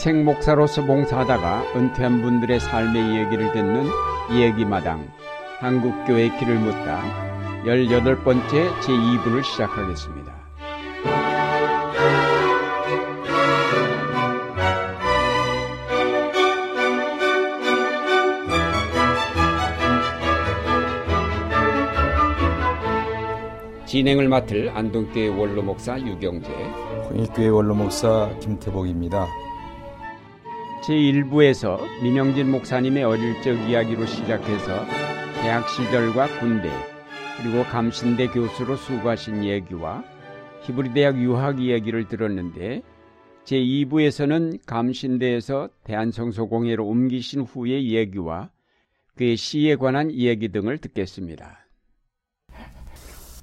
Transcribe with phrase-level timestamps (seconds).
[0.00, 3.84] 인생 목사로서 봉사하다가 은퇴한 분들의 삶의 이야기를 듣는
[4.30, 5.06] 이야기마당
[5.58, 7.02] 한국교회 길을 묻다
[7.66, 10.32] 18번째 제2부를 시작하겠습니다.
[23.84, 26.48] 진행을 맡을 안동교회 원로 목사 유경재,
[27.10, 29.26] 홍익교회 원로 목사 김태복입니다.
[30.82, 34.84] 제1부에서 민영진 목사님의 어릴 적 이야기로 시작해서
[35.42, 36.70] 대학 시절과 군대
[37.36, 40.02] 그리고 감신대 교수로 수고하신 얘기와
[40.62, 42.82] 히브리 대학 유학 이야기를 들었는데
[43.44, 48.50] 제2부에서는 감신대에서 대한성소공회로 옮기신 후의 얘기와
[49.16, 51.58] 그의 시에 관한 이야기 등을 듣겠습니다.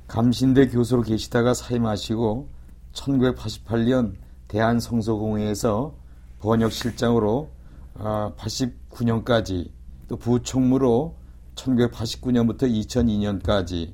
[0.08, 2.50] 감신대 교수로 계시다가 사임하시고
[2.94, 4.14] 1988년
[4.48, 5.97] 대한성서공회에서
[6.40, 7.50] 번역실장으로
[7.96, 9.70] 89년까지
[10.08, 11.16] 또 부총무로
[11.56, 13.94] 1989년부터 2002년까지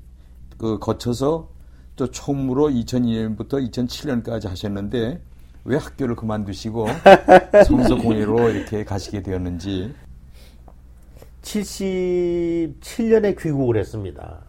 [0.57, 1.49] 그 거쳐서
[1.95, 5.21] 또 총무로 2002년부터 2007년까지 하셨는데
[5.65, 6.87] 왜 학교를 그만두시고
[7.65, 9.93] 성서공회로 이렇게 가시게 되었는지
[11.41, 14.41] 77년에 귀국을 했습니다.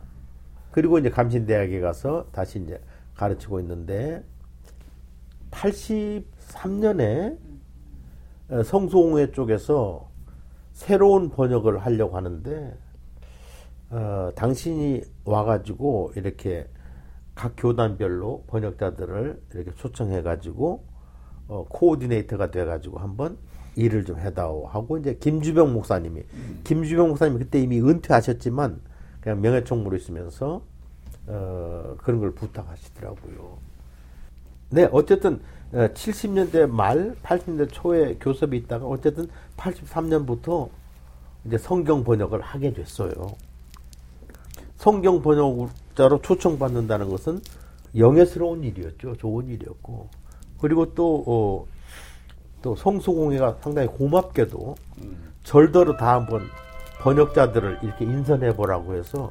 [0.70, 2.80] 그리고 이제 감신대학에 가서 다시 이제
[3.14, 4.24] 가르치고 있는데
[5.50, 7.38] 83년에 어,
[8.48, 10.08] 성소공회 쪽에서
[10.72, 12.76] 새로운 번역을 하려고 하는데
[13.90, 16.68] 어, 당신이 와가지고 이렇게
[17.34, 20.84] 각 교단별로 번역자들을 이렇게 초청해가지고
[21.48, 23.38] 어, 코오디네이터가 돼가지고 한번
[23.76, 26.60] 일을 좀 해다오 하고 이제 김주병 목사님이 음.
[26.64, 28.80] 김주병 목사님이 그때 이미 은퇴하셨지만
[29.20, 30.62] 그냥 명예총무로 있으면서
[31.26, 33.58] 어, 그런 걸 부탁하시더라고요.
[34.70, 35.40] 네, 어쨌든
[35.74, 40.68] 70년대 어, 말, 80년대 초에 교섭이 있다가 어쨌든 83년부터
[41.44, 43.12] 이제 성경 번역을 하게 됐어요.
[44.76, 47.40] 성경 번역자로 초청받는다는 것은
[47.96, 49.16] 영예스러운 일이었죠.
[49.16, 50.08] 좋은 일이었고.
[50.60, 51.66] 그리고 또, 어,
[52.62, 55.32] 또 성수공회가 상당히 고맙게도 음.
[55.42, 56.42] 절더러 다 한번
[57.00, 59.30] 번역자들을 이렇게 인선해 보라고 해서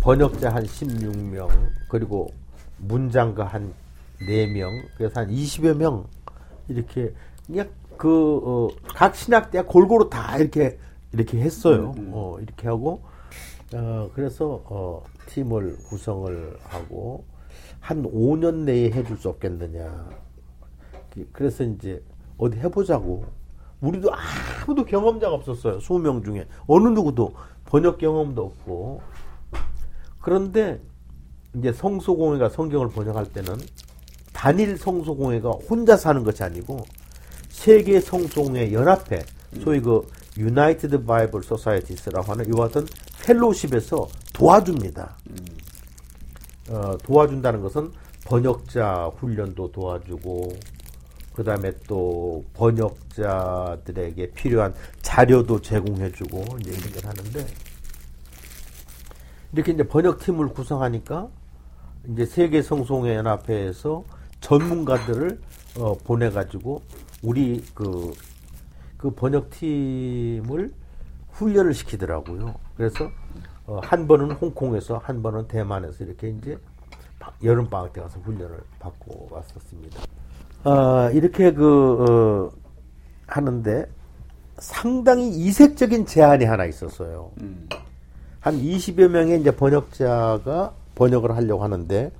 [0.00, 1.50] 번역자 한 16명
[1.88, 2.28] 그리고
[2.78, 3.74] 문장가 한
[4.20, 6.06] 4명 그래서 한 20여 명
[6.68, 7.12] 이렇게
[7.46, 10.78] 그냥 그각 어, 신학대 골고루 다 이렇게
[11.12, 11.94] 이렇게 했어요.
[11.96, 12.10] 음, 음.
[12.12, 13.02] 어, 이렇게 하고
[13.74, 17.24] 어, 그래서 어, 팀을 구성을 하고
[17.80, 20.08] 한 5년 내에 해줄 수 없겠느냐.
[21.32, 22.02] 그래서 이제
[22.36, 23.24] 어디 해보자고
[23.80, 25.78] 우리도 아무도 경험자가 없었어요.
[25.78, 26.46] 20명 중에.
[26.66, 27.34] 어느 누구도
[27.64, 29.00] 번역 경험도 없고.
[30.20, 30.80] 그런데
[31.54, 33.54] 이제 성서공회가 성경을 번역할 때는
[34.36, 36.84] 단일 성서공회가 혼자 하는 것이 아니고
[37.48, 39.24] 세계 성서공회 연합회,
[39.64, 42.86] 소위 그 United Bible Societies라고 하는 이와 같은
[43.24, 45.16] 펠로십에서 도와줍니다.
[46.68, 47.90] 어, 도와준다는 것은
[48.26, 50.50] 번역자 훈련도 도와주고
[51.32, 57.46] 그 다음에 또 번역자들에게 필요한 자료도 제공해주고 이제 이런 걸 하는데
[59.54, 61.28] 이렇게 이제 번역팀을 구성하니까
[62.12, 64.04] 이제 세계 성송회 연합회에서
[64.40, 65.40] 전문가들을
[65.78, 66.82] 어, 보내가지고
[67.22, 68.12] 우리 그,
[68.96, 70.72] 그 번역팀을
[71.30, 72.54] 훈련을 시키더라고요.
[72.76, 73.10] 그래서
[73.66, 76.58] 어, 한 번은 홍콩에서 한 번은 대만에서 이렇게 이제
[77.42, 80.02] 여름 방학 때 가서 훈련을 받고 왔었습니다.
[80.64, 82.56] 어, 이렇게 그, 어,
[83.26, 83.86] 하는데
[84.58, 87.30] 상당히 이색적인 제안이 하나 있었어요.
[87.40, 87.68] 음.
[88.40, 92.10] 한 20여 명의 이제 번역자가 번역을 하려고 하는데,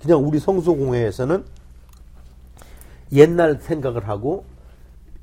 [0.00, 1.44] 그냥 우리 성수공회에서는
[3.12, 4.44] 옛날 생각을 하고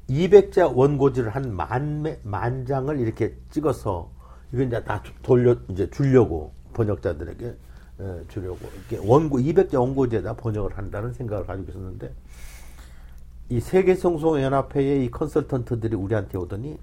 [0.09, 4.09] 200자 원고지를 한 만, 만 장을 이렇게 찍어서
[4.53, 7.55] 이건 이제 다 돌려, 이제 주려고 번역자들에게
[8.01, 8.59] 예, 주려고
[8.89, 12.13] 이렇게 원고 200자 원고지에다 번역을 한다는 생각을 가지고 있었는데
[13.49, 16.77] 이 세계성소연합회의 이 컨설턴트들이 우리한테 오더니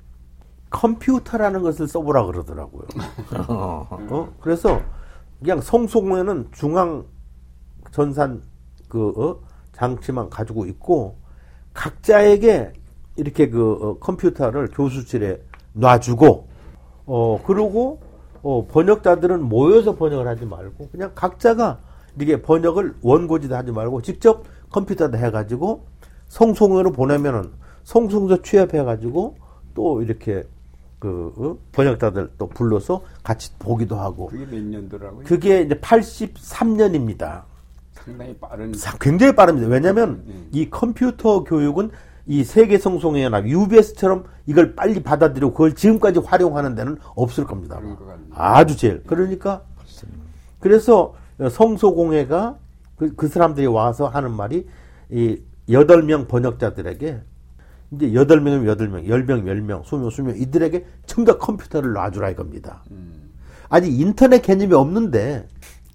[0.71, 2.85] 컴퓨터라는 것을 써보라 그러더라고요.
[3.49, 4.35] 어?
[4.41, 4.81] 그래서
[5.41, 7.05] 그냥 성소공회는 중앙
[7.93, 8.43] 전산
[8.89, 9.39] 그 어?
[9.73, 11.17] 장치만 가지고 있고
[11.75, 12.73] 각자에게
[13.17, 15.41] 이렇게 그 어, 컴퓨터를 교수실에
[15.75, 16.49] 놔주고
[17.07, 18.01] 어 그리고
[18.43, 21.81] 어, 번역자들은 모여서 번역을 하지 말고 그냥 각자가
[22.17, 25.87] 이렇게 번역을 원고지도 하지 말고 직접 컴퓨터다 해가지고
[26.29, 27.53] 성송으로 보내면은
[27.85, 29.37] 성송서 취합해가지고
[29.75, 30.45] 또 이렇게
[30.99, 31.57] 그 어?
[31.73, 35.25] 번역자들 또 불러서 같이 보기도 하고 그게 몇 년도라고요?
[35.25, 37.43] 그게 이제 83년입니다.
[38.05, 38.73] 상당히 빠른.
[39.01, 39.69] 굉장히 빠릅니다.
[39.69, 40.49] 왜냐하면 음.
[40.53, 41.91] 이 컴퓨터 교육은
[42.27, 47.81] 이 세계 성송회나 UBS처럼 이걸 빨리 받아들이고 그걸 지금까지 활용하는 데는 없을 겁니다.
[48.31, 49.03] 아주 제일.
[49.05, 49.63] 그러니까
[50.61, 51.15] 그래서
[51.51, 52.57] 성소공회가
[52.97, 54.67] 그, 그 사람들이 와서 하는 말이
[55.11, 55.41] 이
[55.71, 57.21] 여덟 명 번역자들에게
[57.93, 61.93] 이제 여덟 명이면 여덟 명, 열 명, 열 명, 수명, 수명 이들에게 전부 다 컴퓨터를
[61.93, 62.83] 놔주라 이겁니다.
[62.91, 63.31] 음.
[63.69, 65.49] 아직 인터넷 개념이 없는데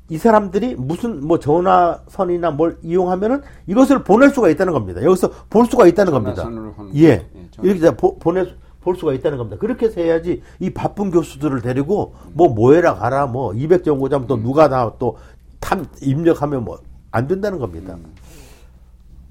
[0.10, 5.04] 이 사람들이 무슨 뭐 전화선이나 뭘 이용하면은 이것을 보낼 수가 있다는 겁니다.
[5.04, 6.50] 여기서 볼 수가 있다는 겁니다.
[6.96, 7.08] 예.
[7.08, 7.26] 예
[7.62, 8.46] 이렇게 보, 보내
[8.82, 9.58] 볼 수가 있다는 겁니다.
[9.60, 14.44] 그렇게 해서 해야지 이 바쁜 교수들을 데리고 뭐 모해라 가라 뭐 200정거자면 또 음.
[14.44, 15.18] 누가 다 또
[15.60, 16.80] 탐 입력하면 뭐
[17.12, 17.96] 안 된다는 겁니다.
[17.96, 18.14] 음.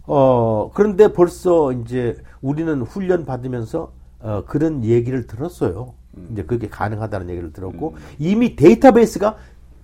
[0.06, 5.94] 어 그런데 벌써 이제 우리는 훈련 받으면서 어 그런 얘기를 들었어요.
[6.16, 6.28] 음.
[6.32, 9.36] 이제 그게 가능하다는 얘기를 들었고 이미 데이터베이스가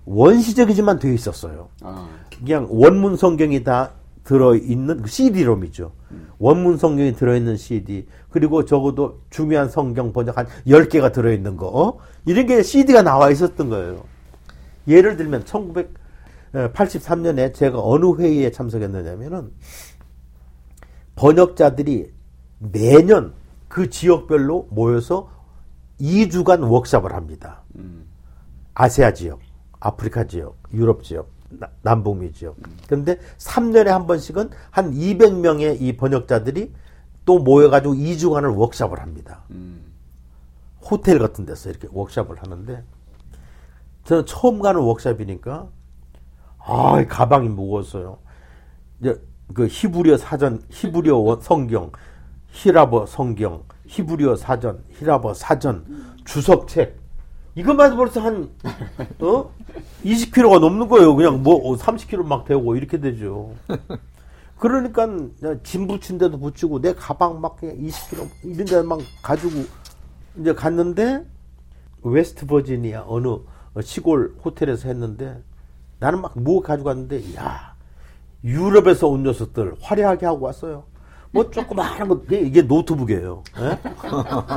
[0.05, 1.69] 원시적이지만 되어 있었어요.
[1.81, 2.07] 아.
[2.37, 5.91] 그냥 원문 성경이 다 들어있는 그 CD-롬이죠.
[6.11, 6.27] 음.
[6.39, 11.97] 원문 성경이 들어있는 CD, 그리고 적어도 중요한 성경 번역 한 10개가 들어있는 거, 어?
[12.25, 14.05] 이런 게 CD가 나와 있었던 거예요.
[14.87, 19.51] 예를 들면 1983년에 제가 어느 회의에 참석했느냐면은
[21.15, 22.11] 번역자들이
[22.59, 23.33] 매년
[23.67, 25.29] 그 지역별로 모여서
[25.99, 27.63] 2주간 워크샵을 합니다.
[27.75, 28.05] 음.
[28.73, 29.39] 아시아 지역.
[29.83, 31.29] 아프리카 지역, 유럽 지역,
[31.81, 32.55] 남북미 지역.
[32.87, 36.73] 그런데 3년에 한 번씩은 한 200명의 이 번역자들이
[37.25, 39.43] 또 모여가지고 2주간을 워크샵을 합니다.
[39.51, 39.83] 음.
[40.81, 42.83] 호텔 같은 데서 이렇게 워크샵을 하는데
[44.05, 45.67] 저는 처음 가는 워크샵이니까
[46.59, 48.19] 아, 가방이 무거웠어요.
[49.01, 49.21] 이제
[49.53, 51.91] 그 히브리어 사전, 히브리어 성경,
[52.47, 57.02] 히라버 성경, 히브리어 사전, 히라버 사전, 주석책
[57.55, 58.49] 이것만 해도 벌써 한,
[59.19, 59.51] 어?
[60.03, 61.15] 20kg가 넘는 거예요.
[61.15, 63.51] 그냥 뭐 30kg 막 태우고 이렇게 되죠.
[64.57, 65.07] 그러니까
[65.63, 69.51] 짐 붙인 데도 붙이고 내 가방 막 20kg 이런 데막 가지고
[70.39, 71.25] 이제 갔는데
[72.01, 73.37] 웨스트 버지니아 어느
[73.81, 75.41] 시골 호텔에서 했는데
[75.99, 77.75] 나는 막 뭐 가지고 갔는데 야
[78.43, 80.83] 유럽에서 온 녀석들 화려하게 하고 왔어요.
[81.31, 83.43] 뭐 조그마한 거 이게 노트북이에요.
[83.59, 83.79] 예?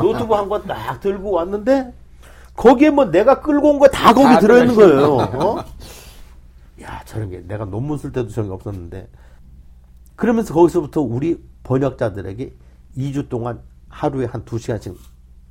[0.03, 1.93] 노트북 하나 딱 들고 왔는데
[2.57, 5.15] 거기에 뭐 내가 끌고 온 거 다 거기 들어있는 거예요.
[5.17, 5.65] 어?
[6.83, 9.09] 야, 저런 게 내가 논문 쓸 때도 저런 게 없었는데.
[10.17, 12.55] 그러면서 거기서부터 우리 번역자들에게
[12.97, 14.97] 2주 동안 하루에 한 2시간씩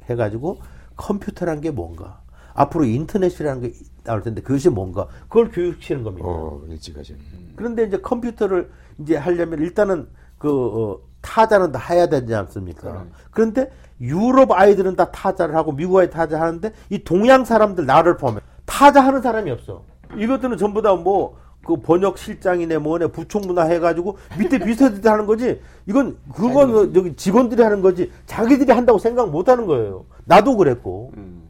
[0.05, 0.59] 해가지고
[0.95, 2.21] 컴퓨터란 게 뭔가.
[2.53, 3.73] 앞으로 인터넷이라는 게
[4.03, 5.07] 나올 텐데 그것이 뭔가.
[5.23, 6.27] 그걸 교육시키는 겁니다.
[6.27, 7.13] 어, 일찍하죠.
[7.55, 13.05] 그런데 이제 컴퓨터를 이제 하려면 일단은 그, 어, 타자는 다 해야 되지 않습니까?
[13.31, 13.71] 그런데
[14.01, 19.01] 유럽 아이들은 다 타자를 하고 미국 아이 타자 하는데 이 동양 사람들 나를 보면 타자
[19.01, 19.83] 하는 사람이 없어.
[20.17, 25.59] 이것들은 전부 다 뭐 그 번역 실장이네 뭐네 부총무나 해가지고 밑에 비서들이 하는 거지.
[25.87, 28.11] 이건 그건 여기 직원들이 하는 거지.
[28.27, 30.05] 자기들이 한다고 생각 못 하는 거예요.
[30.25, 31.11] 나도 그랬고.
[31.17, 31.49] 음.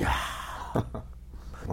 [0.00, 0.10] 야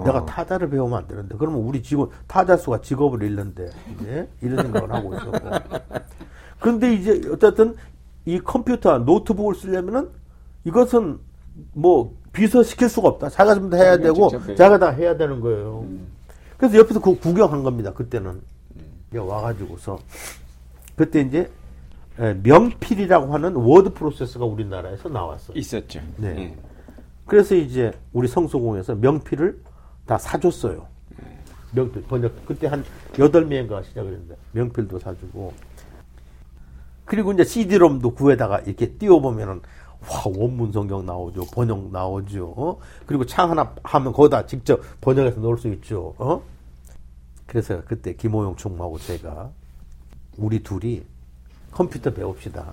[0.05, 0.25] 내가 어.
[0.25, 3.69] 타자를 배우면 안 되는데 그러면 우리 직원 타자 수가 직업을 잃는데
[3.99, 5.49] 이제 이런 생각을 하고 있었고.
[6.59, 7.75] 그런데 이제 어쨌든
[8.25, 10.09] 이 컴퓨터, 노트북을 쓰려면은
[10.65, 11.19] 이것은
[11.73, 13.29] 뭐 비서시킬 수가 없다.
[13.29, 15.85] 자가 좀다 해야 되고 자가 다 해야 되는 거예요.
[15.87, 16.07] 음.
[16.57, 17.91] 그래서 옆에서 그 구경한 겁니다.
[17.93, 18.41] 그때는
[18.75, 19.19] 음.
[19.19, 19.99] 와가지고서
[20.95, 21.49] 그때 이제
[22.43, 25.57] 명필이라고 하는 워드 프로세서가 우리나라에서 나왔어요.
[25.57, 25.99] 있었죠.
[26.17, 26.29] 네.
[26.29, 26.55] 음.
[27.25, 29.59] 그래서 이제 우리 성서공회에서 명필을
[30.05, 30.85] 다 사줬어요.
[31.73, 32.83] 명필 번역 그때 한
[33.17, 35.53] 여덟 명인가 시작을 했는데 명필도 사주고
[37.11, 39.61] 그리고 이제 CD롬도 거기에다가 이렇게 띄워보면은
[40.09, 42.79] 와 원문 성경 나오죠 번역 나오죠 어?
[43.05, 46.41] 그리고 창 하나 하면 거기다 직접 번역해서 넣을 수 있죠 어?
[47.47, 49.49] 그래서 그때 김호용 총무하고 제가
[50.37, 51.03] 우리 둘이
[51.71, 52.71] 컴퓨터 배웁시다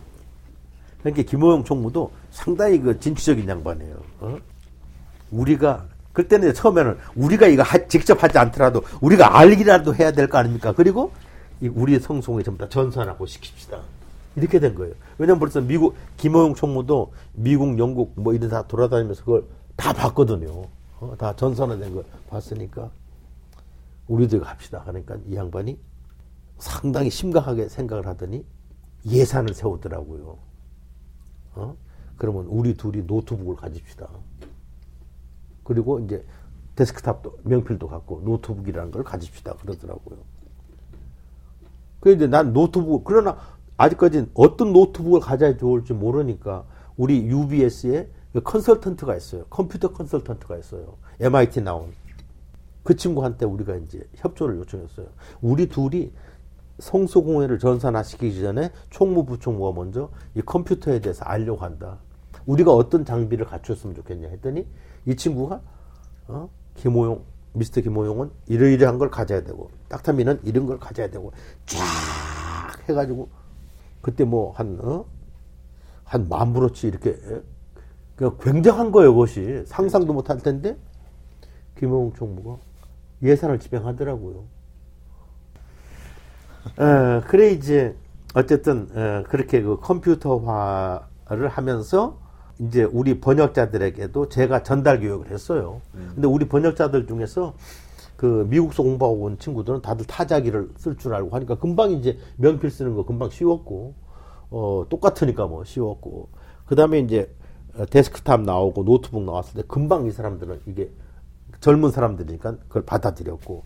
[1.03, 4.39] 그러니까 김호용 총무도 상당히 그 진취적인 양반이에요 어?
[5.33, 10.73] 우리가 그때는 처음에는 우리가 이거 하, 직접 하지 않더라도 우리가 알기라도 해야 될 거 아닙니까
[10.73, 11.11] 그리고
[11.61, 13.98] 우리 성송에 전부 다 전산하고 시킵시다
[14.39, 14.95] 이렇게 된 거예요.
[15.19, 19.45] 왜냐면 벌써 미국, 김호용 총무도 미국, 영국 뭐 이런 다 돌아다니면서 그걸
[19.77, 20.65] 다 봤거든요.
[21.01, 22.91] 어, 다 전산화된 걸 봤으니까
[24.09, 24.83] 우리도 갑시다.
[24.85, 25.79] 그러니까 이 양반이
[26.59, 28.45] 상당히 심각하게 생각을 하더니
[29.07, 30.39] 예산을 세우더라고요.
[31.55, 31.77] 어?
[32.17, 34.09] 그러면 우리 둘이 노트북을 가집시다.
[35.63, 36.25] 그리고 이제
[36.75, 40.19] 데스크탑도 명필도 갖고 노트북이라는 걸 가집시다 그러더라고요.
[42.01, 43.39] 그런데 난 노트북 그러나
[43.79, 46.65] 아직까지는 어떤 노트북을 가져야 좋을지 모르니까
[46.97, 48.09] 우리 UBS에
[48.45, 49.45] 컨설턴트가 있어요.
[49.49, 50.99] 컴퓨터 컨설턴트가 있어요.
[51.21, 51.93] MIT 나온.
[52.83, 55.07] 그 친구한테 우리가 이제 협조를 요청했어요.
[55.41, 56.13] 우리 둘이
[56.81, 61.99] 성소공회를 전산화시키기 전에 총무부총무가 먼저 이 컴퓨터에 대해서 알려고 한다.
[62.47, 64.67] 우리가 어떤 장비를 갖추었으면 좋겠냐 했더니
[65.07, 65.61] 이 친구가
[66.29, 66.49] 어?
[66.75, 71.33] 김호용 미스터 김호용은 이러이러한 걸 가져야 되고 딱타미는 이런 걸 가져야 되고
[71.67, 71.79] 쫙
[72.89, 73.29] 해가지고
[74.01, 75.05] 그때 뭐 한 어?
[76.05, 77.17] 한 만불어치 이렇게
[78.17, 80.77] 그 굉장한 거예요 그것이 상상도 못 할 텐데
[81.79, 82.57] 김호용 총무가
[83.23, 84.45] 예산을 집행하더라고요.
[86.79, 87.95] 어, 그래 이제
[88.35, 92.19] 어쨌든 어, 그렇게 그 컴퓨터화를 하면서
[92.59, 95.81] 이제 우리 번역자들에게도 제가 전달 교육을 했어요.
[96.15, 97.55] 근데 우리 번역자들 중에서
[98.19, 102.97] 그 미국서 공부하고 온 친구들은 다들 타자기를 쓸 줄 알고 하니까 금방 이제 명필 쓰는
[102.97, 103.95] 거 금방 쉬웠고
[104.51, 106.29] 어 똑같으니까 뭐 쉬웠고.
[106.67, 107.33] 그다음에 이제
[107.77, 110.91] 어, 데스크탑 나오고 노트북 나왔을 때 금방 이 사람들은 이게
[111.61, 113.63] 젊은 사람들이니까 그걸 받아들였고.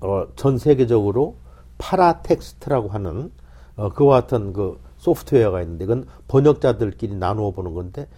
[0.00, 1.36] 어, 전 세계적으로
[1.76, 3.30] Paratext라고 하는
[3.76, 8.08] 어, 그와 같은 그 소프트웨어가 있는데 이건 번역자들끼리 나누어 보는 건데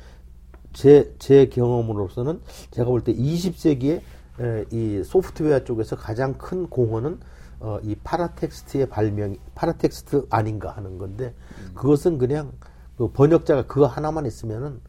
[0.73, 2.41] 제, 제 경험으로서는
[2.71, 4.03] 제가 볼 때 20세기에 에,
[4.71, 7.21] 이 소프트웨어 쪽에서 가장 큰 공헌은
[7.61, 11.35] 어, 이 Paratext의 발명, Paratext 아닌가 하는 건데
[11.75, 12.53] 그것은 그냥
[12.97, 14.81] 그 번역자가 그거 하나만 있으면은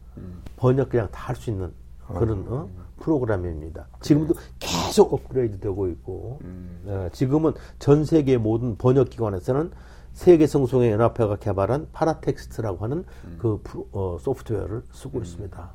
[0.56, 1.72] 번역 그냥 다 할 수 있는
[2.06, 2.68] 그런 어?
[2.98, 3.88] 프로그램입니다.
[4.00, 6.40] 지금도 계속 업그레이드 되고 있고
[6.86, 9.70] 어, 지금은 전 세계 모든 번역 기관에서는
[10.12, 13.04] 세계 성서공회 연합회가 개발한 Paratext라고 하는
[13.38, 15.70] 그 프로, 어, 소프트웨어를 쓰고 있습니다.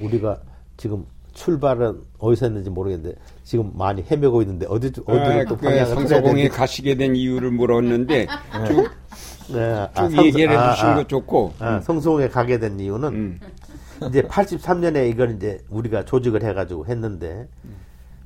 [0.00, 0.40] 우리가
[0.76, 6.42] 지금 출발은 어디서 했는지 모르겠는데 지금 많이 헤매고 있는데 어디 어디로 아, 또그 방향을 성서공에
[6.44, 8.26] 틀어야 가시게 된 이유를 물었는데
[8.66, 8.90] 쭉,
[9.52, 13.40] 네, 쭉 아, 얘기를 아, 해주신 아, 거 좋고 아, 성송에 가게 된 이유는 음.
[14.08, 17.48] 이제 83년에 이걸 이제 우리가 조직을 해가지고 했는데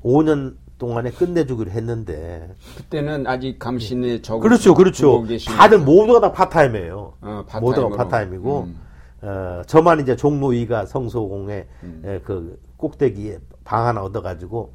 [0.05, 5.25] 5년 동안에 끝내주기로 했는데 그때는 아직 감신에 적응 그렇죠, 그렇죠.
[5.47, 7.15] 다들 모두가 다 파트타임이에요.
[7.21, 7.97] 어, 모두가 파트타임으로.
[7.97, 8.84] 파트타임이고 음.
[9.25, 12.03] 어, 저만 이제 종로 2가 성서공회에 음.
[12.05, 14.73] 에, 그 꼭대기에 방 하나 얻어가지고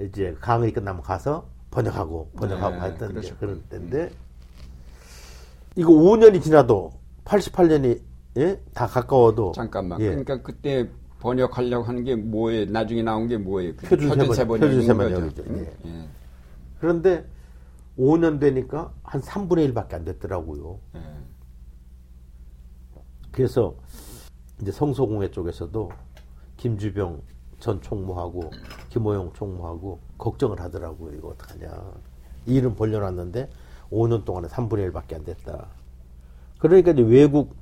[0.00, 3.38] 이제 강의 끝나면 가서 번역하고 번역하고 네, 했던 그러셨군요.
[3.38, 4.10] 그런 때인데
[5.76, 6.92] 이거 5년이 지나도
[7.26, 8.00] 88년이
[8.38, 8.58] 예?
[8.72, 10.00] 다 가까워도 잠깐만.
[10.00, 10.06] 예.
[10.08, 10.88] 그러니까 그때
[11.20, 12.64] 번역하려고 하는 게 뭐예요?
[12.70, 13.74] 나중에 나온 게 뭐예요?
[13.76, 14.94] 그 표준새 번- 번역인 표준새.
[14.94, 15.42] 번역이죠.
[15.48, 15.66] 응?
[15.84, 15.88] 예.
[15.90, 16.04] 예.
[16.80, 17.26] 그런데
[17.98, 20.78] 5년 되니까 한 3분의 1밖에 안 됐더라고요.
[20.96, 21.00] 예.
[23.32, 23.74] 그래서
[24.60, 25.90] 이제 성소공회 쪽에서도
[26.58, 27.20] 김주병
[27.58, 28.50] 전 총무하고
[28.90, 31.14] 김호영 총무하고 걱정을 하더라고요.
[31.16, 31.70] 이거 어떡하냐.
[32.46, 33.48] 이 일은 벌려놨는데
[33.90, 35.68] 5년 동안에 3분의 1밖에 안 됐다.
[36.58, 37.54] 그러니까 이제 외국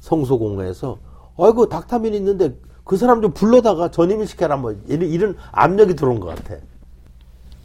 [0.00, 0.98] 성소공회에서
[1.38, 6.26] 아이고 닥타민 있는데 그 사람 좀 불러다가 전임을 시켜라 뭐 이런, 이런 압력이 들어온 것
[6.26, 6.56] 같아.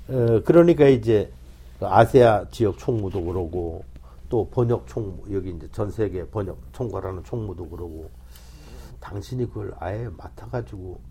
[0.09, 1.31] 어, 그러니까 이제
[1.79, 3.83] 그 아세아 지역 총무도 그러고
[4.29, 8.09] 또 번역 총무 여기 이제 전 세계 번역 총괄하는 총무도 그러고
[9.00, 11.01] 당신이 그걸 아예 맡아가지고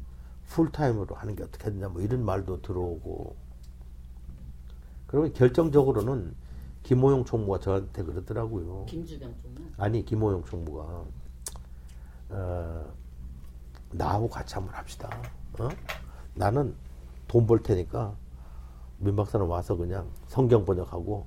[0.46, 3.36] 풀타임으로 하는 게 어떻게 되냐 뭐 이런 말도 들어오고
[5.08, 6.34] 그러면 결정적으로는
[6.84, 8.86] 김호용 총무가 저한테 그러더라고요.
[8.86, 9.60] 김주병 총무.
[9.76, 11.04] 아니 김호용 총무가
[12.30, 12.84] 어,
[13.90, 15.10] 나하고 같이 한번 합시다.
[15.58, 15.68] 어?
[16.34, 16.74] 나는
[17.26, 18.14] 돈 벌 테니까
[18.98, 21.26] 민 박사는 와서 그냥 성경 번역하고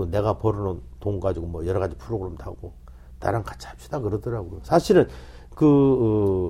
[0.00, 2.72] 또 내가 벌어놓은 돈 가지고 뭐 여러 가지 프로그램도 하고
[3.18, 4.60] 나랑 같이 합시다 그러더라고요.
[4.62, 5.06] 사실은
[5.50, 5.66] 그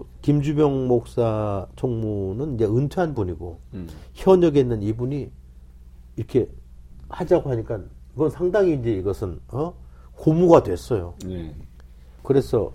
[0.06, 3.88] 어, 김주병 목사 총무는 이제 은퇴한 분이고 음.
[4.14, 5.32] 현역에 있는 이분이
[6.14, 6.48] 이렇게
[7.08, 7.80] 하자고 하니까
[8.12, 9.74] 그건 상당히 이제 이것은 어
[10.12, 11.14] 고무가 됐어요.
[11.28, 11.52] 예.
[12.22, 12.72] 그래서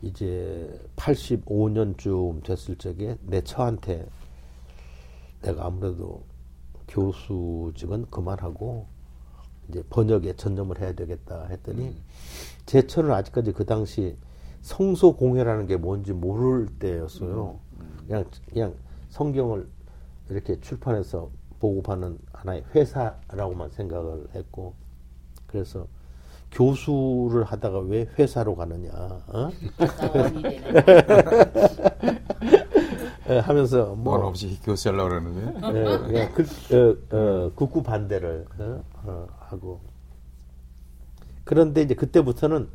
[0.00, 4.06] 이제 85년쯤 됐을 적에 내 처한테
[5.42, 6.22] 내가 아무래도
[6.88, 8.86] 교수직은 그만하고
[9.68, 11.96] 이제 번역에 전념을 해야 되겠다 했더니
[12.66, 14.16] 제 처는 아직까지 그 당시
[14.60, 17.58] 성소 공회라는 게 뭔지 모를 때였어요.
[18.06, 18.74] 그냥 그냥
[19.08, 19.66] 성경을
[20.30, 24.74] 이렇게 출판해서 보급하는 하나의 회사라고만 생각을 했고
[25.46, 25.86] 그래서
[26.50, 29.50] 교수를 하다가 왜 회사로 가느냐 어?
[33.34, 35.68] 예, 하면서 뭐뭐 없이 교수하려고 그러는데.
[35.68, 39.80] 예, 그냥 극, 어, 어, 극구 반대를 어, 어, 하고
[41.44, 42.68] 그런데 이제 그때부터는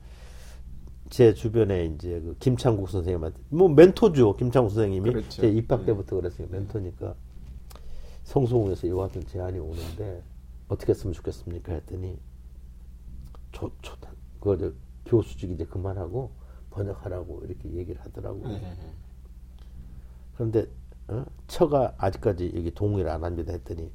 [1.09, 5.41] 제 주변에 이제 그 김창국 선생님한테 뭐 멘토죠 김창국 선생님이 그렇죠.
[5.41, 7.15] 제 입학 때부터 그랬어요 멘토니까
[8.25, 10.21] 성소공에서 이와 같은 제안이 오는데
[10.67, 12.19] 어떻게 했으면 좋겠습니까 했더니
[13.53, 14.71] 좋 좋다 그거 저
[15.05, 16.31] 교수직 이제 그만하고
[16.71, 18.53] 번역하라고 이렇게 얘기를 하더라고요.
[18.53, 18.75] 예.
[20.37, 20.67] 그런데
[21.07, 21.25] 어?
[21.47, 23.89] 처가 아직까지 여기 동의를 안 합니다 했더니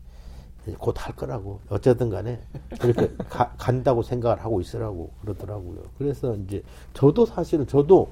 [0.78, 2.40] 곧 할 거라고 어쨌든 간에
[2.80, 5.82] 그렇게 가- 간다고 생각을 하고 있으라고 그러더라고요.
[5.98, 6.62] 그래서 이제
[6.94, 8.10] 저도 사실은 저도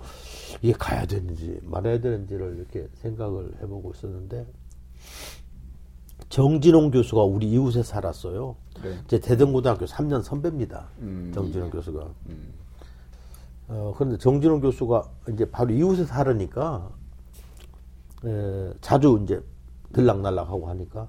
[0.60, 4.46] 이게 가야 되는지 말아야 되는지를 이렇게 생각을 해보고 있었는데
[6.28, 8.56] 정진홍 교수가 우리 이웃에 살았어요.
[8.82, 8.96] 네.
[9.08, 10.88] 제 대전고등학교 3년 선배입니다.
[11.00, 11.30] 음.
[11.34, 12.08] 정진홍 교수가.
[13.68, 16.90] 어, 그런데 정진홍 교수가 이제 바로 이웃에 살으니까,
[18.24, 19.42] 에, 자주 이제
[19.92, 21.08] 들락날락하고 하니까,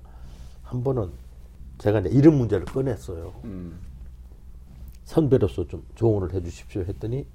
[0.63, 1.11] 한 번은
[1.77, 3.33] 제가 이제 이름 문제를 꺼냈어요.
[3.43, 3.79] 음.
[5.03, 7.25] 선배로서 좀 조언을 해 주십시오 했더니,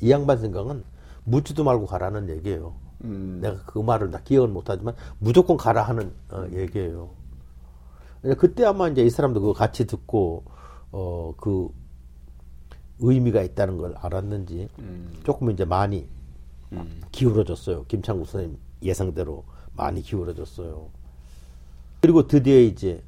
[0.00, 0.84] 이 양반 생각은
[1.24, 2.74] 묻지도 말고 가라는 얘기예요.
[3.04, 3.38] 음.
[3.42, 7.10] 내가 그 말을 다 기억은 못하지만 무조건 가라 하는 어, 얘기예요.
[8.22, 10.44] 근데 그때 아마 이제 이 사람도 그거 같이 듣고
[10.90, 11.68] 어 그
[13.00, 15.12] 의미가 있다는 걸 알았는지 음.
[15.24, 16.08] 조금 이제 많이
[16.72, 17.00] 음.
[17.12, 17.84] 기울어졌어요.
[17.84, 19.44] 김창국 선생님 예상대로
[19.74, 20.88] 많이 기울어졌어요.
[22.00, 23.02] 그리고 드디어 이제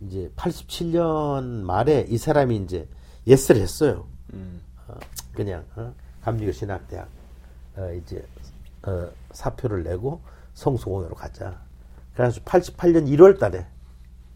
[0.00, 2.88] 이제 87년 말에 이 사람이 이제
[3.26, 4.06] 예스를 했어요.
[4.32, 4.60] 음.
[4.86, 4.94] 어,
[5.32, 5.92] 그냥 어?
[6.22, 7.08] 감리교 신학대학
[7.76, 8.24] 어, 이제
[8.82, 10.20] 어, 사표를 내고
[10.54, 11.60] 성수공회로 가자.
[12.14, 13.66] 그래서 88년 1월달에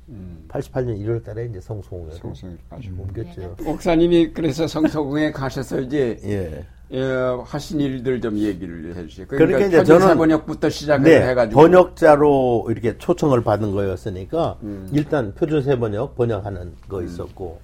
[0.08, 0.46] 음.
[0.48, 3.02] 88년 1월달에 이제 성수공회로 성수공회로 가시고.
[3.02, 3.56] 옮겼죠.
[3.62, 6.66] 목사님이 그래서 성서공에 가셔서 이제 예.
[6.90, 7.02] 예,
[7.44, 9.26] 하신 일들 좀 얘기를 해주세요.
[9.28, 14.88] 그러니까 이제 표준 저는- 세번역부터 시작해서 네, 해가지고 번역자로 이렇게 초청을 받은 거였으니까 음.
[14.92, 17.60] 일단 표준 세 번역 번역하는 거 있었고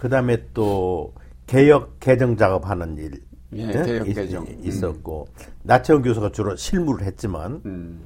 [0.00, 1.12] 그 다음에 또
[1.46, 3.20] 개혁 개정 작업하는 일
[3.54, 3.72] 예, 예?
[3.82, 4.46] 개혁 있- 개정.
[4.62, 5.28] 있었고
[5.62, 8.00] 나채원 교수가 주로 실무를 했지만 음.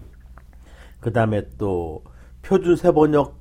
[1.01, 2.05] 그 다음에 또
[2.43, 3.39] 표준 세 번역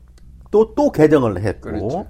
[0.51, 2.07] 또또 개정을 했고 그렇죠.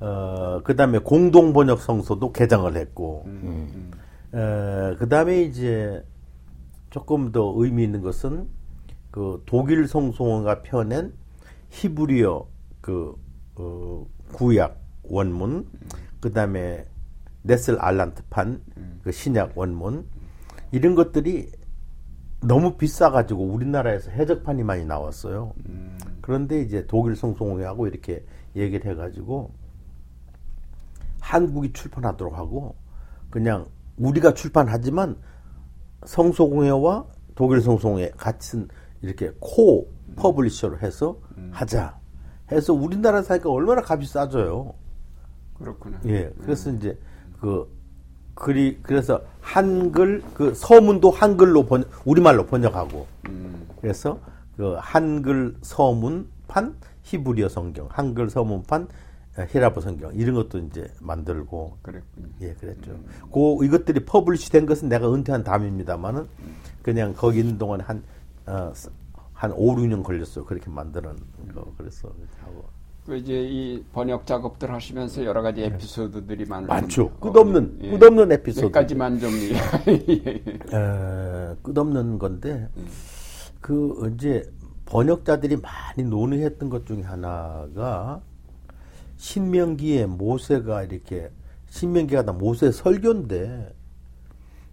[0.00, 3.90] 어, 그 다음에 공동 번역 성소도 개정을 했고 음.
[4.32, 6.04] 어, 그 다음에 이제
[6.90, 8.48] 조금 더 의미 있는 것은
[9.10, 11.12] 그 독일 성송원가 펴낸
[11.70, 12.46] 히브리어
[12.80, 13.14] 그
[13.56, 15.68] 어, 구약 원문,
[16.20, 16.86] 그 다음에
[17.42, 18.62] 네슬 알란트판
[19.02, 20.06] 그 신약 원문
[20.70, 21.50] 이런 것들이
[22.40, 25.52] 너무 비싸가지고 우리나라에서 해적판이 많이 나왔어요.
[26.20, 28.24] 그런데 이제 독일 성서공회하고 이렇게
[28.56, 29.52] 얘기를 해가지고
[31.20, 32.74] 한국이 출판하도록 하고
[33.30, 35.16] 그냥 우리가 출판하지만
[36.04, 38.68] 성서공회와 독일 성서공회 같은
[39.00, 41.18] 이렇게 co-publisher로 해서
[41.50, 41.98] 하자
[42.50, 44.74] 해서 우리나라 사니까 얼마나 값이 싸져요.
[45.54, 46.00] 그렇구나.
[46.06, 46.98] 예, 그래서 이제
[47.40, 47.68] 그
[48.34, 53.66] 그리 그래서 한글 그 서문도 한글로 번 우리말로 번역하고 음.
[53.80, 54.18] 그래서
[54.56, 58.88] 그 한글 서문판 히브리어 성경, 한글 서문판 어,
[59.48, 62.28] 희랍어 성경 이런 것도 이제 만들고 그랬군요.
[62.42, 62.98] 예, 그랬죠.
[63.32, 66.26] 그 이것들이 publish 된 것은 내가 은퇴한 다음입니다만은
[66.82, 68.02] 그냥 거기 있는 동안에 한
[68.46, 68.72] 어,
[69.32, 70.44] 한 5, 6년 걸렸어요.
[70.44, 71.16] 그렇게 만드는
[71.54, 71.72] 거.
[71.78, 72.08] 그래서
[72.44, 72.64] 하고
[73.06, 76.74] 그 이제 이 번역 작업들 하시면서 여러 가지 에피소드들이 많을 네.
[76.74, 77.08] 많죠.
[77.08, 77.20] 텐데.
[77.20, 77.98] 끝없는 예.
[77.98, 78.66] 끝없는 에피소드.
[78.66, 79.54] 몇 가지만 좀 예.
[80.76, 82.68] 에, 끝없는 건데
[83.60, 84.44] 그 이제
[84.84, 88.20] 번역자들이 많이 논의했던 것 중에 하나가
[89.22, 91.30] 신명기에 모세가 이렇게
[91.68, 93.72] 신명기가 다 모세 설교인데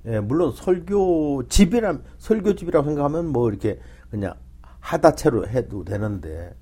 [0.07, 4.33] 예, 물론 설교 집이라 설교 집이라고 생각하면 뭐 이렇게 그냥
[4.79, 6.55] 하다채로 해도 되는데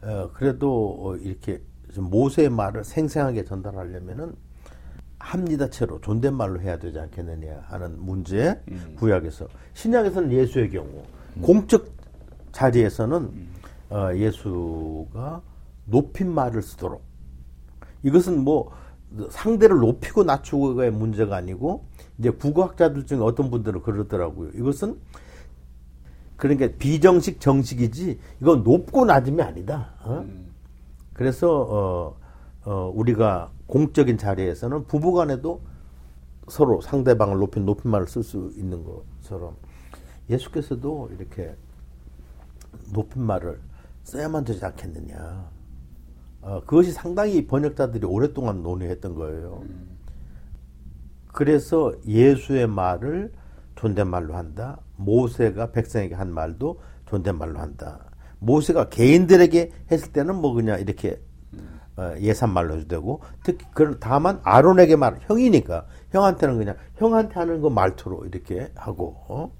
[0.00, 1.60] 어, 그래도 어, 이렇게
[1.92, 4.34] 좀 모세의 말을 생생하게 전달하려면은
[5.18, 8.58] 합니다체로 존댓말로 해야 되지 않겠느냐 하는 문제
[8.96, 9.48] 구약에서.
[9.74, 11.02] 신약에서는 예수의 경우
[11.42, 11.92] 공적
[12.52, 13.48] 자리에서는
[13.90, 15.42] 어, 예수가
[15.84, 17.07] 높임 말을 쓰도록
[18.02, 18.72] 이것은 뭐
[19.30, 21.84] 상대를 높이고 낮추고의 문제가 아니고
[22.18, 24.50] 이제 국어학자들 중에 어떤 분들은 그러더라고요.
[24.54, 24.98] 이것은
[26.36, 29.92] 그러니까 비정식 정식이지 이건 높고 낮음이 아니다.
[30.04, 30.24] 어?
[31.12, 32.16] 그래서 어,
[32.64, 35.60] 어, 우리가 공적인 자리에서는 부부간에도
[36.48, 39.56] 서로 상대방을 높인 높임말을 쓸 수 있는 것처럼
[40.30, 41.54] 예수께서도 이렇게
[42.92, 43.60] 높임말을
[44.04, 45.57] 써야만 되지 않겠느냐.
[46.40, 49.62] 어, 그것이 상당히 번역자들이 오랫동안 논의했던 거예요.
[51.32, 53.32] 그래서 예수의 말을
[53.76, 54.78] 존댓말로 한다.
[54.96, 58.00] 모세가 백성에게 한 말도 존댓말로 한다.
[58.40, 61.20] 모세가 개인들에게 했을 때는 뭐 그냥 이렇게
[61.96, 67.70] 어, 예산말로 해도 되고 특히 그런 다만 아론에게 말 형이니까 형한테는 그냥 형한테 하는 거
[67.70, 69.50] 말투로 이렇게 하고 어?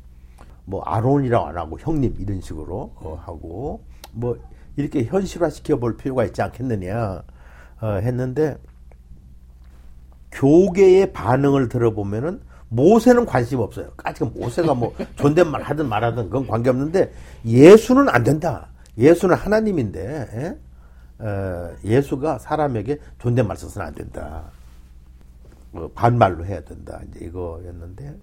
[0.65, 4.39] 뭐 아론이라고 안 하고 형님 이런 식으로 어, 하고 뭐
[4.79, 7.25] 이렇게 현실화 시켜 볼 필요가 있지 않겠느냐
[7.81, 8.57] 어, 했는데
[10.31, 13.91] 교계의 반응을 들어보면은 모세는 관심 없어요.
[14.05, 17.13] 아직 모세가 뭐 존댓말 하든 말하든 그건 관계 없는데
[17.45, 18.69] 예수는 안 된다.
[18.97, 20.59] 예수는 하나님인데 예?
[21.25, 24.45] 어, 예수가 사람에게 존댓말 써서는 안 된다.
[25.73, 27.01] 어, 반말로 해야 된다.
[27.09, 28.17] 이제 이거였는데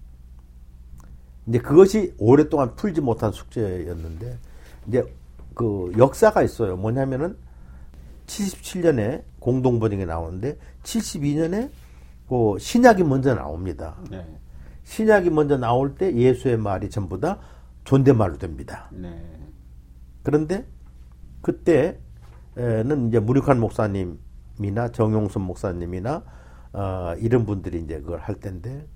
[1.48, 4.38] 이제 그것이 오랫동안 풀지 못한 숙제였는데
[4.88, 5.04] 이제
[5.56, 6.76] 그 역사가 있어요.
[6.76, 7.34] 뭐냐면은
[8.26, 11.70] 77년에 공동 번역이 나오는데 72년에
[12.28, 13.96] 그 신약이 먼저 나옵니다.
[14.10, 14.22] 네.
[14.84, 17.38] 신약이 먼저 나올 때 예수의 말이 전부 다
[17.84, 18.90] 존댓말로 됩니다.
[18.92, 19.18] 네.
[20.22, 20.66] 그런데
[21.40, 26.22] 그때는 이제 무력한 목사님이나 정용선 목사님이나
[26.74, 28.86] 어, 이런 분들이 이제 그걸 할 텐데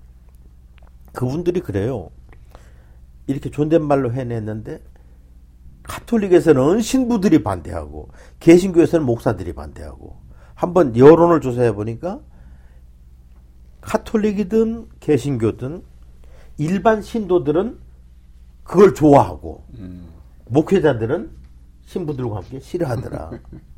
[1.11, 2.11] 그분들이 그래요.
[3.25, 4.90] 이렇게 존댓말로 해냈는데
[5.83, 10.17] 카톨릭에서는 신부들이 반대하고 개신교에서는 목사들이 반대하고
[10.53, 12.19] 한번 여론을 조사해 보니까
[13.81, 15.83] 카톨릭이든 개신교든
[16.57, 17.79] 일반 신도들은
[18.63, 19.65] 그걸 좋아하고
[20.45, 21.31] 목회자들은
[21.85, 23.31] 신부들과 함께 싫어하더라.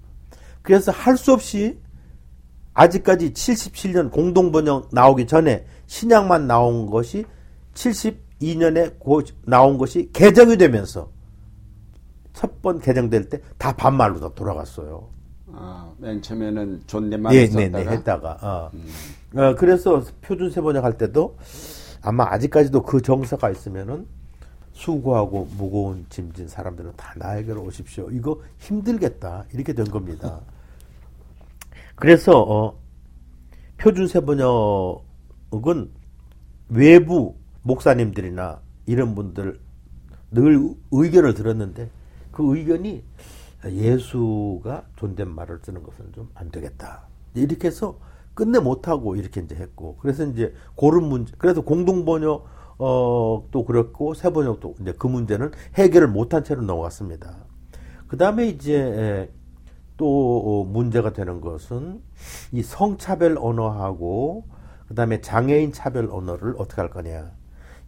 [0.61, 1.79] 그래서 할 수 없이
[2.73, 7.25] 아직까지 77년 공동번역 나오기 전에 신약만 나온 것이
[7.75, 8.95] 72년에
[9.45, 11.11] 나온 것이 개정이 되면서
[12.33, 15.07] 첫 번 개정될 때 다 반말로 다 돌아갔어요.
[15.55, 18.37] 아, 맨 처음에는 존댓말 네, 썼다가 네, 네, 했다가.
[18.41, 18.71] 어.
[19.39, 21.37] 어, 그래서 표준 세번역 할 때도
[22.01, 24.07] 아마 아직까지도 그 정서가 있으면은
[24.71, 28.09] 수고하고 무거운 짐진 사람들은 다 나에게로 오십시오.
[28.11, 29.45] 이거 힘들겠다.
[29.53, 30.39] 이렇게 된 겁니다.
[31.95, 32.75] 그래서 어,
[33.77, 35.91] 표준 세번역은
[36.69, 39.59] 외부 목사님들이나 이런 분들
[40.31, 41.89] 늘 의견을 들었는데
[42.33, 43.03] 그 의견이
[43.65, 47.07] 예수가 존댓말을 쓰는 것은 좀 안 되겠다.
[47.33, 47.97] 이렇게 해서
[48.33, 52.45] 끝내 못하고 이렇게 이제 했고 그래서 이제 고른 문제 그래서 공동번역
[52.77, 57.37] 어또 그렇고 세번역도 이제 그 문제는 해결을 못한 채로 넘어갔습니다.
[58.07, 59.31] 그 다음에 이제
[59.95, 62.01] 또 문제가 되는 것은
[62.51, 64.47] 이 성차별 언어하고
[64.87, 67.31] 그 다음에 장애인 차별 언어를 어떻게 할 거냐.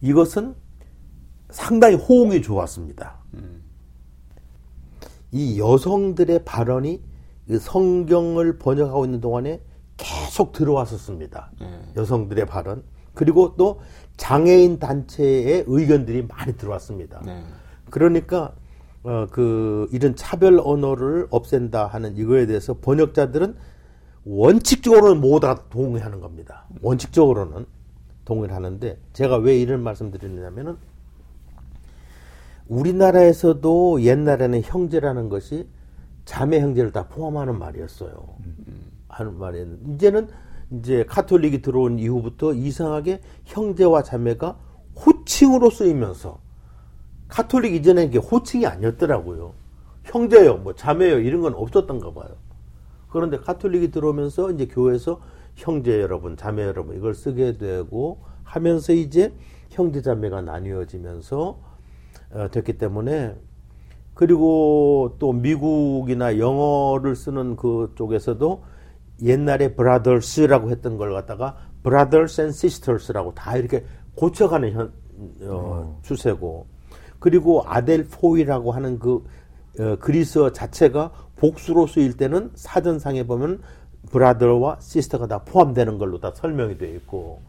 [0.01, 0.55] 이것은
[1.49, 3.19] 상당히 호응이 좋았습니다.
[5.31, 7.01] 이 여성들의 발언이
[7.59, 9.61] 성경을 번역하고 있는 동안에
[9.97, 11.51] 계속 들어왔었습니다.
[11.95, 12.83] 여성들의 발언.
[13.13, 13.81] 그리고 또
[14.17, 17.21] 장애인 단체의 의견들이 많이 들어왔습니다.
[17.25, 17.43] 네.
[17.89, 18.53] 그러니까
[19.03, 23.55] 어, 그 이런 차별 언어를 없앤다 하는 이거에 대해서 번역자들은
[24.25, 26.65] 원칙적으로는 모두 다 동의하는 겁니다.
[26.81, 27.67] 원칙적으로는
[28.25, 30.77] 동의를 하는데 제가 왜 이런 말씀 드리느냐면은
[32.67, 35.67] 우리나라에서도 옛날에는 형제라는 것이
[36.25, 38.13] 자매 형제를 다 포함하는 말이었어요.
[39.07, 40.27] 하는 말이었는데 이제는
[40.71, 44.57] 이제 카톨릭이 들어온 이후부터 이상하게 형제와 자매가
[44.95, 46.39] 호칭으로 쓰이면서
[47.27, 49.53] 카톨릭 이전에 이게 호칭이 아니었더라고요.
[50.03, 52.29] 형제요, 뭐 자매요 이런 건 없었던가 봐요.
[53.09, 55.21] 그런데 카톨릭이 들어오면서 이제 교회에서
[55.55, 59.33] 형제 여러분, 자매 여러분 이걸 쓰게 되고 하면서 이제
[59.69, 61.74] 형제 자매가 나뉘어지면서 어,
[62.51, 63.35] 됐기 때문에
[64.13, 68.63] 그리고 또 미국이나 영어를 쓰는 그 쪽에서도
[69.23, 74.93] 옛날에 brothers라고 했던 걸 갖다가 brothers and sisters라고 다 이렇게 고쳐가는 현,
[75.43, 76.67] 어, 추세고
[77.19, 79.23] 그리고 αδελφοί라고 하는 그
[79.79, 83.61] 어, 그리스어 자체가 복수로 쓰일 때는 사전상에 보면
[84.11, 87.41] brother와 sister가 다 포함되는 걸로 다 설명이 되어 있고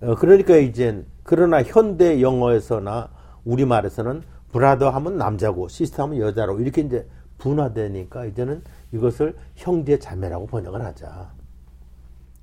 [0.00, 3.10] 어, 그러니까 이제 그러나 현대 영어에서나
[3.48, 7.08] 우리말에서는 brother 하면 남자고 sister 하면 여자로 이렇게 이제
[7.38, 11.32] 분화되니까 이제는 이것을 형제 자매라고 번역을 하자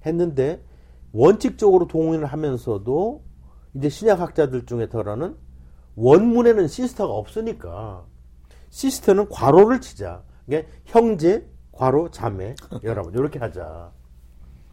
[0.06, 0.64] 했는데
[1.12, 3.24] 원칙적으로 동의를 하면서도
[3.76, 5.36] 이제 신약학자들 중에 더러는
[5.96, 8.06] 원문에는 sister가 없으니까
[8.70, 10.24] sister는 괄호를 치자.
[10.46, 13.92] 그러니까 형제, 괄호, 자매, 여러분 이렇게 하자.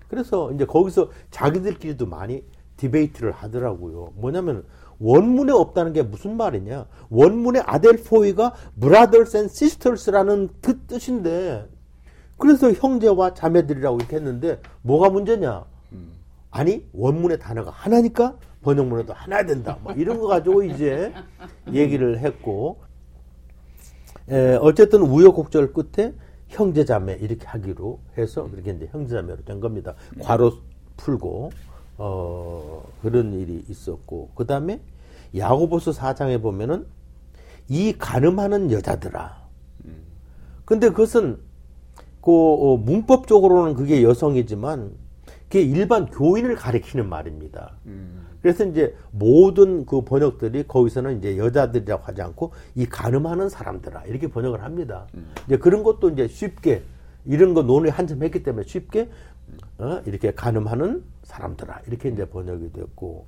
[0.09, 2.45] 그래서 이제 거기서 자기들끼리도 많이
[2.77, 4.13] debate를 하더라고요.
[4.17, 4.65] 뭐냐면
[5.03, 6.87] 원문에 없다는 게 무슨 말이냐?
[7.11, 11.67] 원문에 αδελφοί가 brothers and sisters라는 그 뜻인데
[12.39, 15.65] 그래서 형제와 자매들이라고 이렇게 했는데 뭐가 문제냐?
[16.51, 19.79] 아니 원문의 단어가 하나니까 번역문에도 하나 된다.
[19.83, 21.13] 뭐 이런 거 가지고 이제
[21.73, 22.79] 얘기를 했고
[24.29, 26.15] 에, 어쨌든 우여곡절 끝에
[26.49, 29.95] 형제자매 이렇게 하기로 해서 그렇게 이제 형제자매로 된 겁니다.
[30.21, 30.53] 괄호
[30.97, 31.51] 풀고
[31.99, 34.81] 어, 그런 일이 있었고 그 다음에
[35.37, 36.87] 야고보서 4장에 보면은
[37.69, 39.43] 이 가늠하는 여자들아.
[40.65, 41.39] 근데 그것은
[42.21, 44.93] 그 어, 문법적으로는 그게 여성이지만
[45.45, 47.73] 그게 일반 교인을 가리키는 말입니다.
[47.87, 48.27] 음.
[48.41, 54.63] 그래서 이제 모든 그 번역들이 거기서는 이제 여자들이라고 하지 않고 이 가늠하는 사람들아 이렇게 번역을
[54.63, 55.07] 합니다.
[55.47, 56.83] 이제 그런 것도 이제 쉽게
[57.25, 59.11] 이런 거 논의 한참 했기 때문에 쉽게
[59.79, 63.27] 어, 이렇게 가늠하는 사람들아 이렇게 이제 번역이 됐고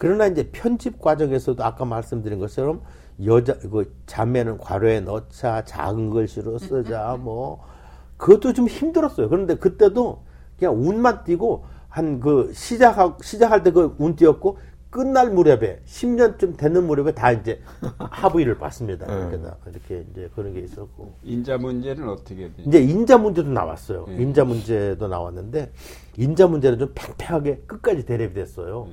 [0.00, 2.80] 그러나 이제 편집 과정에서도 아까 말씀드린 것처럼
[3.26, 7.62] 여자 그 자매는 괄호에 넣자 작은 글씨로 쓰자 뭐
[8.16, 9.28] 그것도 좀 힘들었어요.
[9.28, 10.22] 그런데 그때도
[10.58, 14.56] 그냥 운만 띄고 한 그 시작하 시작할 때 그 운 띄었고
[14.88, 17.60] 끝날 무렵에 10년쯤 되는 무렵에 다 이제
[17.98, 19.04] 합의를 봤습니다.
[19.06, 22.62] 이렇게 다 이렇게 이제 그런 게 있었고 인자 문제는 어떻게 되죠?
[22.66, 24.06] 이제 인자 문제도 나왔어요.
[24.08, 24.16] 네.
[24.22, 25.70] 인자 문제도 나왔는데
[26.16, 28.88] 인자 문제는 좀 팽팽하게 끝까지 대립이 됐어요.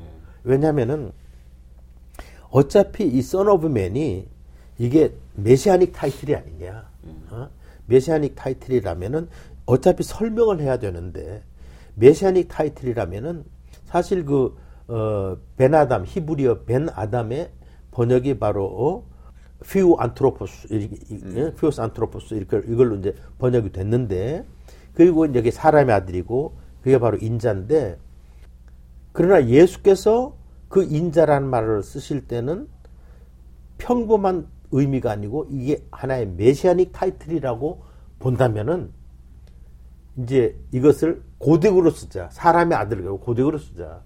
[0.47, 1.11] 왜냐하면은
[2.49, 4.27] 어차피 이 Son of Man이
[4.79, 6.89] 이게 Messianic title이 아니냐.
[7.31, 7.49] 어?
[7.87, 9.27] Messianic title이라면은
[9.65, 11.43] 어차피 설명을 해야 되는데
[11.95, 13.43] Messianic title이라면은
[13.85, 14.55] 사실 그
[14.87, 17.49] 어, בן אדם 히브리어 בן אדם의
[17.91, 19.03] 번역이 바로 어,
[19.67, 20.95] υιός ανθρώπου 이렇게
[21.59, 24.45] υιός ανθρώπου 이렇게 이걸로 이제 번역이 됐는데
[24.93, 27.97] 그리고 이제 사람의 아들이고 그게 바로 인자인데
[29.17, 30.37] 그러나 예수께서
[30.69, 32.67] 그 인자라는 말을 쓰실 때는
[33.79, 37.81] 평범한 의미가 아니고 이게 하나의 메시아닉 타이틀이라고
[38.19, 38.91] 본다면은
[40.17, 42.29] 이제 이것을 고딕으로 쓰자.
[42.31, 44.03] 사람의 아들을 고딕으로 쓰자.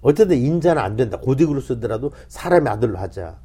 [0.00, 1.20] 어쨌든 인자는 안 된다.
[1.20, 3.38] 고딕으로 쓰더라도 사람의 아들로 하자.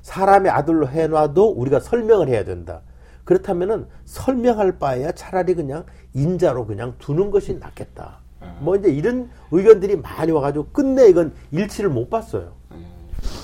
[0.00, 2.80] 사람의 아들로 해놔도 우리가 설명을 해야 된다.
[3.24, 8.19] 그렇다면은 설명할 바에야 차라리 그냥 인자로 그냥 두는 것이 낫겠다.
[8.60, 12.52] 뭐 이제 이런 의견들이 많이 와가지고 끝내 이건 일치를 못 봤어요.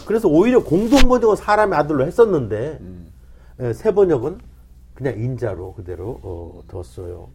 [0.07, 2.81] 그래서 오히려 공동 번역은 사람의 아들로 했었는데
[3.61, 4.39] 예, 새 번역은
[4.95, 7.29] 그냥 인자로 그대로 어, 뒀어요.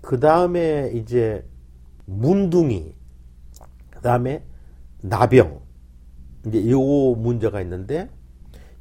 [0.00, 1.44] 그 다음에 이제
[2.06, 2.94] 문둥이,
[3.90, 4.42] 그 다음에
[5.02, 5.60] 나병,
[6.46, 6.80] 이제 요
[7.14, 8.08] 문제가 있는데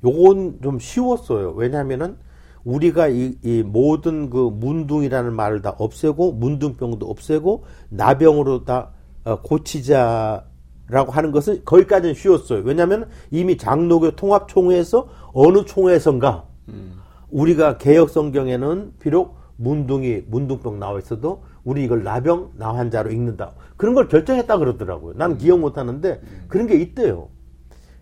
[0.03, 1.51] 요건 좀 쉬웠어요.
[1.51, 2.17] 왜냐하면은
[2.63, 8.91] 우리가 이, 이 모든 그 문둥이라는 말을 다 없애고 문둥병도 없애고 나병으로 다
[9.23, 12.61] 어, 고치자라고 하는 것은 거기까지는 쉬웠어요.
[12.63, 16.45] 왜냐하면 이미 장로교 통합총회에서 어느 총회에선가
[17.29, 23.51] 우리가 개혁 성경에는 비록 문둥이 문둥병 나와 있어도 우리 이걸 나병 나환자로 읽는다.
[23.77, 25.13] 그런 걸 결정했다 그러더라고요.
[25.17, 27.29] 난 기억 못 하는데 그런 게 있대요.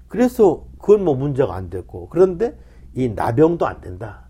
[0.08, 2.58] 그래서 그건 뭐 문제가 안 됐고 그런데
[2.96, 4.27] 이 나병도 안 된다.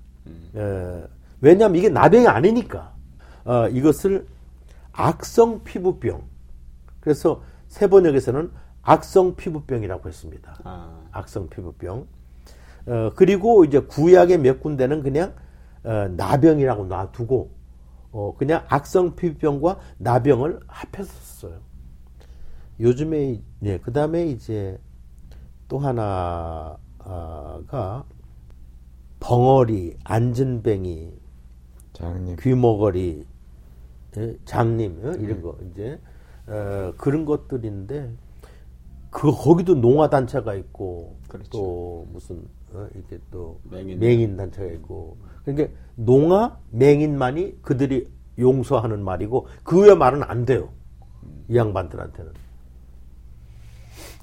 [0.56, 1.04] 에,
[1.42, 2.94] 왜냐하면 이게 나병이 아니니까
[3.46, 4.28] 어, 이것을
[4.92, 6.24] 악성 피부병.
[7.00, 10.60] 그래서 세 번역에서는 악성 피부병이라고 했습니다.
[10.64, 12.08] 아, 악성 피부병.
[12.88, 15.34] 어, 그리고 이제 구약의 몇 군데는 그냥
[15.84, 17.52] 어, 나병이라고 놔두고
[18.12, 21.60] 어, 그냥 악성 피부병과 나병을 합해서 썼어요.
[22.80, 24.80] 요즘에 네, 그다음에 이제
[25.68, 26.78] 또 하나가
[29.20, 31.12] 벙어리, 안전뱅이,
[31.94, 32.36] 장님.
[32.40, 33.26] 귀머거리,
[34.18, 36.00] 예, 장님 어, 이런 거 이제
[36.48, 38.12] 어, 그런 것들인데
[39.10, 41.50] 그 거기도 농화 단체가 있고 그렇죠.
[41.52, 44.00] 또 무슨 어, 이렇게 또 맹인.
[44.00, 48.08] 맹인 단체가 있고 그러니까 농화 맹인만이 그들이
[48.40, 50.70] 용서하는 말이고 그 외 말은 안 돼요
[51.50, 52.32] 이 양반들한테는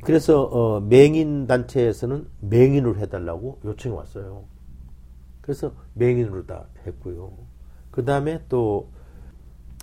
[0.05, 4.45] 그래서 어, 맹인 단체에서는 맹인으로 해달라고 요청이 왔어요.
[5.45, 7.37] 그래서 맹인으로 다 했고요.
[7.91, 8.89] 그 다음에 또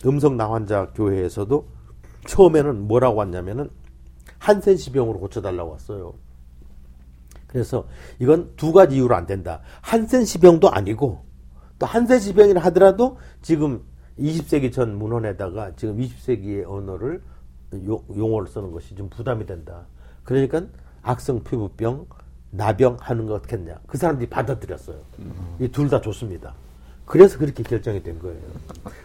[0.07, 1.67] 음성 나환자 교회에서도
[2.25, 3.69] 처음에는 뭐라고 왔냐면은
[4.39, 6.15] 한센시 병으로 고쳐달라고 왔어요.
[7.45, 7.85] 그래서
[8.17, 9.61] 이건 두 가지 이유로 안 된다.
[9.81, 11.23] 한센시 병도 아니고
[11.77, 13.83] 또 한센시 병이라 하더라도 지금
[14.17, 17.21] 20세기 전 문헌에다가 지금 20세기의 언어를
[17.85, 19.85] 용, 용어를 쓰는 것이 좀 부담이 된다.
[20.23, 20.63] 그러니까
[21.03, 22.07] 악성 피부병,
[22.51, 23.79] 나병 하는 거 어떻겠냐.
[23.87, 24.97] 그 사람들이 받아들였어요.
[25.59, 26.53] 이 둘 다 좋습니다.
[27.05, 28.39] 그래서 그렇게 결정이 된 거예요.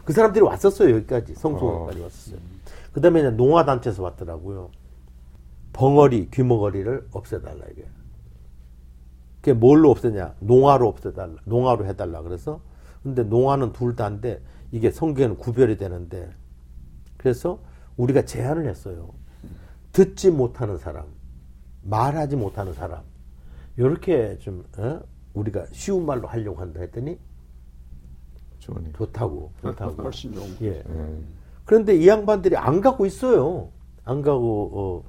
[0.05, 1.35] 그 사람들이 왔었어요, 여기까지.
[1.35, 2.39] 성소까지 왔었어요.
[2.93, 4.71] 그 다음에 농화단체에서 왔더라고요.
[5.73, 7.85] 벙어리, 귀머거리를 없애달라, 이게.
[9.41, 10.35] 그게 뭘로 없애냐?
[10.41, 11.35] 농화로 없애달라.
[11.45, 12.23] 농화로 해달라.
[12.23, 12.61] 그래서,
[13.03, 14.41] 근데 농화는 둘 다인데,
[14.73, 16.31] 이게 성경에는 구별이 되는데,
[17.17, 17.61] 그래서
[17.97, 19.11] 우리가 제안을 했어요.
[19.93, 21.07] 듣지 못하는 사람,
[21.83, 23.03] 말하지 못하는 사람,
[23.77, 25.01] 이렇게 좀, 어?
[25.35, 27.19] 우리가 쉬운 말로 하려고 한다 했더니,
[28.59, 28.93] 좋으네.
[28.97, 30.03] 좋다고, 좋다고.
[30.03, 30.65] 훨씬 좋은 거.
[30.65, 30.83] 예.
[30.87, 31.27] 음.
[31.65, 33.71] 그런데 이 양반들이 안 가고 있어요.
[34.05, 35.05] 안 가고,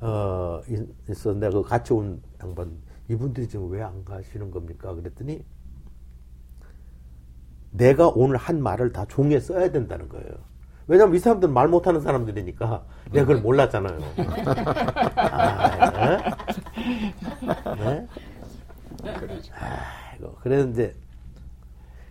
[0.00, 1.32] 어, 어, 있- 있어.
[1.32, 2.70] 내가 그 같이 온 양반,
[3.08, 4.94] 이분들이 지금 왜 안 가시는 겁니까?
[4.94, 5.44] 그랬더니,
[7.70, 10.26] 내가 오늘 한 말을 다 종이에 써야 된다는 거예요.
[10.92, 13.98] 왜냐면 이 사람들은 말 못하는 사람들이니까 내가 그걸 몰랐잖아요.
[15.16, 16.18] 아, 네?
[17.78, 18.08] 네?
[19.54, 20.94] 아이고, 그랬는데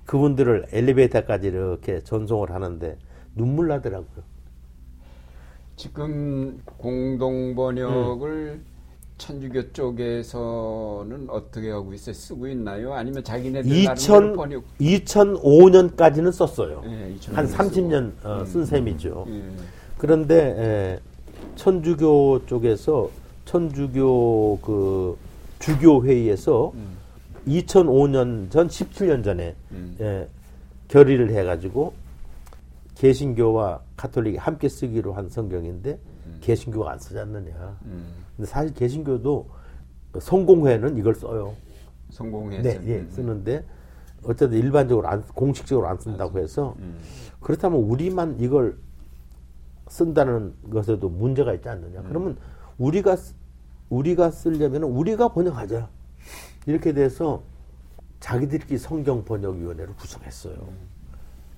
[0.06, 2.98] 그분들을 엘리베이터까지 이렇게 전송을 하는데
[3.36, 4.24] 눈물 나더라고요.
[5.76, 8.66] 지금 공동 번역을 음.
[9.22, 12.14] 천주교 쪽에서는 어떻게 하고 있어요?
[12.14, 12.94] 쓰고 있나요?
[12.94, 14.64] 아니면 자기네들 2000, 나름대로 번역?
[14.80, 16.82] 2005년까지는 썼어요.
[16.86, 19.26] 예, 2005한년 30년 어, 쓴 셈이죠.
[19.30, 19.44] 예.
[20.00, 21.00] 그런데 에,
[21.56, 23.12] 천주교 쪽에서
[23.46, 25.16] 천주교 그
[25.60, 26.74] 주교 회의에서
[27.48, 29.96] 2005년 전 17년 전에 음.
[30.00, 30.28] 예,
[30.88, 31.94] 결의를 해가지고
[32.96, 36.00] 개신교와 가톨릭이 함께 쓰기로 한 성경인데
[36.42, 37.78] 개신교가 안 쓰지 않느냐.
[38.32, 38.38] 음.
[38.38, 39.50] 근데 사실 개신교도
[40.20, 41.54] 성공회는 이걸 써요.
[42.10, 43.66] 성공해서 네, 예, 쓰는데
[44.24, 46.98] 어쨌든 일반적으로 안, 공식적으로 안 쓴다고 해서 음.
[47.40, 48.78] 그렇다면 우리만 이걸
[49.88, 52.02] 쓴다는 것에도 문제가 있지 않느냐?
[52.04, 52.38] 그러면
[52.78, 53.34] 우리가 쓰-
[53.90, 55.90] 우리가 쓰려면 우리가 번역하자
[56.66, 57.44] 이렇게 돼서
[58.20, 60.56] 자기들끼리 성경 번역 위원회를 구성했어요.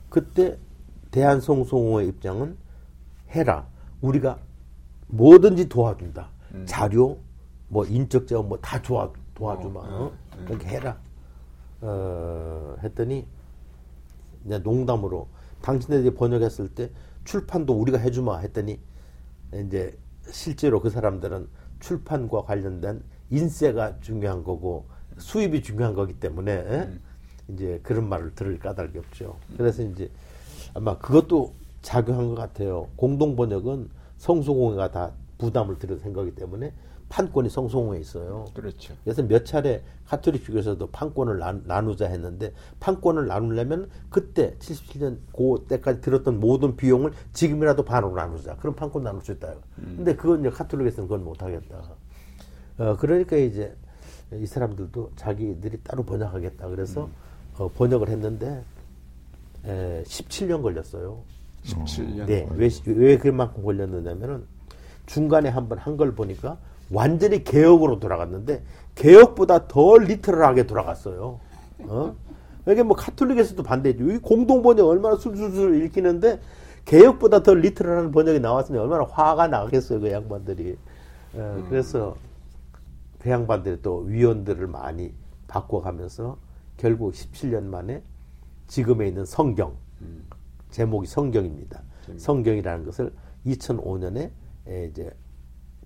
[0.09, 0.57] 그때
[1.12, 2.55] 대한성송호의 입장은
[3.31, 3.67] 해라.
[4.01, 4.39] 우리가
[5.07, 6.29] 뭐든지 도와준다.
[6.65, 7.17] 자료,
[7.67, 9.79] 뭐 인적 자원 뭐 다 도와 도와주마.
[9.79, 10.11] 어?
[10.45, 10.97] 그렇게 해라.
[11.81, 13.25] 어, 했더니
[14.45, 15.27] 이제 농담으로
[15.61, 16.89] 당신들이 번역했을 때
[17.25, 18.79] 출판도 우리가 해주마 했더니
[19.53, 19.97] 이제
[20.29, 21.47] 실제로 그 사람들은
[21.79, 24.85] 출판과 관련된 인세가 중요한 거고
[25.17, 26.89] 수입이 중요한 거기 때문에 에?
[27.49, 29.37] 이제 그런 말을 들을 까닭이 없죠.
[29.57, 30.09] 그래서 이제
[30.73, 32.87] 아마 그것도 작용한 것 같아요.
[32.95, 35.11] 공동 번역은 성소공회가 다
[35.43, 36.73] 부담을 들여 생각이기 때문에
[37.10, 38.45] 판권이 성소공회에 있어요.
[38.56, 38.95] 그렇죠.
[39.03, 46.01] 그래서 몇 차례 카톨릭 쪽에서도 판권을 나, 누자 했는데 판권을 나누려면 그때 77년 그 때까지
[46.01, 48.56] 들었던 모든 비용을 지금이라도 반으로 나누자.
[48.56, 49.53] 그럼 판권 나눌 수 있다.
[49.75, 51.84] 근데 그건 이제 카톨릭에서는 그건 못 하겠다.
[52.79, 53.75] 어, 그러니까 이제
[54.34, 56.67] 이 사람들도 자기들이 따로 번역하겠다.
[56.69, 57.10] 그래서
[57.58, 58.63] 어, 번역을 했는데
[59.65, 61.21] 에, 17년 걸렸어요.
[61.63, 62.25] 17년.
[62.25, 62.47] 네.
[62.56, 64.45] 왜, 왜 그만큼 걸렸느냐면은
[65.05, 66.57] 중간에 한번 한 걸 보니까
[66.91, 68.63] 완전히 개혁으로 돌아갔는데
[68.95, 71.39] 개혁보다 더 리터럴하게 돌아갔어요.
[71.79, 72.15] 어?
[72.67, 74.11] 이게 뭐 카톨릭에서도 반대죠.
[74.11, 76.39] 이 공동 번역 얼마나 술술술 읽히는데
[76.85, 80.77] 개혁보다 더 리터럴한 번역이 나왔으니 얼마나 화가 나겠어요, 그 양반들이.
[81.35, 82.15] 어, 그래서
[83.19, 85.13] 그 양반들이 또 위원들을 많이
[85.47, 86.37] 바꿔가면서
[86.77, 88.01] 결국 17년 만에
[88.67, 89.73] 지금에 있는 성경,
[90.71, 91.81] 제목이 성경입니다.
[92.17, 93.13] 성경이라는 것을
[93.45, 94.29] 2005년에
[94.67, 95.12] 이제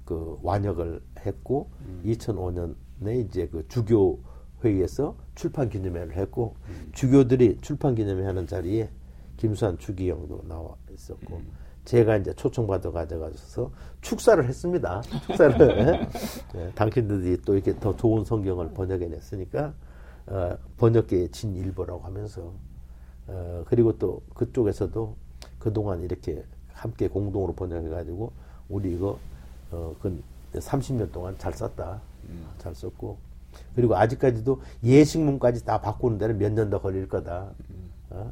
[0.06, 1.70] 그 완역을 했고
[2.06, 4.20] 2005년에 이제 그 주교
[4.63, 6.56] 회의에서 출판 기념회를 했고
[6.94, 8.90] 주교들이 출판 기념회 하는 자리에
[9.38, 11.42] 김수환 주기영도 나와 있었고
[11.86, 15.02] 제가 이제 초청받아 가져가서 축사를 했습니다.
[15.02, 16.08] 축사를.
[16.56, 19.74] 예, 당신들이 또 이렇게 더 좋은 성경을 번역해냈으니까
[20.26, 22.52] 어, 번역계의 진일보라고 하면서
[23.28, 25.16] 어, 그리고 또 그쪽에서도
[25.60, 28.34] 그동안 이렇게 함께 공동으로 번역해가지고
[28.69, 29.17] 우리 이거
[29.71, 30.21] 어, 그
[30.53, 32.01] 30년 동안 잘 썼다.
[32.58, 33.17] 잘 썼고
[33.75, 37.51] 그리고 아직까지도 예식문까지 다 바꾸는 데는 몇 년 더 걸릴 거다.
[38.10, 38.32] 어?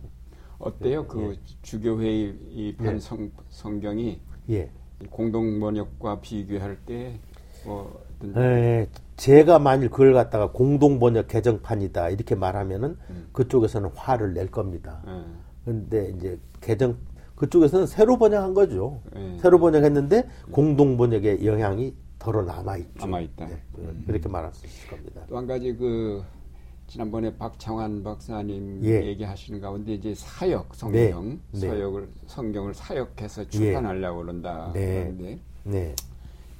[0.59, 1.07] 어때요?
[1.07, 2.99] 그 주교회의 이판 예.
[2.99, 4.19] 성, 성경이
[4.49, 4.69] 예.
[5.09, 7.19] 공동 번역과 비교할 때
[7.65, 12.95] 뭐 어떤 에, 제가 만일 그걸 갖다가 공동 번역 개정판이다 이렇게 말하면은
[13.33, 15.01] 그쪽에서는 화를 낼 겁니다.
[15.07, 15.23] 예.
[15.65, 16.97] 근데 이제 개정
[17.35, 19.01] 그쪽에서는 새로 번역한 거죠.
[19.15, 19.37] 예.
[19.39, 23.05] 새로 번역했는데 공동 번역의 영향이 덜어 남아 있죠.
[23.05, 23.45] 남아 있다.
[23.47, 23.61] 네,
[24.07, 25.21] 그렇게 말할 수 있을 겁니다.
[25.27, 26.23] 또 한 가지 그
[26.87, 29.05] 지난번에 박창환 박사님 예.
[29.07, 31.39] 얘기하시는 가운데 이제 사역 성경 네.
[31.51, 31.59] 네.
[31.67, 34.71] 사역을 성경을 사역해서 출판하려고 그런다.
[34.73, 35.03] 네.
[35.03, 35.95] 그런데 네.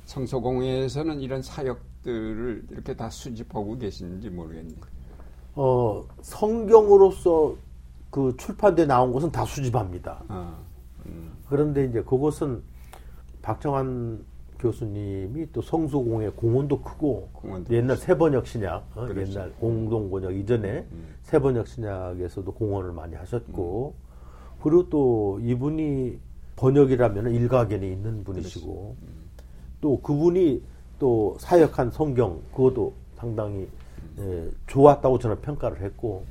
[0.06, 4.78] 성소공회에서는 이런 사역들을 이렇게 다 수집하고 계시는지 모르겠네요.
[5.56, 7.56] 어, 성경으로서
[8.10, 10.24] 그 출판돼 나온 것은 다 수집합니다.
[10.28, 10.56] 아,
[11.48, 12.62] 그런데 이제 그것은
[13.42, 14.26] 박정환
[14.60, 19.32] 교수님이 또 성수공회 공헌도 크고 공헌도 옛날 세번역 신약 어, 그렇죠.
[19.32, 20.88] 옛날 공동번역 이전에
[21.24, 23.94] 세번역 신약에서도 공헌을 많이 하셨고
[24.62, 26.18] 그리고 또 이분이
[26.56, 28.96] 번역이라면 일가견이 있는 분이시고
[29.82, 30.64] 또 그분이
[30.98, 33.68] 또 사역한 성경 그것도 상당히
[34.18, 36.26] 예, 좋았다고 저는 평가를 했고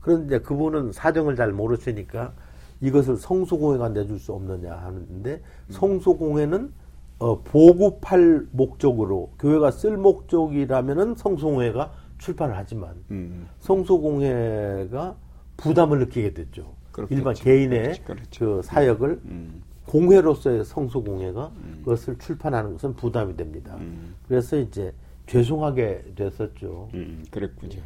[0.00, 2.32] 그런데 그분은 사정을 잘 모르시니까
[2.80, 6.72] 이것을 성소공회가 내줄 수 없느냐 하는데 성소공회는
[7.18, 15.16] 어, 보급할 목적으로 교회가 쓸 목적이라면은 성소공회가 출판을 하지만 음, 성소공회가
[15.56, 16.74] 부담을 느끼게 됐죠.
[16.92, 17.18] 그렇겠죠.
[17.18, 18.38] 일반 개인의 그렇지, 그렇지.
[18.38, 21.50] 그 사역을 음, 공회로서의 성소공회가
[21.84, 23.76] 그것을 출판하는 것은 부담이 됩니다.
[23.80, 24.14] 음.
[24.28, 24.92] 그래서 이제
[25.26, 26.90] 죄송하게 됐었죠.
[26.94, 27.80] 음, 그랬군요.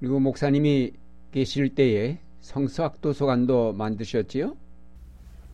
[0.00, 0.92] 그리고 목사님이
[1.32, 2.18] 계실 때에
[2.48, 4.56] 성서학 도서관도 만드셨지요?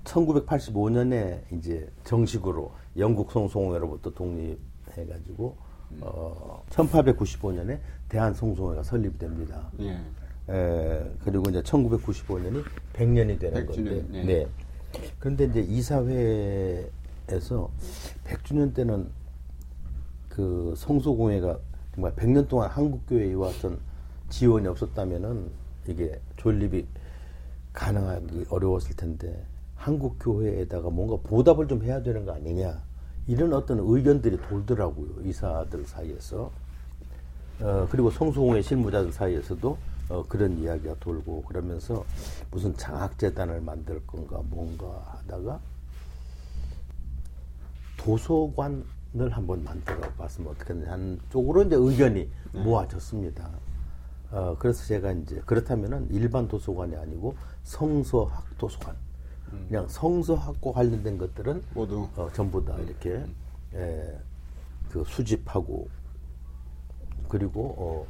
[0.04, 5.56] 1985년에 이제 정식으로 영국 성소공회로부터 독립해가지고
[6.02, 9.72] 어, 1895년에 대한 성소공회가 설립이 됩니다.
[9.80, 9.98] 예.
[10.48, 14.24] 에, 그리고 이제 1995년이 100년이 되는 100주년, 건데, 네.
[14.24, 14.46] 네.
[15.18, 16.90] 그런데 이제 이사회에서
[18.24, 19.10] 100주년 때는
[20.28, 21.58] 그 성소공회가
[21.92, 23.80] 정말 100년 동안 한국교회에 이왔던
[24.28, 26.86] 지원이 없었다면은 이게 존립이
[27.72, 32.82] 가능하기 어려웠을 텐데 한국 교회에다가 뭔가 보답을 좀 해야 되는 거 아니냐
[33.26, 36.50] 이런 어떤 의견들이 돌더라고요 이사들 사이에서
[37.60, 39.78] 어, 그리고 성소공회 실무자들 사이에서도
[40.08, 42.04] 어, 그런 이야기가 돌고 그러면서
[42.50, 45.60] 무슨 장학재단을 만들 건가 뭔가 하다가
[47.96, 53.48] 도서관을 한번 만들어 봤으면 어떻겠느냐 하는 쪽으로 이제 의견이 모아졌습니다.
[54.34, 58.96] 어, 그래서 제가 이제 그렇다면은 일반 도서관이 아니고 성서학 도서관.
[59.68, 63.24] 그냥 성서학과 관련된 것들은 모두 어, 전부 다 이렇게
[63.72, 64.18] 에,
[64.90, 65.88] 그 수집하고
[67.28, 68.06] 그리고 어,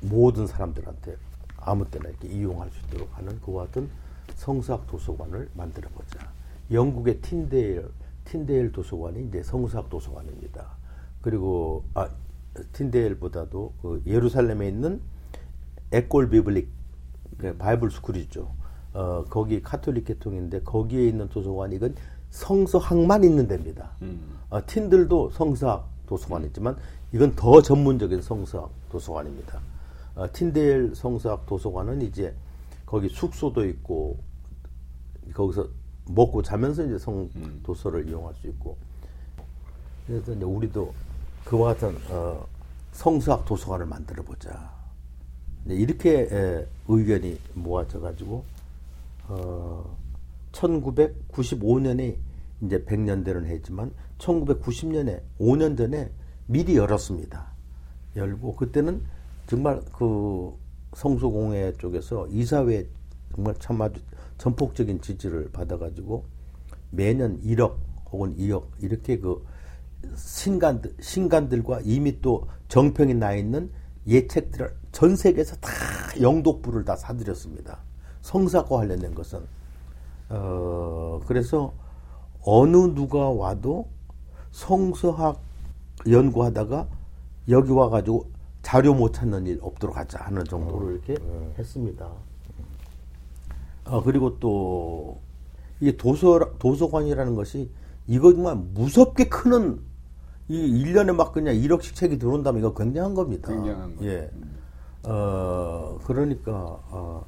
[0.00, 1.16] 모든 사람들한테
[1.58, 3.88] 아무 때나 이렇게 이용할 수 있도록 하는 그와 같은
[4.34, 6.28] 성서학 도서관을 만들어 보자.
[6.72, 7.88] 영국의 틴데일
[8.24, 10.66] 틴데일 도서관이 이제 성서학 도서관입니다.
[11.20, 12.08] 그리고 아
[12.72, 15.00] 틴데일보다도 그 예루살렘에 있는
[15.92, 16.68] École Biblique
[17.38, 18.48] 그 Bible School이죠.
[18.94, 21.94] 어, 거기 카톨릭 계통인데 거기에 있는 도서관이 이건
[22.30, 23.90] 성서학만 있는 데입니다.
[24.50, 26.76] 어, 틴들도 성서학 도서관이지만
[27.12, 29.60] 이건 더 전문적인 성서학 도서관입니다.
[30.14, 32.34] 어, 틴데일 성서학 도서관은 이제
[32.86, 34.18] 거기 숙소도 있고
[35.34, 35.68] 거기서
[36.06, 37.28] 먹고 자면서 이제 성
[37.62, 38.76] 도서를 이용할 수 있고
[40.06, 40.92] 그래서 이제 우리도
[41.44, 42.46] 그와 같은 어,
[42.92, 44.71] 성서학 도서관을 만들어 보자.
[45.64, 48.44] 이제 이렇게 에, 의견이 모아져 가지고
[49.28, 49.96] 어,
[50.52, 52.16] 1995년에
[52.62, 56.10] 이제 100년대는 했지만 1990년에 5년 전에
[56.46, 57.46] 미리 열었습니다.
[58.16, 59.02] 열고 그때는
[59.46, 60.52] 정말 그
[60.94, 62.86] 성소공회 쪽에서 이사회
[63.34, 64.00] 정말 참 아주
[64.38, 66.24] 전폭적인 지지를 받아가지고
[66.90, 67.74] 매년 1억
[68.10, 69.44] 혹은 2억 이렇게 그
[70.16, 73.70] 신간들 신간들과 이미 또 정평이 나 있는
[74.06, 75.70] 예책들을 전 세계에서 다
[76.20, 77.78] 영독부를 다 사들였습니다.
[78.20, 79.40] 성사과 관련된 것은
[80.28, 81.72] 어 그래서
[82.44, 83.88] 어느 누가 와도
[84.50, 85.40] 성서학
[86.08, 86.86] 연구하다가
[87.48, 88.30] 여기 와가지고
[88.62, 91.16] 자료 못 찾는 일 없도록 하자 하는 정도로 이렇게
[91.58, 92.08] 했습니다.
[93.84, 95.18] 어, 그리고 또,
[95.80, 97.70] 이게 도서, 도서관이라는 것이
[98.06, 99.80] 이거 정말 무섭게 크는
[100.48, 103.48] 이 1년에 막 그냥 1억씩 책이 들어온다면 이거 굉장한 겁니다.
[103.48, 103.96] 굉장한.
[104.02, 104.30] 예.
[105.04, 107.24] 어, 그러니까, 어,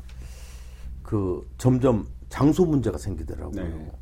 [1.02, 3.62] 그 점점 장소 문제가 생기더라고요.
[3.62, 3.92] 네.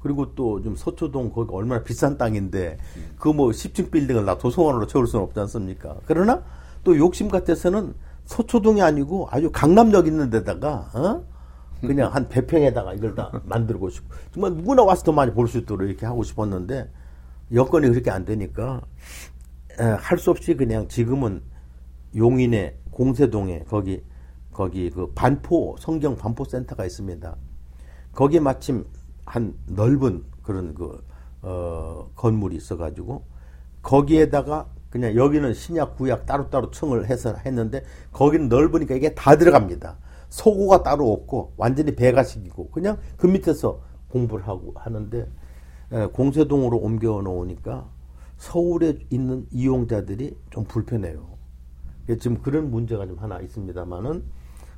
[0.00, 2.76] 그리고 또 좀 서초동 거기 얼마나 비싼 땅인데
[3.18, 5.96] 그뭐 10층 빌딩을 다 도서관으로 채울 수는 없지 않습니까?
[6.06, 6.42] 그러나
[6.82, 7.94] 또 욕심 같아서는
[8.24, 11.24] 서초동이 아니고 아주 강남역 있는 데다가 어?
[11.80, 15.88] 그냥 한 배평에다가 이걸 다 만들고 싶고 정말 누구나 와서 더 많이 볼 수 있도록
[15.88, 16.90] 이렇게 하고 싶었는데
[17.52, 18.80] 여건이 그렇게 안 되니까
[19.78, 21.42] 할 수 없이 그냥 지금은
[22.16, 24.02] 용인의 공세동에 거기
[24.52, 27.36] 거기 그 반포 성경 반포 센터가 있습니다.
[28.12, 28.84] 거기에 마침
[29.24, 31.02] 한 넓은 그런 그
[31.42, 33.24] 어, 건물이 있어가지고
[33.82, 37.82] 거기에다가 그냥 여기는 신약 구약 따로따로 층을 해서 했는데
[38.12, 39.96] 거기는 넓으니까 이게 다 들어갑니다.
[40.28, 45.26] 소고가 따로 없고 완전히 배가식이고 그냥 그 밑에서 공부를 하고 하는데
[45.92, 47.88] 에, 공세동으로 옮겨 놓으니까
[48.36, 51.31] 서울에 있는 이용자들이 좀 불편해요.
[52.08, 54.22] 예, 지금 그런 문제가 좀 하나 있습니다만은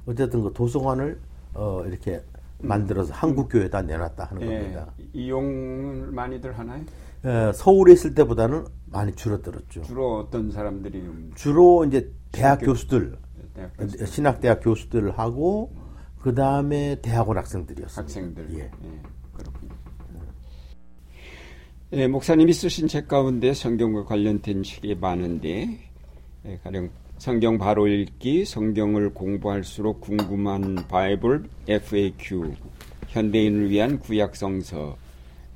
[0.06, 1.18] 어쨌든 그 도서관을
[1.54, 2.22] 어, 이렇게
[2.58, 4.92] 만들어서 한국 교회에다 내놨다 하는 예, 겁니다.
[5.12, 6.82] 이용을 많이들 하나요?
[7.24, 9.82] 에, 서울에 있을 때보다는 많이 줄어들었죠.
[9.82, 11.02] 주로 어떤 사람들이
[11.34, 13.16] 주로 이제 대학 신학교- 교수들,
[13.54, 13.70] 대학
[14.06, 15.72] 신학 대학 교수들을 하고
[16.20, 18.02] 그 다음에 대학원 학생들이었어요.
[18.02, 18.48] 학생들.
[18.58, 18.70] 예.
[19.32, 19.72] 그렇군요.
[21.92, 25.78] 예, 목사님이 쓰신 책 가운데 성경과 관련된 책이 많은데
[26.46, 26.90] 예, 가령
[27.24, 32.52] 성경 바로 읽기, 성경을 공부할수록 궁금한 바이블 FAQ,
[33.08, 34.98] 현대인을 위한 구약 성서,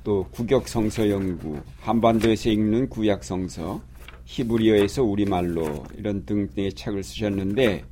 [0.02, 3.82] 또 구격 성서 연구, 한반도에서 읽는 구약 성서,
[4.24, 7.84] 히브리어에서 우리말로 이런 등등의 책을 쓰셨는데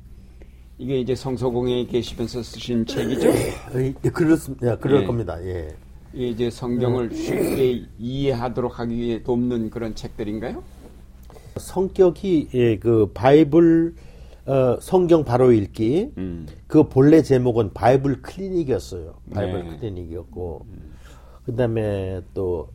[0.79, 3.27] 이게 이제 성서공회에 계시면서 쓰신 책이죠.
[3.75, 4.75] 예, 그렇습니다.
[4.77, 5.05] 그럴 예.
[5.05, 5.37] 겁니다.
[5.43, 5.67] 예.
[6.13, 10.63] 이게 이제 성경을 쉽게 이해하도록 하기 위해 돕는 그런 책들인가요?
[11.59, 13.95] 성격이 예, 그 Bible
[14.45, 16.47] 어, 성경 바로 읽기 음.
[16.67, 19.15] 그 본래 제목은 Bible Clinic이었어요.
[19.33, 19.77] Bible 네.
[19.77, 20.65] Clinic이었고
[21.45, 22.69] 그다음에 또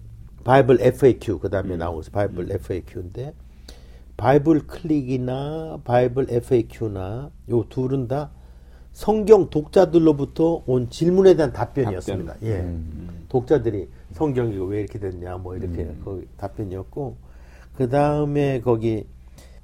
[0.45, 3.35] Bible FAQ 그다음에 나온 것이 Bible FAQ인데
[4.17, 8.31] 바이블 클릭이나 바이블 FAQ나 요 둘은 다
[8.93, 12.37] 성경 독자들로부터 온 질문에 대한 답변이었습니다.
[12.43, 12.77] 예.
[13.31, 17.17] 독자들이 성경이 왜 이렇게 됐냐 뭐 이렇게 거기 답변이었고
[17.77, 19.07] 그 다음에 거기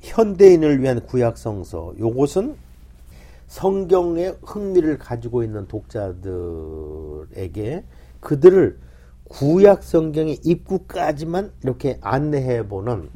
[0.00, 1.92] 현대인을 위한 구약 성서.
[1.98, 2.56] 요것은
[3.46, 6.24] 성경에 흥미를 가지고 있는 독자들에게
[8.20, 8.78] 그들을
[9.28, 13.10] 구약 성경의 입구까지만 이렇게 안내해 보는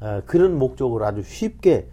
[0.00, 1.88] 어, 그런 목적으로 아주 쉽게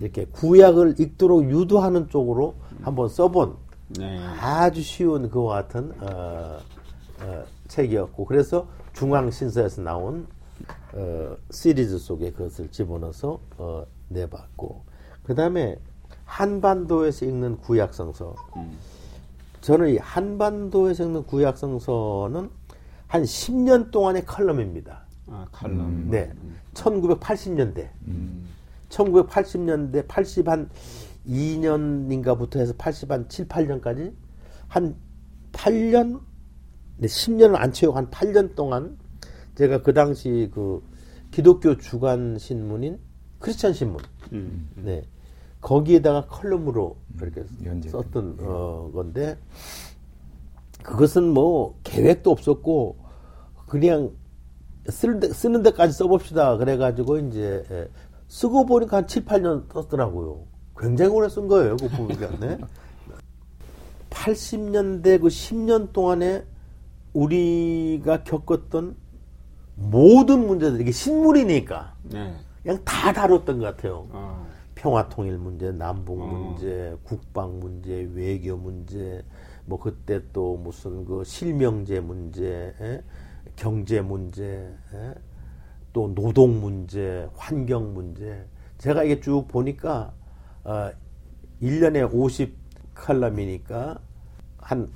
[0.00, 3.56] 이렇게 구약을 읽도록 유도하는 쪽으로 한번 써본
[3.98, 4.18] 네.
[4.40, 6.58] 아주 쉬운 그와 같은 어,
[7.22, 8.24] 어, 책이었고.
[8.24, 10.26] 그래서 중앙 신서에서 나온
[10.96, 14.82] 어, 시리즈 속에 그것을 집어넣어서 어, 내봤고
[15.22, 15.78] 그 다음에
[16.24, 18.34] 한반도에서 읽는 구약성서
[19.60, 22.50] 저는 이 한반도에서 읽는 구약성서는
[23.08, 25.04] 한 10년 동안의 컬럼입니다.
[25.28, 26.08] 아, 칼럼.
[26.10, 26.32] 네,
[26.74, 27.88] 1980년대.
[28.88, 30.70] 1980년대 80 한
[31.26, 34.12] 2년인가부터 해서 80 한 7, 8년까지
[34.68, 34.96] 한
[35.52, 36.20] 8년,
[36.98, 38.96] 네, 10년을 안 채우고 한 8년 동안
[39.56, 40.82] 제가 그 당시 그
[41.30, 42.98] 기독교 주간 신문인
[43.38, 44.00] 크리스천 신문,
[44.32, 44.68] 음.
[44.76, 45.02] 네,
[45.60, 47.88] 거기에다가 컬럼으로 이렇게 연재.
[47.88, 49.36] 썼던 어, 건데
[50.82, 52.96] 그것은 뭐 계획도 없었고
[53.66, 54.12] 그냥
[54.88, 56.56] 쓸 데, 쓰는 데까지 써봅시다.
[56.58, 57.88] 그래가지고 이제 예,
[58.28, 60.44] 쓰고 보니까 한 7, 8년 썼더라고요.
[60.78, 61.76] 굉장히 오래 쓴 거예요.
[61.76, 62.28] 그 보니까.
[62.38, 62.58] 네.
[64.10, 66.44] 80년대 그 10년 동안에
[67.12, 68.96] 우리가 겪었던
[69.76, 72.34] 모든 문제들, 이게 신문이니까 네.
[72.62, 74.08] 그냥 다 다뤘던 것 같아요.
[74.10, 74.46] 어.
[74.74, 76.26] 평화 통일 문제, 남북 어.
[76.26, 79.24] 문제, 국방 문제, 외교 문제,
[79.64, 83.02] 뭐 그때 또 무슨 그 실명제 문제, 에?
[83.54, 84.44] 경제 문제,
[84.92, 85.14] 에?
[85.92, 88.44] 또 노동 문제, 환경 문제.
[88.78, 90.12] 제가 이게 쭉 보니까
[90.64, 90.90] 어
[91.62, 92.54] 1년에 50
[92.94, 93.98] 칼럼이니까
[94.58, 94.90] 한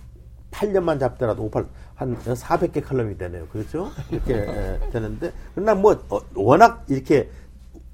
[0.50, 1.68] 8년만 잡더라도 58,
[2.00, 3.46] 한 400개 칼럼이 되네요.
[3.48, 3.90] 그렇죠?
[4.10, 7.30] 이렇게 에, 되는데 그러나 뭐 어, 워낙 이렇게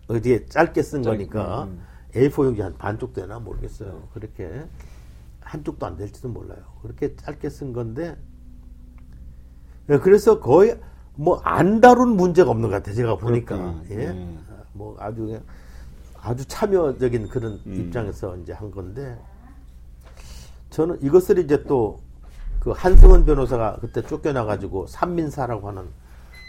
[0.07, 1.83] 어디에 짧게 쓴 거니까 음.
[2.15, 4.09] A4 용지 한 반쪽 되나 모르겠어요.
[4.15, 4.65] 그렇게
[5.41, 6.61] 한쪽도 안 될지도 몰라요.
[6.83, 8.17] 그렇게 짧게 쓴 건데
[9.91, 10.79] 예, 그래서 거의
[11.17, 12.95] 뭐 안 다룬 문제가 없는 것 같아요.
[12.95, 13.83] 제가 보니까 그렇구나.
[13.91, 14.39] 예, 네.
[14.51, 15.41] 아, 뭐 아주
[16.21, 17.75] 아주 참여적인 그런 음.
[17.75, 19.19] 입장에서 이제 한 건데
[20.71, 21.99] 저는 이것을 이제 또
[22.67, 25.87] 그 한승원 변호사가 그때 쫓겨나가지고 삼민사라고 하는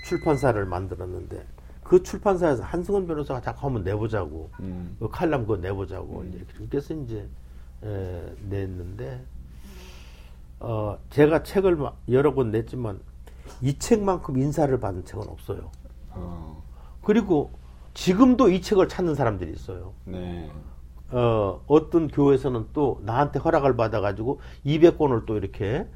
[0.03, 1.45] 출판사를 만들었는데
[1.84, 4.97] 그 출판사에서 한승원 변호사가 자꾸 한번 내보자고 음.
[4.99, 7.30] 그 칼럼 그거 내보자고 이제 그렇게 해서 이제
[7.84, 9.24] 에, 냈는데
[10.59, 12.99] 어 제가 책을 마- 여러 권 냈지만
[13.61, 15.70] 이 책만큼 인사를 받은 책은 없어요.
[16.13, 16.63] 어.
[17.03, 17.51] 그리고
[17.93, 19.93] 지금도 이 책을 찾는 사람들이 있어요.
[20.05, 20.49] 네.
[21.11, 25.88] 어, 어떤 교회에서는 또 나한테 허락을 받아가지고 200권을 또 이렇게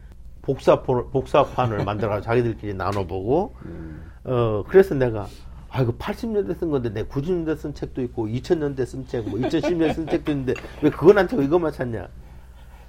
[0.42, 3.54] 복사판을, 복사판을 만들어가지고 자기들끼리 나눠보고,
[4.24, 5.28] 어, 그래서 내가,
[5.70, 9.94] 아, 이거 80년대 쓴 건데, 내 90년대 쓴 책도 있고, 2000년대 쓴 책, 뭐, 2010년대
[9.94, 12.08] 쓴 책도 있는데, 왜 그건 안 찾고 이것만 찾냐?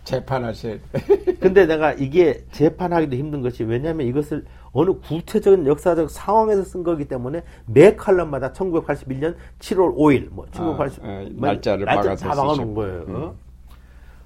[0.05, 0.83] 재판하셔야 돼.
[1.39, 7.45] 근데 내가 이게 재판하기도 힘든 것이 왜냐하면 이것을 어느 구체적인 역사적 상황에서 쓴 거기 때문에
[7.67, 12.75] 매 칼럼마다 1981년 7월 5일 뭐 1980 아, 아, 날짜를 박아서 다 박아놓은.
[12.75, 13.05] 거예요.
[13.09, 13.37] 어?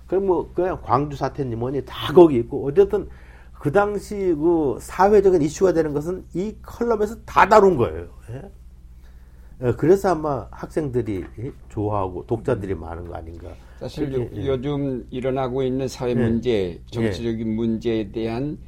[0.07, 3.09] 그럼 뭐 그냥 광주 사태니 뭐니 다 거기 있고 어쨌든
[3.52, 8.09] 그 당시 그 사회적인 이슈가 되는 것은 이 컬럼에서 다 다룬 거예요.
[8.30, 8.42] 예?
[9.66, 11.24] 어, 그래서 아마 학생들이
[11.70, 13.48] 좋아하고 독자들이 많은 거 아닌가.
[13.78, 14.46] 사실 예.
[14.46, 16.22] 요즘 일어나고 있는 사회 네.
[16.22, 18.59] 문제, 정치적인 문제에 대한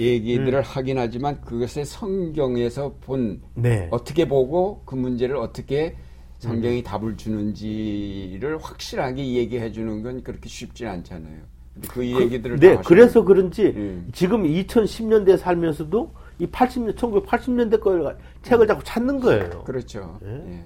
[0.00, 3.88] 얘기들을 하긴 하지만 그것을 성경에서 본 네.
[3.90, 5.96] 어떻게 보고 그 문제를 어떻게
[6.42, 6.82] 성경이 음.
[6.82, 11.36] 답을 주는지를 확실하게 얘기해 주는 건 그렇게 쉽지 않잖아요.
[11.72, 14.08] 근데 그 얘기들을 네, 다 하시는 그래서 그런지 음.
[14.12, 19.62] 지금 2010년대에 살면서도 이 80년, 1980년대 걸 책을 자꾸 찾는 거예요.
[19.64, 20.18] 그렇죠.
[20.24, 20.30] 예.
[20.54, 20.64] 예.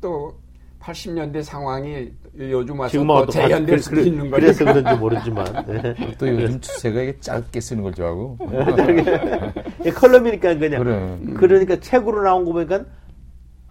[0.00, 0.34] 또
[0.80, 4.40] 80년대 상황이 요즘 와서 또또 재현될 그- 수도 그- 있는 거죠.
[4.42, 5.66] 그래서 그런지 모르지만.
[5.68, 5.94] 네.
[6.18, 8.36] 또 요즘 추세가 이게 짧게 쓰는 걸 좋아하고.
[9.86, 10.82] 이 컬럼이니까 그냥.
[10.82, 11.18] 그래.
[11.36, 12.84] 그러니까 책으로 나온 거 보니까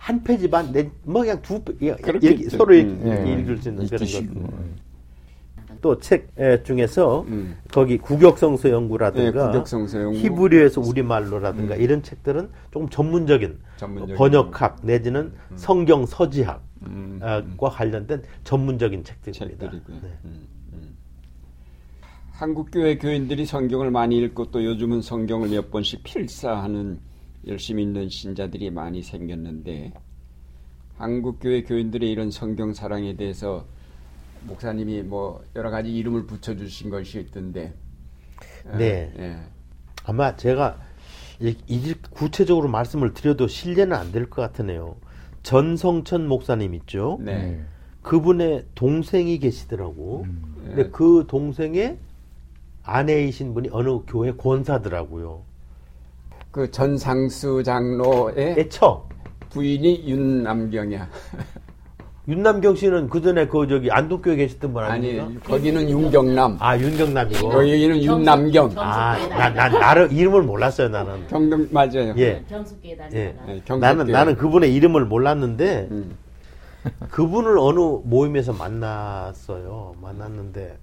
[0.03, 2.57] 한 페이지 반, 내, 뭐 그냥 두 페, 이렇게 그렇겠죠.
[2.57, 2.79] 서로 음.
[3.05, 3.39] 읽- 예.
[3.39, 4.05] 읽을 수 있는 그런 거.
[4.05, 4.53] 쉽고.
[5.79, 6.29] 또책
[6.65, 7.57] 중에서 음.
[7.71, 10.17] 거기 국역성서 연구라든가 네, 국역성서 연구.
[10.17, 10.21] 음.
[10.21, 17.55] 히브리어에서 우리말로라든가 이런 책들은 조금 전문적인, 전문적인 번역학 내지는 성경 서지학과 음.
[17.57, 19.71] 관련된 전문적인 책들입니다.
[19.71, 19.81] 네.
[20.25, 20.97] 음, 음.
[22.31, 26.99] 한국 교회 교인들이 성경을 많이 읽고 또 요즘은 성경을 몇 번씩 필사하는
[27.47, 29.93] 열심히 읽는 신자들이 많이 생겼는데
[30.97, 33.65] 한국 교회 교인들의 이런 성경 사랑에 대해서
[34.47, 37.73] 목사님이 뭐 여러 가지 이름을 붙여 주신 것이 있던데.
[38.77, 39.11] 네.
[39.17, 39.37] 예.
[40.05, 40.79] 아마 제가
[41.39, 44.95] 이, 이 구체적으로 말씀을 드려도 신뢰는 안 될 것 같으네요.
[45.43, 47.19] 전성천 목사님 있죠?
[47.21, 47.61] 네.
[48.01, 50.25] 그분의 동생이 계시더라고.
[50.27, 50.67] 네.
[50.75, 51.97] 근데 그 동생의
[52.83, 55.43] 아내이신 분이 어느 교회 권사더라고요.
[56.53, 59.03] 그 전상수 장로의 애처.
[59.49, 61.09] 부인이 윤남경이야.
[62.27, 65.49] 윤남경 씨는 그 전에 그 저기 안동교회 계셨던 분 아니 아닙니까?
[65.49, 66.57] 거기는 윤경남.
[66.59, 67.53] 아 윤경남이고.
[67.53, 68.73] 여기는 윤남경.
[68.77, 71.27] 아, 나, 나, 나를 이름을 몰랐어요, 나는.
[71.27, 72.13] 경동 맞아요.
[72.17, 72.43] 예.
[72.47, 72.97] 경숙교회 예.
[72.97, 73.75] 다니다가 네.
[73.79, 76.15] 나는, 나는 그분의 이름을 몰랐는데, 음.
[77.09, 79.95] 그분을 어느 모임에서 만났어요.
[79.99, 80.77] 만났는데,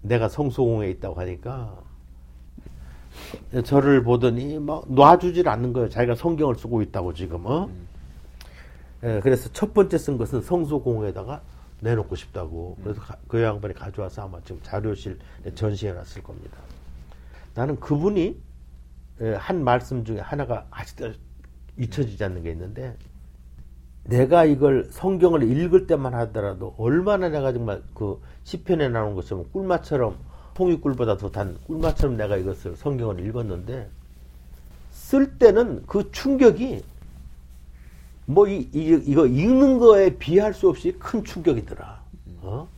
[0.00, 1.76] 내가 성소공에 있다고 하니까,
[3.64, 5.88] 저를 보더니 막 놔주질 않는 거예요.
[5.88, 7.68] 자기가 성경을 쓰고 있다고 지금, 어?
[9.04, 11.42] 예, 그래서 첫 번째 쓴 것은 성소공에다가
[11.80, 12.76] 내놓고 싶다고.
[12.82, 15.16] 그래서 가- 그 양반이 가져와서 아마 지금 자료실에
[15.54, 16.58] 전시해 놨을 겁니다.
[17.54, 18.40] 나는 그분이
[19.20, 21.12] 예, 한 말씀 중에 하나가 아직도
[21.76, 22.96] 잊혀지지 않는 게 있는데
[24.04, 30.16] 내가 이걸 성경을 읽을 때만 하더라도 얼마나 내가 정말 그 시편에 나오는 것처럼 꿀맛처럼
[30.58, 33.88] 통이꿀보다 더 단 꿀맛처럼 내가 이것을 성경을 읽었는데
[34.90, 36.82] 쓸 때는 그 충격이
[38.26, 42.00] 뭐 이, 이, 이거 읽는 거에 비할 수 없이 큰 충격이더라.
[42.42, 42.68] 어?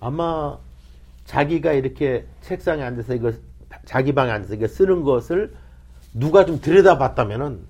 [0.00, 0.58] 아마
[1.24, 3.32] 자기가 이렇게 책상에 앉아서 이거
[3.86, 5.54] 자기 방에 앉아서 이거 쓰는 것을
[6.12, 7.60] 누가 좀 들여다봤다면은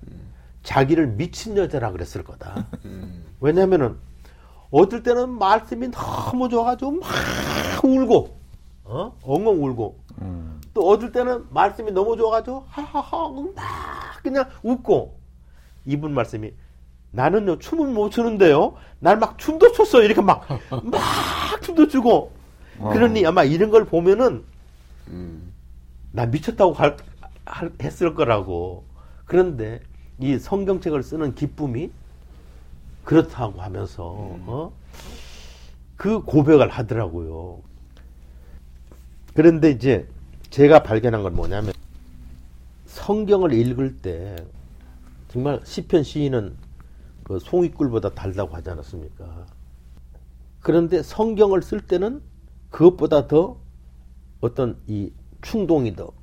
[0.63, 2.65] 자기를 미친 여자라 그랬을 거다.
[3.39, 3.95] 왜냐면은
[4.71, 7.09] 어떨 때는 말씀이 너무 좋아가지고 막
[7.83, 8.35] 울고,
[8.85, 9.17] 어?
[9.23, 9.99] 엉엉 울고,
[10.73, 15.17] 또 어떨 때는 말씀이 너무 좋아가지고 하하하 막 그냥 웃고,
[15.85, 16.53] 이분 말씀이
[17.11, 18.75] 나는요 춤은 못 추는데요.
[18.99, 20.45] 날 막 춤도 췄어 이렇게 막
[20.83, 22.31] 막 춤도 추고.
[22.91, 24.43] 그러니 아마 이런 걸 보면은
[25.07, 25.53] 음.
[26.11, 26.97] 나 미쳤다고 할-
[27.45, 28.83] 할- 했을 거라고.
[29.25, 29.79] 그런데
[30.19, 31.89] 이 성경책을 쓰는 기쁨이
[33.05, 34.73] 그렇다고 하면서 어?
[35.95, 37.61] 그 고백을 하더라고요.
[39.35, 40.07] 그런데 이제
[40.49, 41.73] 제가 발견한 건 뭐냐면
[42.85, 44.35] 성경을 읽을 때
[45.27, 46.55] 정말 시편 시인은
[47.23, 49.45] 그 송이꿀보다 달다고 하지 않았습니까?
[50.61, 52.21] 그런데 성경을 쓸 때는
[52.69, 53.59] 그것보다 더
[54.39, 55.11] 어떤 이
[55.41, 56.13] 충동이 더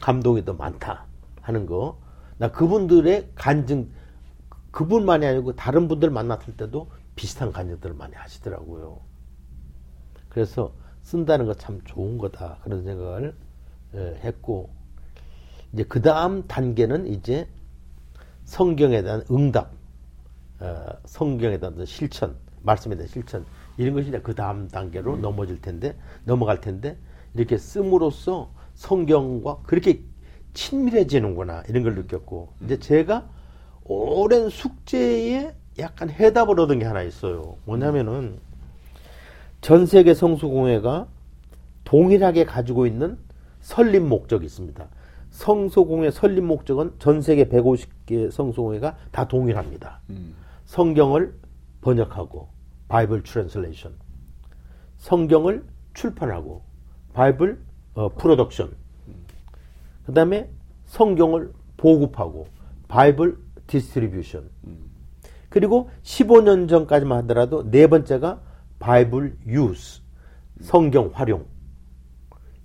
[0.00, 1.04] 감동이 더 많다
[1.42, 2.00] 하는 거.
[2.38, 3.90] 나 그분들의 간증
[4.70, 9.00] 그분만이 아니고 다른 분들 만났을 때도 비슷한 간증들을 많이 하시더라고요.
[10.30, 10.72] 그래서
[11.02, 12.58] 쓴다는 거 참 좋은 거다.
[12.62, 13.34] 그런 생각을
[13.94, 14.70] 예, 했고
[15.72, 17.46] 이제 그 다음 단계는 이제
[18.44, 19.72] 성경에 대한 응답,
[20.60, 23.44] 어, 성경에 대한 실천, 말씀에 대한 실천
[23.76, 26.96] 이런 것이 이제 그 다음 단계로 넘어질 텐데 넘어갈 텐데
[27.34, 30.02] 이렇게 씀으로써 성경과 그렇게
[30.54, 33.28] 친밀해지는구나 이런 걸 느꼈고 이제 제가
[33.84, 37.56] 오랜 숙제에 약간 해답을 얻은 게 하나 있어요.
[37.64, 38.38] 뭐냐면은
[39.62, 41.06] 전 세계 성소공회가
[41.84, 43.16] 동일하게 가지고 있는
[43.60, 44.88] 설립 목적이 있습니다.
[45.30, 50.00] 성소공회 설립 목적은 전 세계 150개 성소공회가 다 동일합니다.
[50.10, 50.34] 음.
[50.66, 51.34] 성경을
[51.80, 52.48] 번역하고
[52.88, 53.94] Bible translation
[54.98, 56.62] 성경을 출판하고
[57.12, 57.58] Bible
[57.94, 58.72] 어, production
[60.06, 60.50] 그 다음에
[60.86, 62.46] 성경을 보급하고
[62.88, 64.50] Bible distribution
[65.48, 68.40] 그리고 15년 전까지만 하더라도 네 번째가
[68.82, 70.02] Bible use
[70.60, 71.46] 성경 활용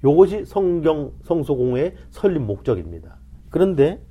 [0.03, 3.17] 요것이 성경 성서공회의 설립 목적입니다.
[3.51, 4.03] 그런데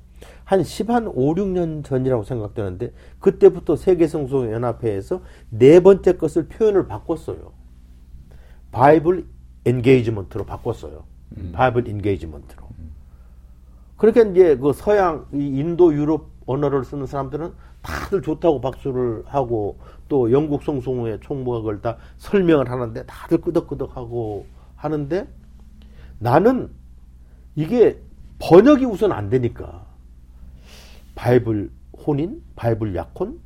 [0.45, 7.51] 한 10, 한 5, 6년 전이라고 생각되는데 그때부터 세계성서연합회에서 네 번째 것을 표현을 바꿨어요.
[8.71, 9.25] Bible
[9.65, 11.03] engagement로 바꿨어요.
[11.51, 12.67] Bible engagement로.
[13.97, 19.77] 그러니까 이제 그 서양, 이 인도, 유럽 언어를 쓰는 사람들은 다들 좋다고 박수를 하고
[20.09, 25.27] 또 영국 성서공회 총무가 다 설명을 하는데 다들 끄덕끄덕하고 하는데
[26.17, 26.71] 나는
[27.55, 28.01] 이게
[28.39, 29.85] 번역이 우선 안 되니까
[31.15, 31.69] 바이블
[32.05, 33.39] 혼인, 바이블 약혼,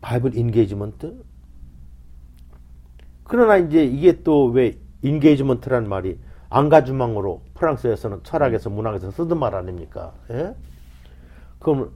[0.00, 1.22] Bible engagement
[3.24, 6.18] 그러나 이제 이게 또 왜 engagement라는 말이
[6.50, 10.14] 앙가주망으로 프랑스에서는 철학에서 문학에서 쓰던 말 아닙니까?
[10.30, 10.54] 예?
[11.58, 11.92] 그럼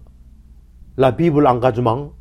[0.97, 2.13] la Bible engagement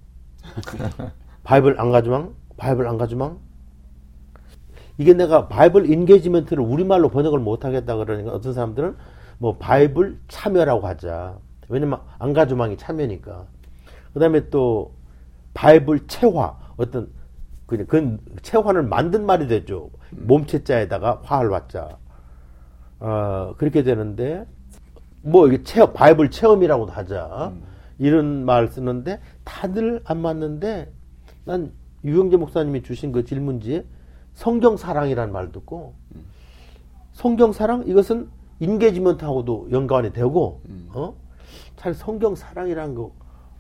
[1.44, 3.40] 바이블 앙가주망 바이블 앙가주망
[4.98, 8.96] 이게 내가 Bible engagement를 우리말로 번역을 못 하겠다 그러니까 어떤 사람들은
[9.42, 11.40] 뭐 바이블 참여라고 하자.
[11.68, 13.48] 왜냐면 앙가주망이 참여니까.
[14.14, 14.94] 그다음에 또
[15.56, 17.10] 바이블 체화 어떤
[17.66, 19.90] 그냥 그 체화를 만든 말이 되죠.
[20.12, 21.98] 몸체자에다가 화할 화자.
[23.00, 24.46] 어 그렇게 되는데
[25.22, 27.54] 뭐 이게 체 바이블 체험이라고도 하자.
[28.00, 30.92] 이런 말 쓰는데 다들 안 맞는데
[31.46, 31.72] 난
[32.04, 33.86] 유영재 목사님이 주신 그 질문지에
[34.34, 35.94] 성경 사랑이라는 말 듣고
[37.14, 40.62] 성경 사랑 이것은 engagement하고도 연관이 되고
[40.94, 41.14] 어?
[41.76, 43.12] 차라리 성경 사랑이라는 거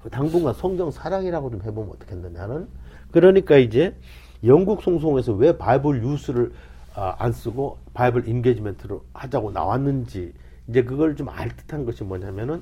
[0.09, 2.67] 당분간 성경 사랑이라고 좀 해보면 어떻겠느냐는.
[3.11, 3.95] 그러니까 이제
[4.43, 6.51] 영국 송송에서 왜 Bible use를
[6.95, 10.33] 아, 안 쓰고 Bible engagement로 하자고 나왔는지
[10.67, 12.61] 이제 그걸 좀 알 듯한 것이 뭐냐면은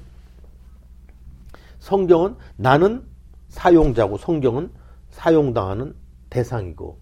[1.79, 3.03] 성경은 나는
[3.49, 4.69] 사용자고 성경은
[5.09, 5.95] 사용당하는
[6.29, 6.97] 대상이고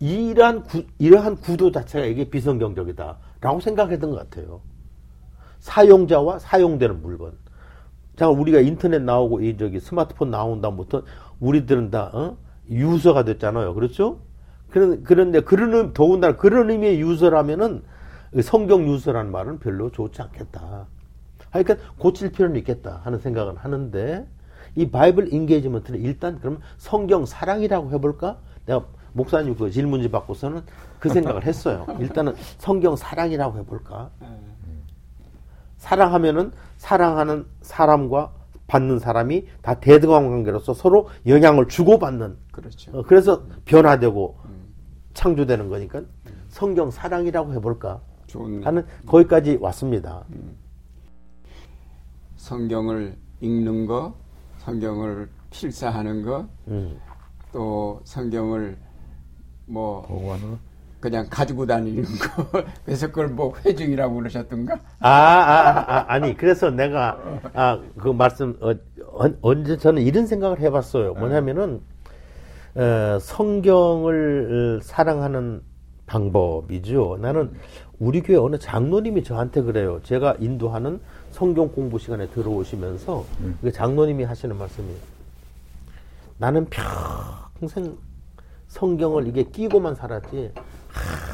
[0.00, 4.60] 이러한 구, 이러한 구도 자체가 이게 비성경적이다라고 생각했던 것 같아요.
[5.60, 7.32] 사용자와 사용되는 물건.
[8.16, 11.02] 자, 우리가 인터넷 나오고 이 저기 스마트폰 나온 다음부터
[11.40, 12.36] 우리들은 다 어?
[12.68, 13.74] 유저가 됐잖아요.
[13.74, 14.18] 그렇죠?
[14.70, 17.82] 그런 그런데 그런 의- 더군다나 그런 의미의 유저라면은
[18.40, 20.86] 성경 user라는 말은 별로 좋지 않겠다.
[21.50, 24.26] 그러니까 고칠 필요는 있겠다 하는 생각은 하는데
[24.74, 28.38] 이 Bible engagement는 일단 그럼 성경 사랑이라고 해볼까?
[28.64, 30.62] 내가 목사님 그 질문지 받고서는
[30.98, 31.86] 그 생각을 했어요.
[32.00, 34.10] 일단은 성경 사랑이라고 해볼까?
[35.76, 38.32] 사랑하면은 사랑하는 사람과
[38.66, 42.98] 받는 사람이 다 대등한 관계로서 서로 영향을 주고받는 그렇죠.
[42.98, 44.38] 어, 그래서 변화되고
[45.12, 46.02] 창조되는 거니까
[46.48, 48.00] 성경 사랑이라고 해볼까
[48.32, 50.24] 좋은 하는 거기까지 왔습니다.
[52.36, 54.14] 성경을 읽는 거,
[54.58, 56.98] 성경을 필사하는 거, 음.
[57.52, 58.78] 또 성경을
[59.66, 60.56] 뭐 보관으로
[60.98, 62.64] 그냥 가지고 다니는 거.
[62.86, 64.80] 그래서 그걸 뭐 회중이라고 그러셨던가?
[65.00, 67.18] 아, 아, 아, 니 그래서 내가
[67.52, 68.72] 아, 그 말씀 어,
[69.12, 71.14] 언- 언제 저는 이런 생각을 해봤어요.
[71.14, 71.82] 뭐냐면은
[72.76, 75.62] 어, 성경을 사랑하는
[76.06, 77.18] 방법이죠.
[77.20, 77.52] 나는
[78.02, 80.00] 우리 교회 어느 장로님이 저한테 그래요.
[80.02, 80.98] 제가 인도하는
[81.30, 83.24] 성경 공부 시간에 들어오시면서
[83.60, 84.96] 그 장로님이 하시는 말씀이에요.
[86.36, 86.66] 나는
[87.60, 87.96] 평생
[88.66, 90.50] 성경을 이게 끼고만 살았지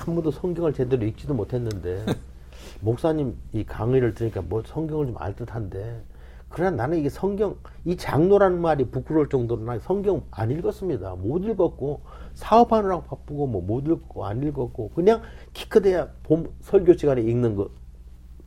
[0.05, 2.05] 한 번도 성경을 제대로 읽지도 못했는데
[2.83, 6.03] 목사님 이 강의를 들으니까 뭐 성경을 좀 알 듯한데
[6.51, 7.57] 그러나 나는 이게 성경
[7.87, 11.15] 이 장로라는 말이 부끄러울 정도로 나 성경 안 읽었습니다.
[11.15, 12.03] 못 읽었고
[12.39, 15.23] 사업하느라고 바쁘고 뭐 못 읽고 안 읽었고 그냥
[15.53, 17.69] 키 크대야 본 설교 시간에 읽는 거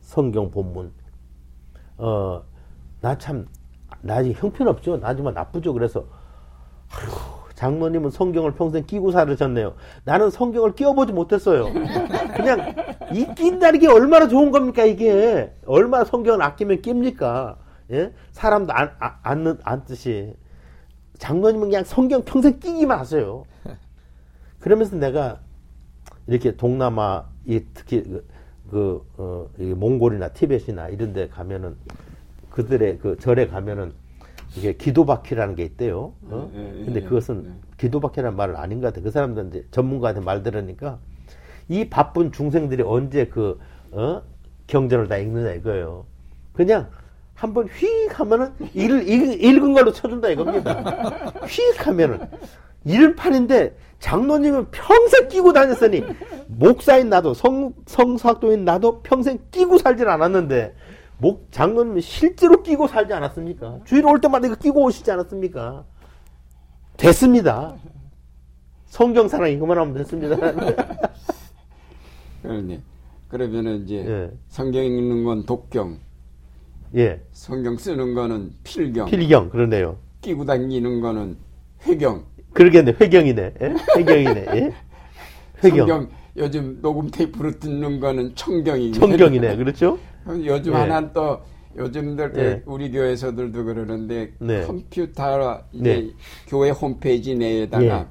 [0.00, 0.92] 성경 본문
[1.98, 2.42] 어
[3.02, 4.98] 나 참나 형편없죠.
[4.98, 5.72] 나 정말 나쁘죠.
[5.72, 6.04] 그래서
[6.88, 9.74] 아휴, 장로님은 성경을 평생 끼고 살으셨네요.
[10.04, 11.64] 나는 성경을 끼워보지 못했어요.
[12.36, 12.74] 그냥
[13.12, 15.52] 이 낀다는 게 얼마나 좋은 겁니까, 이게?
[15.66, 17.56] 얼마나 성경을 아끼면 낍니까?
[17.90, 18.12] 예?
[18.30, 20.34] 사람도 안, 안, 안, 안 뜻이.
[21.18, 23.44] 장로님은 그냥 성경 평생 끼기만 하세요.
[24.62, 25.40] 그러면서 내가
[26.28, 28.26] 이렇게 동남아, 이 특히 그,
[28.70, 31.74] 그 어, 이 몽골이나 티벳이나 이런 데 가면은
[32.50, 33.92] 그들의 그 절에 가면은
[34.56, 36.12] 이게 기도바퀴라는 게 있대요.
[36.22, 36.50] 어?
[36.54, 37.76] 예, 예, 근데 예, 그것은 예.
[37.78, 39.00] 기도바퀴라는 말은 아닌 것 같아.
[39.00, 40.98] 그 사람들한테 전문가한테 말 들으니까
[41.68, 43.58] 이 바쁜 중생들이 언제 그
[43.90, 44.22] 어?
[44.68, 46.06] 경전을 다 읽느냐 이거예요.
[46.52, 46.88] 그냥
[47.34, 51.32] 한번 휙 하면은 읽, 읽, 읽은 걸로 쳐준다 이겁니다.
[51.48, 52.20] 휙 하면은
[52.84, 56.02] 이런 판인데 장로님은 평생 끼고 다녔으니
[56.48, 60.74] 목사인 나도 성 성사학도인 나도 평생 끼고 살질 않았는데
[61.18, 63.78] 목 장로님은 실제로 끼고 살지 않았습니까?
[63.84, 65.84] 주일 올 때마다 이거 끼고 오시지 않았습니까?
[66.96, 67.76] 됐습니다.
[68.86, 70.36] 성경 사랑 이거만 하면 됐습니다.
[72.42, 72.80] 그러니
[73.30, 74.30] 그러면은 이제 예.
[74.48, 76.00] 성경 읽는 건 독경,
[76.96, 79.96] 예, 성경 쓰는 거는 필경, 필경 그러네요.
[80.22, 81.36] 끼고 다니는 거는
[81.86, 82.31] 회경.
[82.52, 83.54] 그러겠네 회경이네.
[83.60, 83.74] 예?
[83.96, 84.46] 회경이네.
[84.54, 84.72] 예?
[85.64, 85.78] 회경.
[85.86, 88.98] 성경 요즘 녹음 테이프로 듣는 거는 청경이네.
[88.98, 89.56] 청경이네.
[89.58, 89.98] 그렇죠?
[90.26, 90.76] 요즘 예.
[90.76, 91.40] 하나 또
[91.76, 92.62] 요즘들 그 예.
[92.66, 94.62] 우리 교회에서들도 그러는데 네.
[94.62, 96.10] 컴퓨터 이제 네.
[96.46, 98.06] 교회 홈페이지 내에다가 예.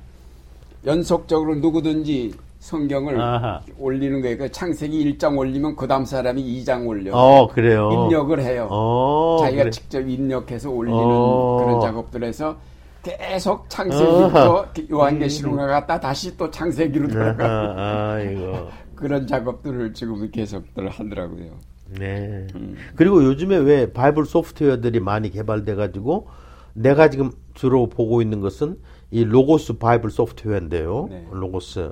[0.86, 3.62] 연속적으로 누구든지 성경을 아하.
[3.80, 4.38] 올리는 거예요.
[4.38, 7.89] 그 창세기 1장 올리면 그 다음 사람이 2장 올려 어, 그래요.
[7.92, 8.68] 입력을 해요.
[8.70, 9.72] 어, 자기가 그래.
[9.72, 11.58] 직접 입력해서 올리는 어.
[11.64, 12.58] 그런 작업들 해서
[13.04, 14.74] 계속 창세기부터 아.
[14.89, 18.70] 요한계시록에 갔다 다시 또 창세기로 돌아가 아, 아이고.
[18.95, 21.58] 그런 작업들을 지금 계속들 하더라고요.
[21.89, 22.47] 네.
[22.56, 22.76] 음.
[22.95, 26.28] 그리고 요즘에 왜 바이블 소프트웨어들이 많이 개발돼 가지고
[26.74, 28.78] 내가 지금 주로 보고 있는 것은
[29.10, 31.08] 이 로고스 바이블 소프트웨어인데요.
[31.10, 31.28] 네.
[31.32, 31.91] 로고스.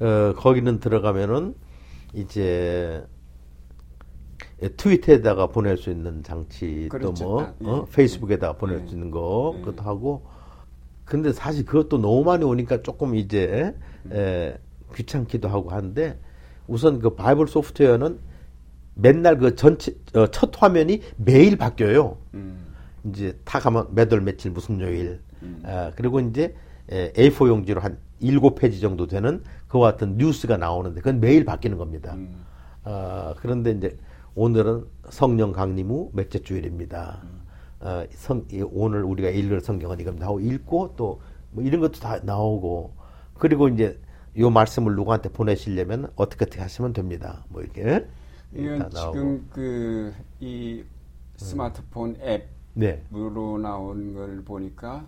[0.00, 1.54] 어, 거기는 들어가면은
[2.14, 3.04] 이제
[4.76, 7.24] 트위터에다가 보낼 수 있는 장치 그렇죠.
[7.24, 7.68] 또뭐 아, 예.
[7.68, 7.86] 어?
[7.92, 8.86] 페이스북에다가 보낼 네.
[8.86, 9.62] 수 있는 거 네.
[9.62, 10.26] 그것도 하고
[11.06, 13.74] 근데 사실 그것도 너무 많이 오니까 조금 이제
[14.12, 14.58] 에,
[14.94, 16.18] 귀찮기도 하고 한데
[16.66, 18.18] 우선 그 바이블 소프트웨어는
[18.94, 22.18] 맨날 그 전체 어, 첫 화면이 매일 바뀌어요.
[22.34, 22.66] 음.
[23.04, 25.20] 이제 타 가면 몇월 며칠 무슨 요일.
[25.42, 25.62] 음.
[25.64, 26.54] 아, 그리고 이제
[26.90, 31.78] 에, A4 용지로 한 일곱 페이지 정도 되는 그와 같은 뉴스가 나오는데 그건 매일 바뀌는
[31.78, 32.14] 겁니다.
[32.14, 32.44] 음.
[32.82, 33.96] 아, 그런데 이제
[34.34, 37.22] 오늘은 성령 강림 후 몇째 주일입니다.
[37.80, 41.20] 어, 성, 이 오늘 우리가 읽을 성경은 이겁니다 하고 읽고 또
[41.56, 42.94] 뭐 이런 것도 다 나오고
[43.34, 43.98] 그리고 이제
[44.38, 47.44] 요 말씀을 누구한테 보내시려면 어떻게 어떻게 하시면 됩니다.
[47.48, 48.06] 뭐 이렇게
[48.52, 48.90] 이건.
[48.90, 50.84] 지금 그 이
[51.36, 52.16] 스마트폰
[52.74, 53.02] 네.
[53.10, 55.06] 앱으로 나오는 걸 보니까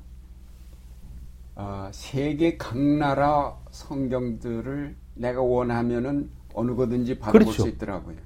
[1.55, 7.63] 아, 세계 각 나라 성경들을 내가 원하면은 어느 거든지 받아볼 그렇죠.
[7.63, 8.17] 수 있더라고요.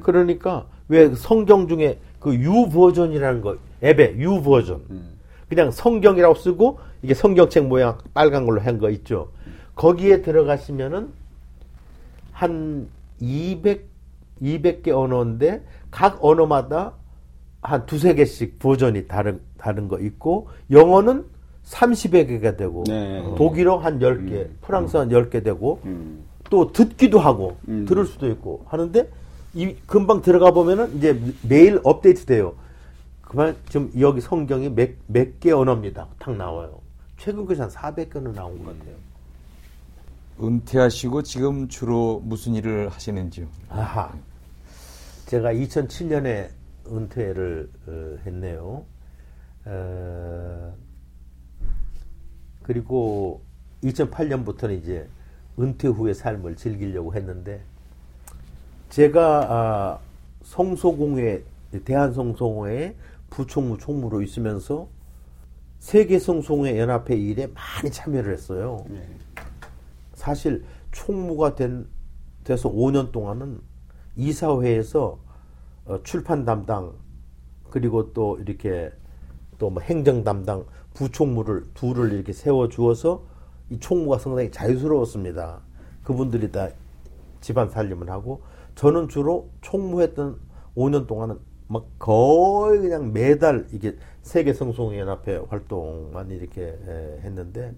[0.00, 5.08] 그러니까 왜 성경 중에 그 U 버전이라는 거 앱에 U 버전 음.
[5.48, 9.28] 그냥 성경이라고 쓰고 이게 성경책 모양 빨간 걸로 한 거 있죠.
[9.74, 11.08] 거기에 들어가시면은
[12.32, 12.88] 한
[13.20, 13.86] 200,
[14.40, 16.92] 200개 언어인데 각 언어마다
[17.60, 21.24] 한 두세 개씩 버전이 다른, 다른 거 있고 영어는
[21.64, 23.22] 30여 개가 되고 네.
[23.36, 24.56] 독일어 한 10개, 음.
[24.62, 26.24] 프랑스어 한 10개 되고 음.
[26.50, 27.84] 또 듣기도 하고 음.
[27.86, 29.08] 들을 수도 있고 하는데
[29.54, 32.54] 이 금방 들어가 보면은 이제 매일 업데이트 돼요.
[33.22, 36.08] 그만 지금 여기 성경이 몇 몇 개 언어입니다.
[36.18, 36.80] 탁 나와요.
[37.18, 38.94] 최근 것이 한 400개는 나온 것 같아요.
[40.42, 43.46] 은퇴하시고 지금 주로 무슨 일을 하시는지요?
[43.68, 44.12] 아하.
[45.26, 46.48] 제가 2007년에
[46.90, 48.84] 은퇴를 어, 했네요.
[49.66, 50.74] 어,
[52.62, 53.42] 그리고
[53.84, 55.08] 2008년부터는 이제
[55.58, 57.62] 은퇴 후의 삶을 즐기려고 했는데
[58.92, 59.98] 제가 아,
[60.42, 61.42] 성소공회
[61.82, 62.94] 대한성소공회
[63.30, 64.86] 부총무 총무로 있으면서
[65.78, 68.84] 세계 성소공회 연합회 일에 많이 참여를 했어요.
[68.90, 69.02] 네.
[70.12, 71.86] 사실 총무가 된
[72.44, 73.62] 돼서 5년 동안은
[74.16, 75.18] 이사회에서
[75.86, 76.92] 어, 출판 담당
[77.70, 78.92] 그리고 또 이렇게
[79.58, 83.24] 또 뭐 행정 담당 부총무를 둘을 이렇게 세워 주어서
[83.70, 85.60] 이 총무가 상당히 자유스러웠습니다.
[86.04, 86.68] 그분들이 다
[87.40, 88.42] 집안 살림을 하고
[88.74, 90.38] 저는 주로 총무했던
[90.76, 97.74] 5년 동안은 막 거의 그냥 매달 이게 세계 성송연합회 활동만 이렇게 에, 했는데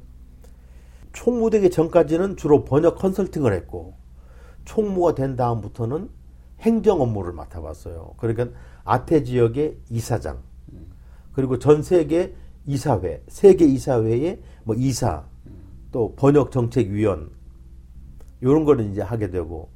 [1.13, 3.95] 총무되기 전까지는 주로 번역 컨설팅을 했고
[4.65, 6.09] 총무가 된 다음부터는
[6.61, 8.15] 행정 업무를 맡아봤어요.
[8.17, 8.49] 그러니까
[8.85, 10.39] 아태 지역의 이사장
[11.33, 12.35] 그리고 전 세계
[12.67, 15.25] 이사회, 세계 이사회의 뭐 이사,
[15.93, 17.31] 또 번역 정책 위원
[18.41, 19.71] 이런 거를 이제 하게 되고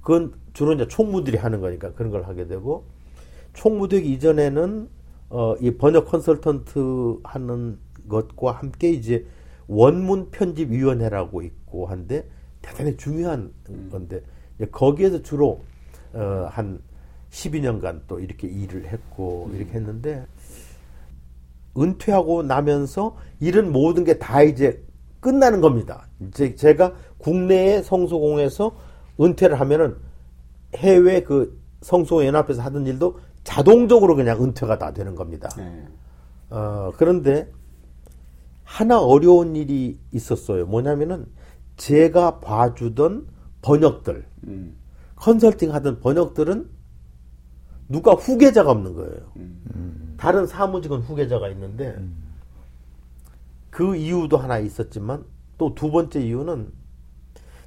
[0.00, 2.84] 그건 주로 이제 총무들이 하는 거니까 그런 걸 하게 되고
[3.54, 4.88] 총무되기 이전에는
[5.30, 7.78] 어, 이 번역 컨설턴트 하는
[8.08, 9.24] 것과 함께 이제
[9.68, 12.28] 원문 편집 위원회라고 있고 한데
[12.62, 13.52] 대단히 중요한
[13.90, 14.22] 건데
[14.72, 15.62] 거기에서 주로
[16.12, 16.80] 어, 한
[17.30, 20.26] 12년간 또 이렇게 일을 했고 이렇게 했는데
[21.78, 24.82] 은퇴하고 나면서 이런 모든 게 다 이제
[25.20, 26.08] 끝나는 겁니다.
[26.20, 28.74] 이제 제가 국내의 성소공에서
[29.20, 29.96] 은퇴를 하면은
[30.76, 35.48] 해외 그 성소공 연합에서 하던 일도 자동적으로 그냥 은퇴가 다 되는 겁니다.
[35.56, 35.86] 네.
[36.50, 37.50] 어, 그런데
[38.64, 40.66] 하나 어려운 일이 있었어요.
[40.66, 41.26] 뭐냐면은
[41.76, 43.26] 제가 봐주던
[43.62, 44.76] 번역들, 음.
[45.16, 46.68] 컨설팅 하던 번역들은
[47.88, 49.32] 누가 후계자가 없는 거예요.
[49.36, 50.14] 음.
[50.16, 51.98] 다른 사무직은 후계자가 있는데
[53.70, 55.24] 그 이유도 하나 있었지만
[55.58, 56.72] 또 두 번째 이유는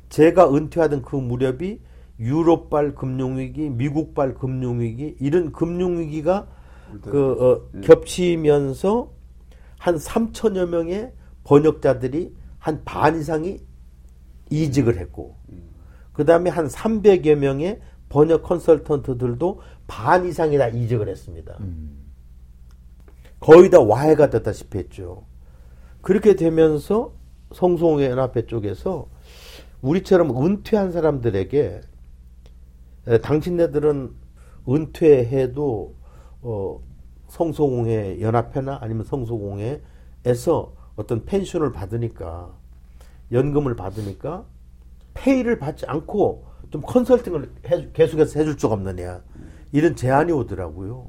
[0.10, 1.80] 제가 은퇴하던 그 무렵이
[2.20, 6.47] 유럽발 금융위기, 미국발 금융위기 이런 금융위기가
[7.01, 7.32] 그
[7.74, 9.11] 어, 겹치면서
[9.80, 11.11] 한 3천여 명의
[11.43, 13.59] 번역자들이 한 반 이상이
[14.49, 15.36] 이직을 했고
[16.14, 21.57] 그 다음에 한 300여 명의 번역 컨설턴트들도 반 이상이 다 이직을 했습니다.
[23.39, 25.26] 거의 다 와해가 됐다시피 했죠.
[26.01, 27.14] 그렇게 되면서
[27.53, 29.07] 성송회 연합회 쪽에서
[29.82, 31.82] 우리처럼 은퇴한 사람들에게 에,
[33.22, 34.12] 당신네들은
[34.70, 35.95] 은퇴해도
[36.41, 36.80] 어,
[37.28, 39.82] 성소공회 연합회나 아니면 성소공회
[40.24, 42.54] 교회에서 어떤 펜션을 받으니까
[43.32, 44.45] 연금을 받으니까
[45.14, 49.22] 페이를 받지 않고 좀 컨설팅을 해- 계속해서 해줄 줄 없느냐
[49.72, 51.08] 이런 제안이 오더라고요.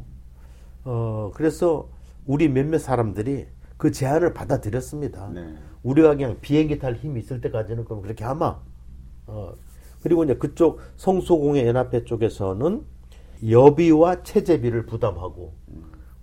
[0.85, 1.89] 어 그래서
[2.27, 5.29] 우리 몇몇 사람들이 그 제안을 받아들였습니다.
[5.35, 5.55] 네.
[5.83, 8.59] 우리가 그냥 비행기 탈 힘이 있을 때까지는 그럼 그렇게 하마.
[9.27, 9.53] 어
[10.05, 12.85] 그리고 이제 그쪽 성소공회 연합회 쪽에서는
[13.49, 15.55] 여비와 체재비를 부담하고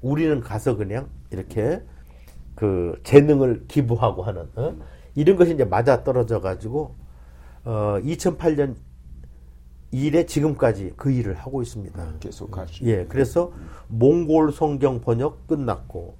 [0.02, 1.82] 우리는 가서 그냥 이렇게
[2.54, 4.76] 그 재능을 기부하고 하는 어?
[5.16, 6.96] 이런 것이 이제 맞아 떨어져 가지고
[7.64, 8.76] 어 2008년
[9.90, 12.14] 이래 지금까지 그 일을 하고 있습니다.
[12.20, 12.86] 계속 하시.
[12.86, 13.52] 예, 그래서
[13.88, 16.18] 몽골 성경 번역 끝났고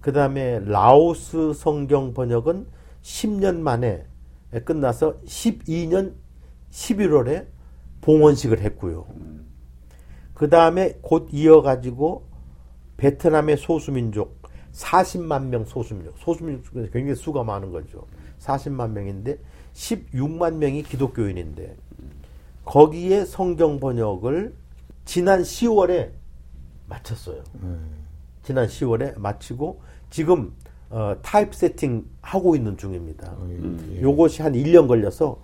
[0.00, 2.68] 그 다음에 라오스 성경 번역은
[3.02, 4.06] 10년 만에
[4.64, 6.21] 끝나서 12년
[6.72, 7.46] 11월에
[8.00, 9.06] 봉헌식을 했고요.
[10.34, 12.24] 그 다음에 곧 이어가지고
[12.96, 14.42] 베트남의 소수민족
[14.72, 18.06] 40만 명 소수민족, 소수민족 중에서 굉장히 수가 많은 거죠.
[18.40, 19.38] 40만 명인데
[19.74, 21.76] 16만 명이 기독교인인데
[22.64, 24.54] 거기에 성경 번역을
[25.04, 26.10] 지난 10월에
[26.88, 27.42] 마쳤어요.
[28.42, 30.52] 지난 10월에 마치고 지금
[30.90, 33.34] 어, 타입 세팅 하고 있는 중입니다.
[34.00, 35.40] 요것이 한 1년 걸려서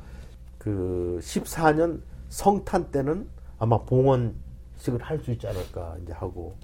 [0.69, 3.27] 그 14년 성탄 때는
[3.59, 6.57] 아마 봉헌식을 할 수 있지 않을까 이제 하고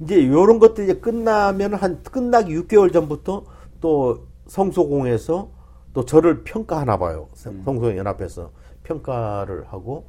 [0.00, 3.44] 이제 요런 것들이 이제 끝나면 한 끝나기 6개월 전부터
[3.82, 5.50] 또 성소공에서
[5.92, 7.28] 또 저를 평가하나 봐요.
[7.34, 8.50] 성소공 연합에서
[8.82, 10.06] 평가를 하고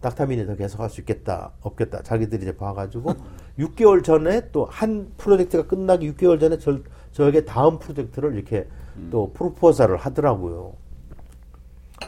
[0.00, 3.12] 닥터민이 더 계속 할 수 있겠다 없겠다 자기들이 이제 봐가지고
[3.58, 6.78] 6개월 전에 또 한 프로젝트가 끝나기 6개월 전에 저,
[7.12, 8.66] 저에게 다음 프로젝트를 이렇게
[9.10, 10.72] 또 프로포자를 하더라고요.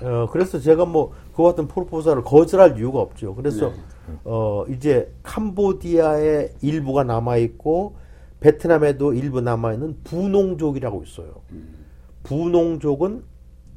[0.02, 3.34] 어, 그래서 제가 뭐, 그와 같은 프로포자를 거절할 이유가 없죠.
[3.34, 3.72] 그래서,
[4.24, 7.96] 어, 이제 캄보디아의 일부가 남아있고,
[8.40, 11.42] 베트남에도 일부 남아있는 부농족이라고 있어요.
[12.24, 13.24] 부농족은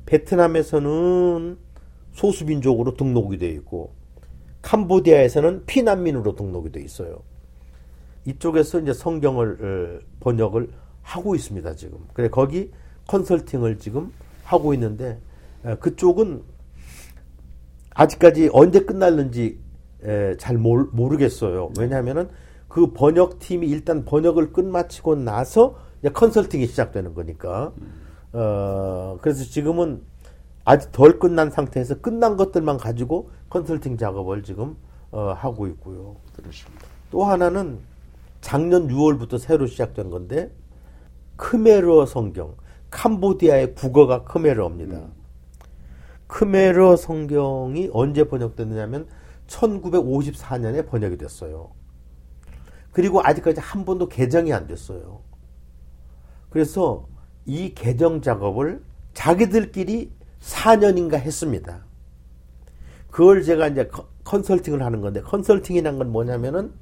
[0.05, 1.57] 베트남에서는
[2.13, 3.93] 소수민족으로 등록이 되어 있고,
[4.61, 7.21] 캄보디아에서는 피난민으로 등록이 되어 있어요.
[8.25, 10.69] 이쪽에서 이제 성경을 어, 번역을
[11.01, 11.99] 하고 있습니다, 지금.
[12.13, 12.71] 그래, 거기
[13.07, 14.11] 컨설팅을 지금
[14.43, 15.17] 하고 있는데, 에,
[15.79, 16.43] 그쪽은
[17.93, 19.59] 아직까지 언제 끝날는지
[20.03, 21.71] 에, 잘 모르, 모르겠어요.
[21.79, 22.29] 왜냐하면은
[22.67, 25.79] 그 번역팀이 일단 번역을 끝마치고 나서
[26.13, 27.73] 컨설팅이 시작되는 거니까.
[28.33, 30.03] 어, 그래서 지금은
[30.63, 34.75] 아직 덜 끝난 상태에서 끝난 것들만 가지고 컨설팅 작업을 지금
[35.11, 36.17] 어, 하고 있고요.
[36.35, 36.85] 그렇습니다.
[37.09, 37.79] 또 하나는
[38.41, 40.51] 작년 6월부터 새로 시작된 건데
[41.37, 42.55] 크메르어 성경,
[42.91, 45.16] 캄보디아의 국어가 크메르어입니다.
[46.27, 49.07] 크메르어 성경이 언제 번역됐느냐면
[49.47, 51.71] 1954년에 번역이 됐어요.
[52.91, 55.21] 그리고 아직까지 한 번도 개정이 안 됐어요.
[56.49, 57.07] 그래서
[57.45, 60.11] 이 개정 작업을 자기들끼리
[60.41, 61.85] 4년인가 했습니다.
[63.09, 66.73] 그걸 제가 이제 컨- 컨설팅을 하는 건데 컨설팅이란 건 뭐냐면은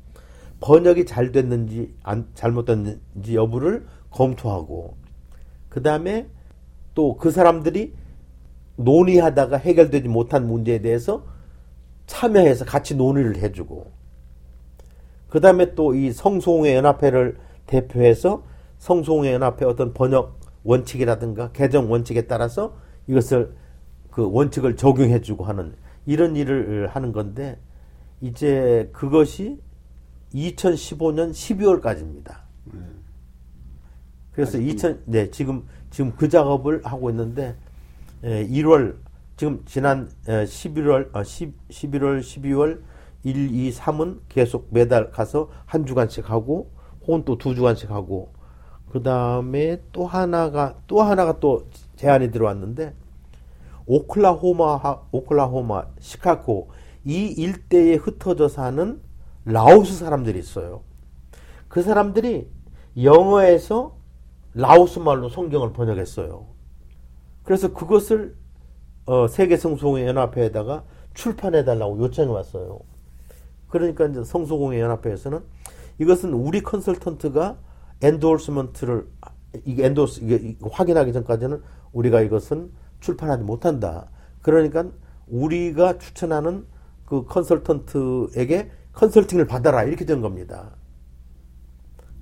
[0.59, 4.95] 번역이 잘 됐는지 안 잘못됐는지 여부를 검토하고
[5.69, 6.27] 그 다음에
[6.95, 7.93] 또 그 사람들이
[8.77, 11.23] 논의하다가 해결되지 못한 문제에 대해서
[12.07, 13.91] 참여해서 같이 논의를 해주고
[15.29, 18.43] 그 다음에 또 이 성송회 연합회를 대표해서
[18.77, 22.75] 성송회 연합회 어떤 번역 원칙이라든가 개정 원칙에 따라서
[23.07, 23.55] 이것을
[24.11, 27.59] 그 원칙을 적용해주고 하는 이런 일을 하는 건데
[28.21, 29.59] 이제 그것이
[30.33, 32.45] 2015년 12월까지입니다.
[34.31, 37.55] 그래서 2000, 네, 지금, 지금 그 작업을 하고 있는데, 에,
[38.25, 38.97] 1월,
[39.37, 42.81] 지금 지난 에, 11월, 아, 10, 11월, 12월,
[43.23, 46.71] 1, 2, 3은 계속 매달 가서 한 주간씩 하고,
[47.07, 48.33] 혹은 또 두 주간씩 하고,
[48.91, 51.67] 그 다음에 또 하나가, 또 하나가 또
[51.97, 52.93] 제안이 들어왔는데,
[53.85, 56.69] 오클라호마, 하- 오클라호마, 시카고,
[57.03, 58.99] 이 일대에 흩어져 사는
[59.45, 60.81] 라오스 사람들이 있어요.
[61.67, 62.47] 그 사람들이
[63.01, 63.95] 영어에서
[64.55, 66.47] 라오스 말로 성경을 번역했어요.
[67.45, 68.35] 그래서 그것을
[69.05, 70.83] 어, 세계 성서공회 연합회에다가
[71.13, 72.79] 출판해 달라고 요청이 왔어요.
[73.69, 75.41] 그러니까 이제 성서공회 연합회에서는
[75.99, 77.57] 이것은 우리 컨설턴트가
[78.01, 79.07] endorsement를
[79.63, 81.61] 이게 endorse 이게 확인하기 전까지는
[81.93, 84.09] 우리가 이것은 출판하지 못한다.
[84.41, 84.85] 그러니까
[85.27, 86.65] 우리가 추천하는
[87.05, 90.75] 그 컨설턴트에게 컨설팅을 받아라 이렇게 된 겁니다.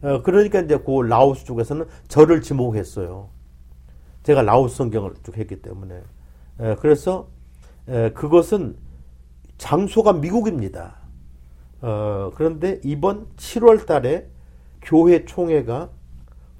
[0.01, 3.29] 어, 그러니까 이제 그 라오스 쪽에서는 저를 지목했어요.
[4.23, 6.01] 제가 라오스 성경을 쭉 했기 때문에.
[6.59, 7.27] 에, 그래서
[7.87, 8.75] 에, 그것은
[9.57, 10.95] 장소가 미국입니다.
[11.81, 14.27] 어, 그런데 이번 7월 달에
[14.81, 15.89] 교회 총회가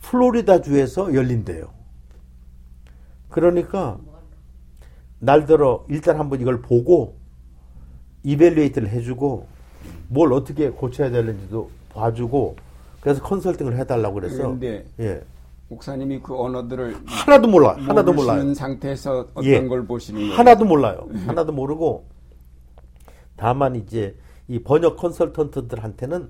[0.02, 1.72] 플로리다 주에서 열린대요.
[3.30, 3.98] 그러니까
[5.20, 7.18] 날들어 일단 한번 이걸 보고
[8.24, 9.48] 이벨리에이트를 해주고
[10.10, 12.58] 뭘 어떻게 고쳐야 되는지도 봐주고
[13.00, 14.50] 그래서 컨설팅을 해달라고 그래서
[15.00, 15.24] 예
[15.74, 19.68] 목사님이 그 언어들을 하나도 몰라 하나도 몰라요 상태에서 어떤 예.
[19.68, 20.34] 걸 보시는 거예요?
[20.36, 22.08] 하나도 몰라요 하나도 모르고
[23.36, 24.16] 다만 이제
[24.48, 26.30] 이 번역 컨설턴트들한테는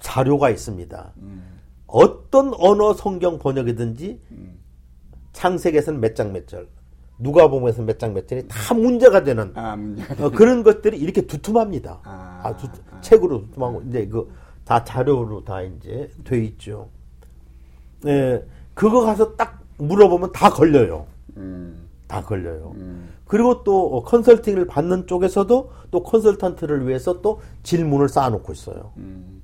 [0.00, 1.12] 자료가 있습니다
[1.86, 4.20] 어떤 언어 성경 번역이든지
[5.32, 6.68] 창세기에서는 몇 장 몇 절
[7.22, 9.76] 누가복음에서는 몇장 몇 절이 다 문제가 되는 아,
[10.20, 12.00] 어, 그런 것들이 이렇게 두툼합니다.
[12.02, 12.98] 아, 아, 두, 아.
[13.02, 14.28] 책으로 두툼하고 이제 그
[14.64, 16.88] 다 자료로 다 이제 돼 있죠.
[18.06, 18.44] 예,
[18.74, 21.06] 그거 가서 딱 물어보면 다 걸려요.
[21.36, 22.72] 음, 다 걸려요.
[22.76, 23.10] 음.
[23.26, 28.92] 그리고 또 어, 컨설팅을 받는 쪽에서도 또 컨설턴트를 위해서 또 질문을 쌓아놓고 있어요.
[28.96, 29.42] 음,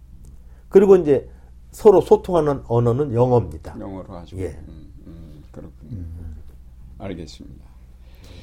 [0.68, 1.28] 그리고 이제
[1.70, 3.76] 서로 소통하는 언어는 영어입니다.
[3.78, 4.36] 영어로 하죠.
[4.38, 4.58] 예.
[4.68, 6.02] 음, 음, 그렇군요.
[6.98, 7.66] 알겠습니다.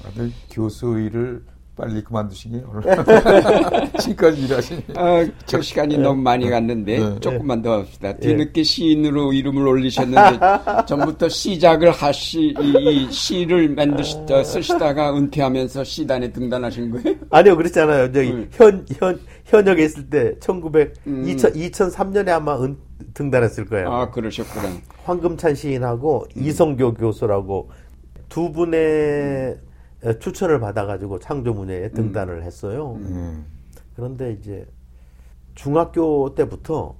[0.03, 1.43] 다들 교수 일을
[1.75, 2.83] 빨리 그만두시기 오늘
[3.99, 7.19] 지금까지 일하시니 아, 저 시간이 너무 많이 갔는데 네.
[7.19, 8.13] 조금만 더 합시다.
[8.13, 10.39] 뒤늦게 시인으로 이름을 올리셨는데
[10.85, 12.73] 전부터 시작을 하시 이,
[13.07, 17.17] 이 시를 만드시다 쓰시다가 은퇴하면서 시단에 등단하신 거예요?
[17.31, 18.11] 아니요, 그렇잖아요.
[18.11, 18.49] 저기 음.
[18.51, 21.23] 현, 현, 현역에 있을 때 1900, 음.
[21.27, 22.77] 2000, 2003년에 아마 은,
[23.15, 23.91] 등단했을 거예요.
[23.91, 24.69] 아 그러셨구나.
[25.05, 27.71] 황금찬 시인하고 이성교 교수라고
[28.29, 29.57] 두 분의
[30.19, 32.93] 추천을 받아가지고 창조문예에 등단을 했어요.
[32.99, 33.45] 음.
[33.95, 34.67] 그런데 이제
[35.55, 36.95] 중학교 때부터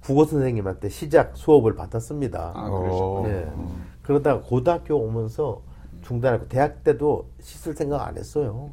[0.00, 2.52] 국어 선생님한테 시작 수업을 받았습니다.
[2.54, 2.78] 아 어.
[2.80, 3.28] 그러셨구나.
[3.28, 3.52] 네.
[4.02, 5.62] 그러다가 고등학교 오면서
[6.02, 8.70] 중단하고 대학 때도 씻을 생각 안 했어요.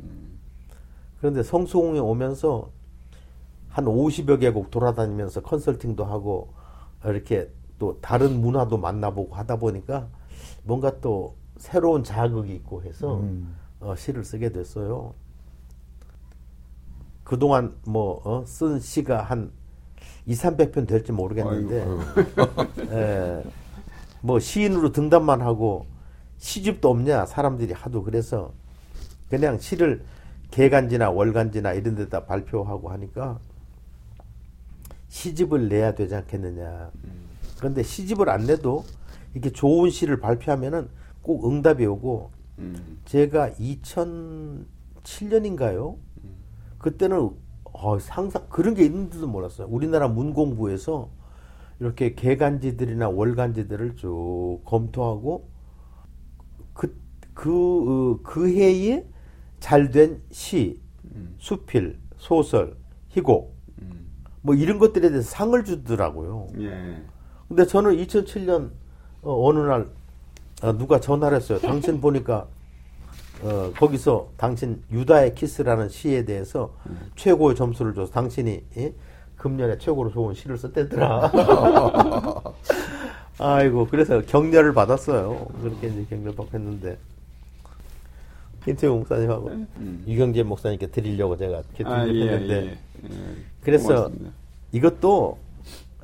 [1.20, 2.70] 그런데 성수공에 오면서
[3.70, 6.54] 한 50여 개국 돌아다니면서 컨설팅도 하고
[7.06, 10.08] 이렇게 또 다른 문화도 만나보고 하다 보니까
[10.64, 13.56] 뭔가 또 새로운 자극이 있고 해서 음.
[13.80, 15.14] 어, 시를 쓰게 됐어요.
[17.24, 19.52] 그동안 뭐쓴 시가 한
[20.26, 21.86] 2, 300편 될지 모르겠는데
[22.92, 23.44] 예,
[24.22, 25.86] 뭐 시인으로 등단만 하고
[26.38, 28.54] 시집도 없냐 사람들이 하도 그래서
[29.30, 30.04] 그냥 시를
[30.52, 33.40] 개간지나 월간지나 이런 데다 발표하고 하니까
[35.10, 36.92] 시집을 내야 되지 않겠느냐.
[37.58, 38.86] 그런데 시집을 안 내도
[39.34, 40.90] 이렇게 좋은 시를 발표하면은
[41.22, 45.98] 꼭 응답이 오고 음, 제가 2007년인가요?
[46.78, 47.32] 그때는
[47.64, 49.68] 어, 상상 그런 게 있는지도 몰랐어요.
[49.68, 51.10] 우리나라 문공부에서
[51.80, 55.48] 이렇게 계간지들이나 월간지들을 쭉 검토하고
[56.74, 56.98] 그
[57.34, 59.06] 그, 어, 그 해에
[59.60, 60.82] 잘된 시,
[61.38, 62.76] 수필, 소설,
[63.10, 63.56] 희곡
[64.42, 66.48] 뭐 이런 것들에 대해서 상을 주더라고요.
[66.60, 67.04] 예.
[67.48, 68.72] 근데 저는 2007년
[69.22, 69.90] 어, 어느 날
[70.62, 71.60] 어, 누가 전화를 했어요.
[71.60, 72.48] 당신 보니까
[73.44, 76.74] 어, 거기서 당신 유다의 키스라는 시에 대해서
[77.16, 78.94] 최고의 점수를 줘서 당신이 예?
[79.38, 81.32] 금년에 최고로 좋은 시를 썼대더라.
[83.40, 85.48] 아이고 그래서 격려를 받았어요.
[85.62, 86.98] 그렇게 이제 격려 받고 했는데
[88.66, 89.52] 김태우 목사님하고
[90.08, 92.50] 유경재 목사님께 드리려고 제가 이렇게 아, 예, 예.
[92.50, 92.78] 예.
[93.62, 94.32] 그래서 고맙습니다.
[94.72, 95.38] 이것도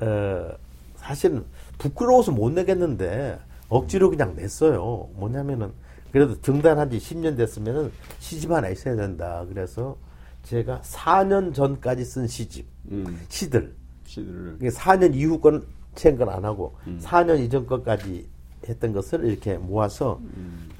[0.00, 0.48] 어,
[0.96, 1.44] 사실은
[1.78, 3.38] 부끄러워서 못 내겠는데
[3.68, 5.08] 억지로 그냥 냈어요.
[5.14, 5.72] 뭐냐면은
[6.12, 9.44] 그래도 등단한 지 10년 됐으면은 시집 하나 있어야 된다.
[9.48, 9.96] 그래서
[10.44, 13.74] 제가 4년 전까지 쓴 시집, 음, 시들.
[14.06, 15.64] 시들을 이게 4년 이후 건
[15.94, 18.28] 채건 안 하고 4년 이전 것까지
[18.68, 20.20] 했던 것을 이렇게 모아서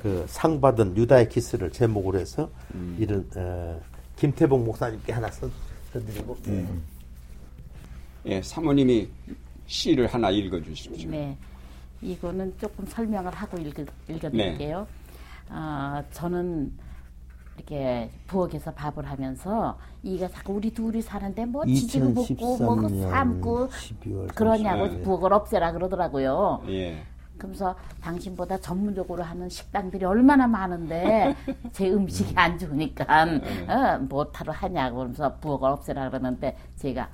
[0.00, 2.50] 그상 받은 유다의 키스를 제목으로 해서
[2.98, 3.80] 이런 어,
[4.16, 5.48] 김태봉 목사님께 하나 써,
[5.92, 6.36] 써드리고
[8.26, 9.08] 예, 사모님이
[9.66, 11.10] 시를 하나 읽어 주십시오.
[11.10, 11.36] 네.
[12.04, 14.86] 이거는 조금 설명을 하고 읽어, 읽어드릴게요.
[15.50, 16.72] 어, 저는
[17.56, 23.68] 이렇게 부엌에서 밥을 하면서 이가 자꾸 우리 둘이 사는데 뭐 지지고 볶고 뭐 2013년 삶고
[23.68, 25.04] 12월 그러냐고 30일.
[25.04, 26.62] 부엌을 없애라 그러더라고요.
[26.68, 27.02] 예.
[27.38, 31.34] 그러면서 당신보다 전문적으로 하는 식당들이 얼마나 많은데
[31.72, 37.08] 제 음식이 안 좋으니까 어, 못하러 하냐고 그러면서 부엌을 없애라 그러는데 제가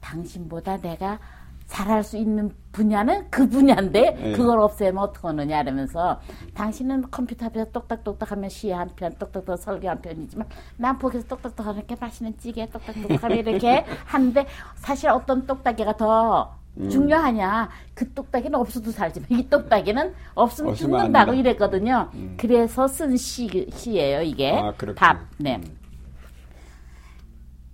[0.00, 1.18] 당신보다 내가
[1.66, 4.32] 잘할 수 있는 분야는 그 분야인데 네.
[4.32, 6.20] 그걸 없애면 어떡하느냐 이러면서
[6.54, 10.46] 당신은 컴퓨터 앞에서 똑딱똑딱 하면 시 한 편, 똑딱똑 설계 한 편이지만
[10.76, 14.46] 난 보기에서 똑딱똑 게 맛있는 찌개 똑딱똑 하면 이렇게 하는데
[14.76, 16.90] 사실 어떤 똑딱이가 더 음.
[16.90, 21.32] 중요하냐 그 똑딱이는 없어도 살지만 이 똑딱이는 없으면 죽는다고.
[21.32, 22.10] 이랬거든요.
[22.36, 24.72] 그래서 쓴 시, 시예요 이게 아.
[24.96, 25.18] 밥.
[25.38, 25.60] 네.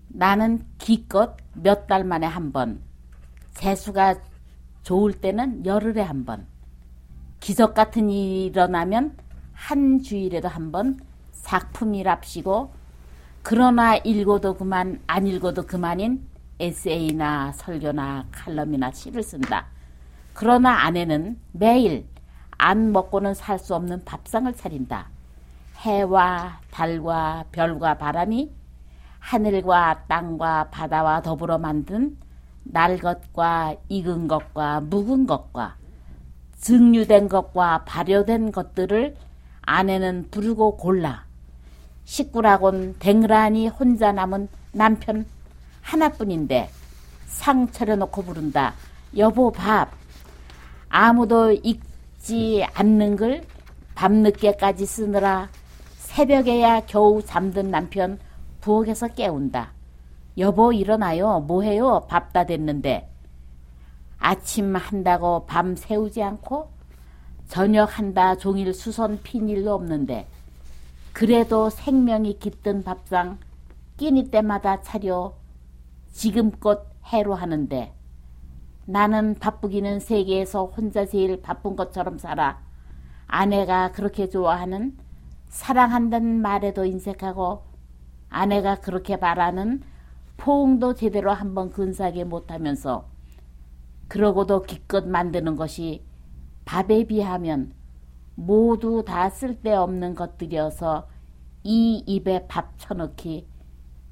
[0.08, 2.80] 나는 기껏 몇 달 만에 한번
[3.60, 4.14] 재수가
[4.82, 6.46] 좋을 때는 열흘에 한 번,
[7.40, 9.16] 기적 같은 일이 일어나면
[9.52, 10.98] 한 주일에도 한 번
[11.32, 12.72] 작품이랍시고
[13.42, 16.26] 그러나 읽어도 그만 안 읽어도 그만인
[16.58, 19.66] 에세이나 설교나 칼럼이나 시를 쓴다.
[20.34, 22.06] 그러나 아내는 매일
[22.58, 25.08] 안 먹고는 살 수 없는 밥상을 차린다.
[25.78, 28.50] 해와 달과 별과 바람이
[29.18, 32.16] 하늘과 땅과 바다와 더불어 만든
[32.64, 35.76] 날 것과 익은 것과 묵은 것과
[36.58, 39.16] 증류된 것과 발효된 것들을
[39.62, 41.24] 아내는 부르고 골라
[42.04, 45.26] 식구라곤 댕란이 혼자 남은 남편
[45.82, 46.70] 하나뿐인데
[47.26, 48.74] 상 차려놓고 부른다.
[49.16, 49.90] 여보 밥.
[50.88, 53.42] 아무도 읽지 않는 걸
[53.94, 55.48] 밤늦게까지 쓰느라
[55.98, 58.18] 새벽에야 겨우 잠든 남편
[58.60, 59.72] 부엌에서 깨운다.
[60.40, 61.40] 여보 일어나요.
[61.40, 62.06] 뭐해요?
[62.08, 63.08] 밥 다 됐는데.
[64.18, 66.70] 아침 한다고 밤 새우지 않고
[67.48, 70.26] 저녁 한다 종일 수선 핀 일도 없는데
[71.14, 73.38] 그래도 생명이 깃든 밥상
[73.96, 75.32] 끼니 때마다 차려
[76.12, 77.94] 지금껏 해로 하는데
[78.84, 82.60] 나는 바쁘기는 세계에서 혼자 제일 바쁜 것처럼 살아
[83.26, 84.98] 아내가 그렇게 좋아하는
[85.48, 87.62] 사랑한다는 말에도 인색하고
[88.28, 89.82] 아내가 그렇게 바라는
[90.40, 93.06] 포옹도 제대로 한번 근사하게 못하면서
[94.08, 96.02] 그러고도 기껏 만드는 것이
[96.64, 97.74] 밥에 비하면
[98.36, 101.06] 모두 다 쓸데없는 것들이어서
[101.62, 103.46] 이 입에 밥 쳐넣기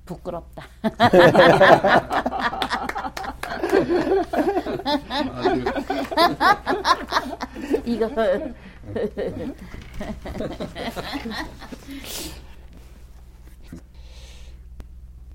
[0.04, 0.64] 부끄럽다.
[7.86, 8.06] 이거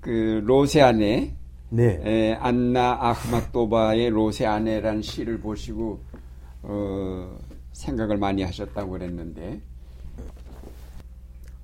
[0.04, 1.34] 그 로세아네
[1.70, 2.00] 네.
[2.04, 5.98] 에, 안나 아흐마토바의 로세아네라는 시를 보시고
[6.62, 7.38] 어,
[7.72, 9.62] 생각을 많이 하셨다고 그랬는데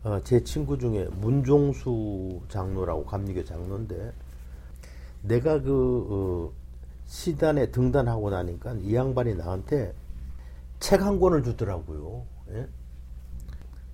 [0.04, 4.10] 어, 제 친구 중에 문종수 장로라고 감리교 장로인데
[5.22, 6.52] 내가 그 어,
[7.06, 9.92] 시단에 등단하고 나니까 이 양반이 나한테
[10.78, 12.24] 책 한 권을 주더라고요.
[12.52, 12.66] 예?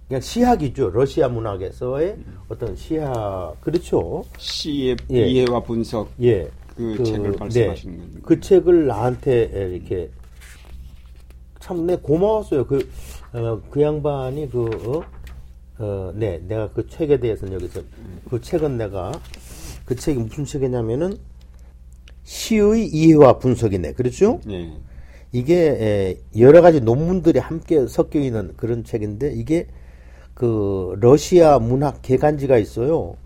[0.08, 0.90] 그냥 시학이죠.
[0.90, 2.16] 러시아 문학에서의
[2.48, 4.24] 어떤 시학 그렇죠.
[4.38, 5.26] 시의 예.
[5.26, 6.48] 이해와 분석 예.
[6.76, 8.20] 그 책을 말씀하시는 겁니까?
[8.22, 10.10] 그 책을 나한테 이렇게
[11.58, 12.66] 참 내 고마웠어요.
[12.66, 12.88] 그,
[13.32, 15.02] 어, 그 양반이 그, 어,
[15.78, 17.80] 어, 네, 내가 그 책에 대해서는 여기서
[18.30, 19.10] 그 책은 내가
[19.84, 21.16] 그 책이 무슨 책이냐면은
[22.22, 23.94] 시의 이해와 분석이네.
[23.94, 24.40] 그렇죠?
[24.48, 24.72] 예.
[25.32, 29.66] 이게 에, 여러 가지 논문들이 함께 섞여 있는 그런 책인데 이게
[30.36, 33.16] 그 러시아 문학 계간지가 있어요.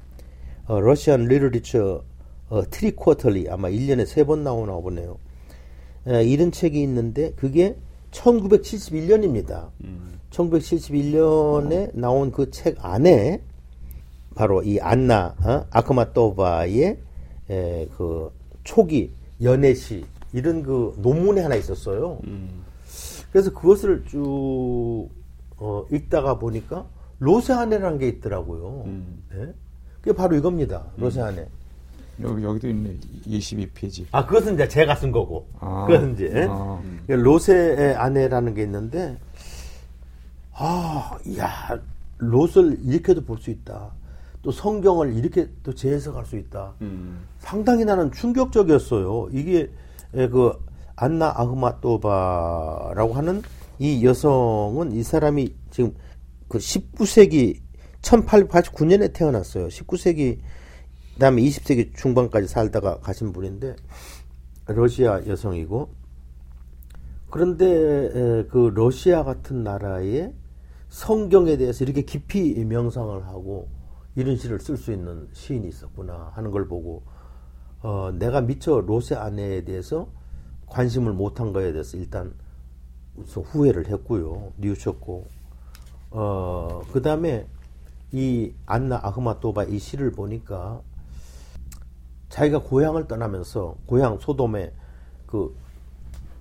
[0.66, 2.04] 어, Russian Literature
[2.50, 5.18] 어, Triquarterly 아마 1년에 세 번 나오나 보네요.
[6.06, 7.76] 에, 이런 책이 있는데 그게
[8.12, 9.70] 1971년입니다.
[10.30, 13.42] 1971년에 나온 그 책 안에
[14.36, 15.66] 바로 이 안나 어?
[15.70, 16.96] 아크마토바의
[17.50, 18.30] 에, 그
[18.62, 19.10] 초기
[19.42, 22.20] 연애시 이런 그 논문이 하나 있었어요.
[23.32, 25.08] 그래서 그것을 쭉
[25.56, 26.86] 어, 읽다가 보니까
[27.20, 28.84] 로세아네라는 게 있더라고요.
[29.34, 29.52] 예?
[30.00, 30.84] 그게 바로 이겁니다.
[30.96, 31.46] 로세아네.
[32.22, 32.96] 여기 여기도 있네.
[33.26, 34.06] 22페이지.
[34.12, 35.46] 아 그것은 이제 제가 쓴 거고.
[35.60, 35.86] 아.
[35.86, 36.46] 그것은 이제 예?
[36.50, 36.80] 아.
[37.08, 39.16] 로세의 아내라는 게 있는데
[40.52, 41.78] 아, 야,
[42.18, 43.92] 롯을 이렇게도 볼 수 있다.
[44.42, 46.72] 또 성경을 이렇게 또 재해석할 수 있다.
[47.38, 49.28] 상당히 나는 충격적이었어요.
[49.32, 49.70] 이게
[50.14, 50.52] 에, 그
[50.96, 53.42] 안나 아흐마토바라고 하는
[53.78, 55.94] 이 여성은 이 사람이 지금
[56.50, 57.60] 그 19세기
[58.02, 59.68] 1889년에 태어났어요.
[59.68, 60.40] 19세기
[61.14, 63.76] 그다음에 20세기 중반까지 살다가 가신 분인데
[64.66, 65.90] 러시아 여성이고
[67.30, 70.32] 그런데 에, 그 러시아 같은 나라에
[70.88, 73.68] 성경에 대해서 이렇게 깊이 명상을 하고
[74.16, 77.04] 이런 시를 쓸 수 있는 시인이 있었구나 하는 걸 보고
[77.82, 80.08] 어, 내가 미처 로세 아내에 대해서
[80.66, 82.34] 관심을 못한 거에 대해서 일단
[83.24, 84.52] 후회를 했고요.
[84.56, 85.39] 뉘우쳤고
[86.10, 87.46] 어, 그 다음에
[88.12, 90.80] 이 안나 아흐마토바 이 시를 보니까
[92.28, 94.72] 자기가 고향을 떠나면서 고향 소돔에
[95.26, 95.56] 그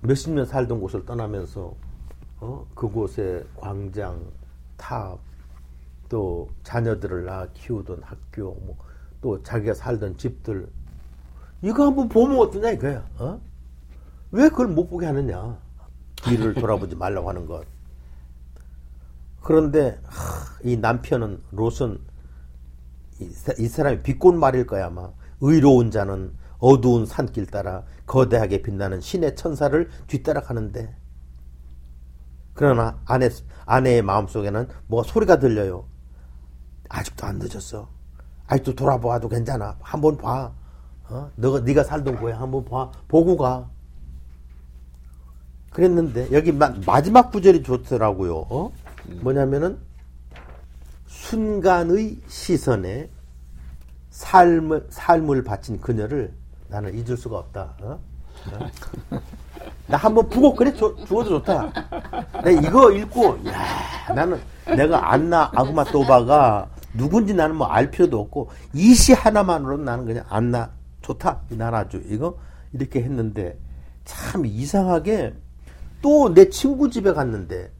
[0.02, 1.74] 몇십 년 살던 곳을 떠나면서
[2.40, 4.20] 어 그곳에 광장
[4.76, 5.18] 탑
[6.08, 8.90] 또 자녀들을 낳아 키우던 학교 뭐
[9.20, 10.68] 또 자기가 살던 집들.
[11.62, 13.38] 이거 한번 보면 어떠냐 이거야 어?
[14.32, 15.58] 왜 그걸 못 보게 하느냐?
[16.22, 17.66] 뒤를 돌아보지 말라고 하는 것
[19.40, 21.98] 그런데 하, 이 남편은 롯은
[23.20, 25.10] 이, 사- 이 사람이 비꼰 말일 거야 아마
[25.40, 30.94] 의로운 자는 어두운 산길 따라 거대하게 빛나는 신의 천사를 뒤따라 가는데
[32.54, 33.30] 그러나 아내
[33.64, 35.84] 아내의 마음속에는 뭐가 소리가 들려요.
[36.88, 37.88] 아직도 안 늦었어.
[38.48, 39.76] 아직도 돌아봐도 괜찮아.
[39.80, 40.52] 한번 봐.
[41.08, 41.30] 어?
[41.36, 42.90] 너가 네가 살던 고향 한번 봐.
[43.08, 43.70] 보고 가.
[45.70, 48.36] 그랬는데 여기 마, 마지막 구절이 좋더라고요.
[48.50, 48.72] 어?
[49.20, 49.78] 뭐냐면은
[51.06, 53.10] 순간의 시선에
[54.10, 56.32] 삶을 삶을 바친 그녀를
[56.68, 57.74] 나는 잊을 수가 없다.
[57.80, 57.98] 어?
[58.52, 59.20] 어?
[59.86, 61.72] 나 한번 보고 그래 줘, 죽어도 좋다.
[62.44, 68.50] 내 이거 읽고 야 나는 내가 안나 아그마 또바가 누군지 나는 뭐 알 필요도 없고
[68.72, 70.70] 이 시 하나만으로 나는 그냥 안나
[71.02, 72.38] 좋다 난 아주 이거
[72.72, 73.58] 이렇게 했는데
[74.04, 75.34] 참 이상하게
[76.02, 77.70] 또 내 친구 집에 갔는데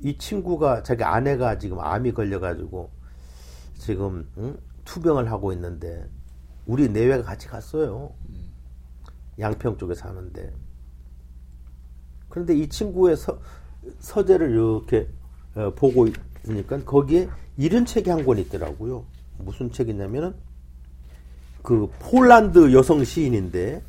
[0.00, 2.90] 이 친구가 자기 아내가 지금 암이 걸려가지고
[3.78, 4.56] 지금 응?
[4.84, 6.06] 투병을 하고 있는데
[6.66, 8.12] 우리 내외가 같이 갔어요.
[9.38, 10.52] 양평 쪽에 사는데
[12.28, 13.38] 그런데 이 친구의 서,
[13.98, 15.08] 서재를 이렇게
[15.54, 16.06] 어, 보고
[16.44, 19.04] 있으니까 거기에 이런 책이 한 권 있더라고요.
[19.38, 20.34] 무슨 책이냐면은
[21.62, 23.82] 그 폴란드 여성 시인인데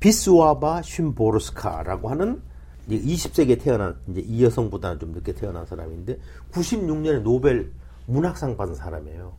[0.00, 2.42] 비스와바 쉼보르스카라고 하는
[2.88, 6.18] 20세기에 태어난 이제 이 여성보다는 좀 늦게 태어난 사람인데
[6.52, 7.70] 96년에 노벨
[8.06, 9.32] 문학상 받은 사람이에요.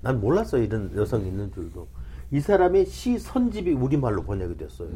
[0.00, 1.86] 난 몰랐어요 이런 여성이 있는 줄도.
[2.30, 4.88] 이 사람의 시 선집이 우리말로 번역이 됐어요.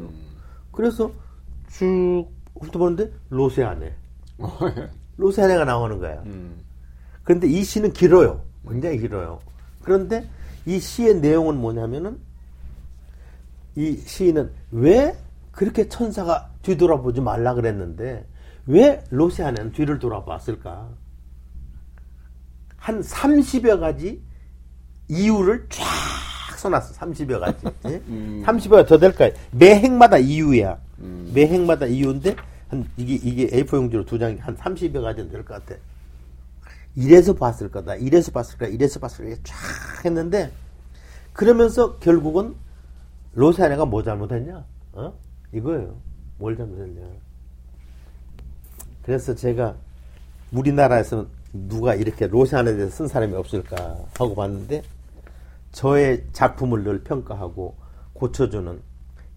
[0.71, 1.11] 그래서
[1.69, 2.27] 쭉
[2.59, 3.95] 훑어보는데 로세아네.
[5.17, 6.23] 로세아네가 나오는 거야.
[7.23, 8.41] 그런데 이 시는 길어요.
[8.67, 9.39] 굉장히 길어요.
[9.81, 10.27] 그런데
[10.65, 12.17] 이 시의 내용은 뭐냐면은
[13.75, 15.17] 이 시인은 왜
[15.53, 18.27] 그렇게 천사가 뒤돌아보지 말라 그랬는데
[18.65, 20.89] 왜 로시아는 뒤를 돌아봤을까?
[22.77, 24.21] 한 30여 가지
[25.07, 26.93] 이유를 쫙 써놨어.
[26.95, 27.65] 30여 가지.
[27.85, 27.99] 예?
[28.43, 29.31] 30여가 더 될까요?
[29.51, 30.77] 매 행마다 이유야.
[31.33, 32.35] 매 행마다 이유인데
[32.69, 35.79] 한 이게 이게 A4 용지로 두 장이 한 30여 가지는 될 것 같아.
[36.95, 37.95] 이래서 봤을 거다.
[37.95, 38.71] 이래서 봤을 거다.
[38.71, 39.41] 이래서 봤을 거다.
[39.43, 40.51] 쫙 했는데
[41.33, 42.55] 그러면서 결국은
[43.33, 44.65] 로사네가 뭐 잘못했냐?
[44.93, 45.13] 어?
[45.53, 45.95] 이거예요.
[46.37, 47.01] 뭘 잘못했냐?
[49.03, 49.75] 그래서 제가
[50.51, 51.27] 우리나라에서는
[51.67, 53.75] 누가 이렇게 로세안에 대해서 쓴 사람이 없을까
[54.17, 54.81] 하고 봤는데
[55.71, 57.75] 저의 작품을 늘 평가하고
[58.13, 58.81] 고쳐주는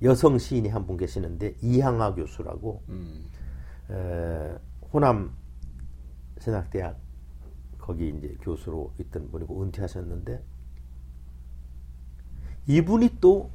[0.02, 2.82] 여성 시인이 한 분 계시는데 이향아 교수라고
[3.90, 4.54] 에,
[4.92, 5.32] 호남
[6.40, 6.96] 신학대학
[7.78, 10.42] 거기 이제 교수로 있던 분이고 은퇴하셨는데
[12.66, 13.50] 이분이 또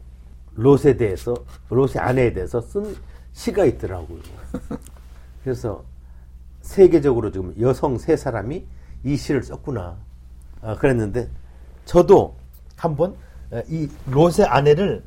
[0.56, 1.36] 롯에 대해서
[1.70, 2.96] 롯의 아내에 대해서 쓴
[3.34, 4.20] 시가 있더라고요.
[5.44, 5.84] 그래서
[6.62, 8.66] 세계적으로 지금 여성 세 사람이
[9.04, 9.98] 이 시를 썼구나.
[10.62, 11.30] 아, 그랬는데
[11.86, 12.36] 저도
[12.76, 13.16] 한번
[13.68, 15.04] 이 롯의 아내를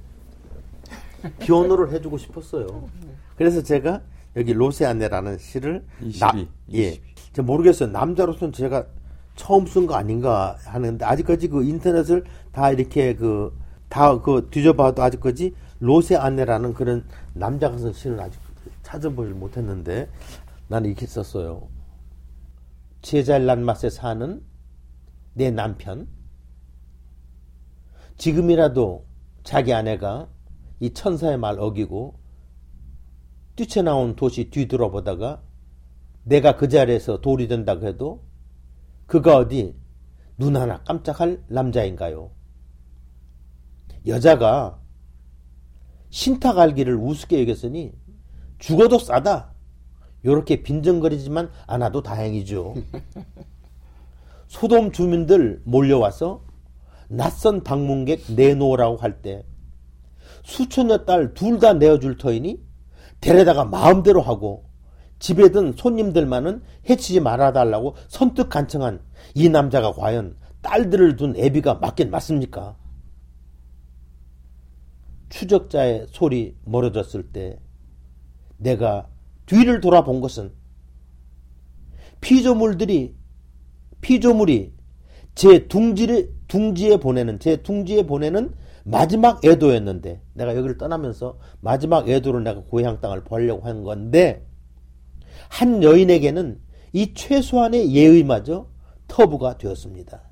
[1.39, 2.89] 변호를 해주고 싶었어요.
[3.37, 4.01] 그래서 제가
[4.37, 6.49] 여기 롯의 아내라는 시를 22, 나, 22.
[6.75, 7.01] 예,
[7.33, 7.91] 제가 모르겠어요.
[7.91, 8.85] 남자로서는 제가
[9.37, 13.53] 처음 쓴 거 아닌가 하는데 아직까지 그 인터넷을 다 이렇게 그
[13.95, 18.41] 다 그 뒤져봐도 아직까지 롯의 아내라는 그런 남자가 쓴 시를 아직
[18.83, 20.11] 찾아보질 못했는데
[20.67, 21.69] 나는 이렇게 썼어요.
[23.03, 24.43] 제잘난 맛에 사는
[25.35, 26.09] 내 남편
[28.17, 29.07] 지금이라도
[29.45, 30.29] 자기 아내가
[30.81, 32.19] 이 천사의 말 어기고
[33.55, 35.41] 뛰쳐나온 도시 뒤돌아보다가
[36.25, 38.25] 내가 그 자리에서 돌이 된다고 해도
[39.07, 39.77] 그가 어디
[40.37, 42.33] 눈 하나 깜짝할 남자인가요?
[44.07, 44.79] 여자가
[46.11, 47.93] 신탁 알기를 우습게 여겼으니
[48.59, 49.53] 죽어도 싸다.
[50.25, 52.75] 요렇게 빈정거리지만 않아도 다행이죠.
[54.49, 56.43] 소돔 주민들 몰려와서
[57.09, 59.45] 낯선 방문객 내놓으라고 할 때
[60.45, 62.63] 수천여 딸 둘 다 내어줄 터이니
[63.21, 64.65] 데려다가 마음대로 하고
[65.19, 69.01] 집에 든 손님들만은 해치지 말아달라고 선뜻 간청한
[69.35, 72.77] 이 남자가 과연 딸들을 둔 애비가 맞긴 맞습니까?
[75.29, 77.59] 추적자의 소리 멀어졌을 때
[78.57, 79.09] 내가
[79.47, 80.53] 뒤를 돌아본 것은
[82.21, 83.15] 피조물들이
[84.01, 84.73] 피조물이
[85.35, 92.63] 제 둥지를 둥지에 보내는 제 둥지에 보내는 마지막 애도였는데 내가 여기를 떠나면서 마지막 애도로 내가
[92.63, 94.47] 고향 땅을 보려고 한 건데
[95.49, 96.61] 한 여인에게는
[96.93, 98.69] 이 최소한의 예의마저
[99.09, 100.23] 터부가 되었습니다.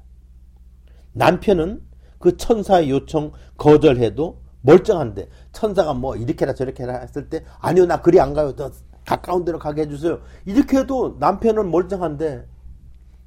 [1.12, 1.82] 남편은
[2.18, 8.32] 그 천사의 요청 거절해도 멀쩡한데 천사가 뭐 이렇게라 저렇게라 했을 때 아니요 나 그리 안
[8.32, 8.70] 가요 더
[9.04, 12.46] 가까운 데로 가게 해주세요 이렇게 해도 남편은 멀쩡한데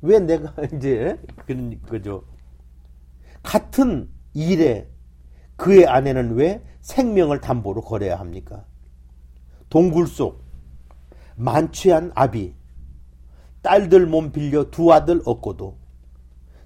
[0.02, 2.24] 왜 내가 이제 그런 거죠
[3.44, 4.90] 같은 일에
[5.56, 8.66] 그의 아내는 왜 생명을 담보로 걸어야 합니까?
[9.70, 10.44] 동굴 속
[11.36, 12.56] 만취한 아비
[13.62, 15.78] 딸들 몸 빌려 두 아들 얻고도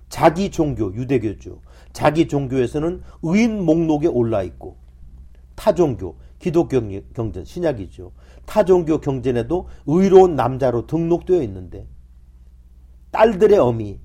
[0.09, 1.61] 자기 종교 유대교죠.
[1.93, 4.77] 자기 종교에서는 의인 목록에 올라 있고
[5.55, 6.79] 타 종교 기독교
[7.13, 8.11] 경전 신약이죠.
[8.45, 11.87] 타 종교 경전에도 의로운 남자로 등록되어 있는데
[13.11, 13.99] 딸들의 어미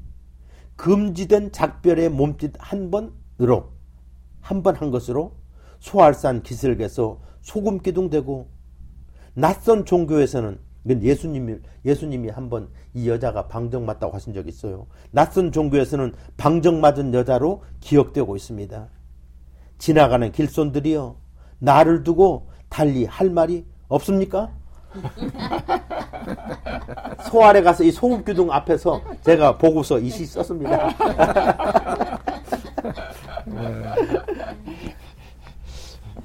[0.77, 3.73] 금지된 작별의 몸짓 한 번으로
[4.41, 5.37] 한 번 한 것으로
[5.79, 8.49] 소알산 기슬에서 소금 기둥 되고
[9.35, 14.87] 낯선 종교에서는 예수님이 예수님이 한번 이 여자가 방정 맞다고 하신 적이 있어요.
[15.11, 18.89] 낯선 종교에서는 방정 맞은 여자로 기억되고 있습니다.
[19.79, 21.17] 지나가는 길손들이요
[21.59, 24.51] 나를 두고 달리 할 말이 없습니까?
[27.31, 27.91] 소아래 가서 이
[28.25, 30.89] 기둥 앞에서 제가 보고서 이 시 썼습니다.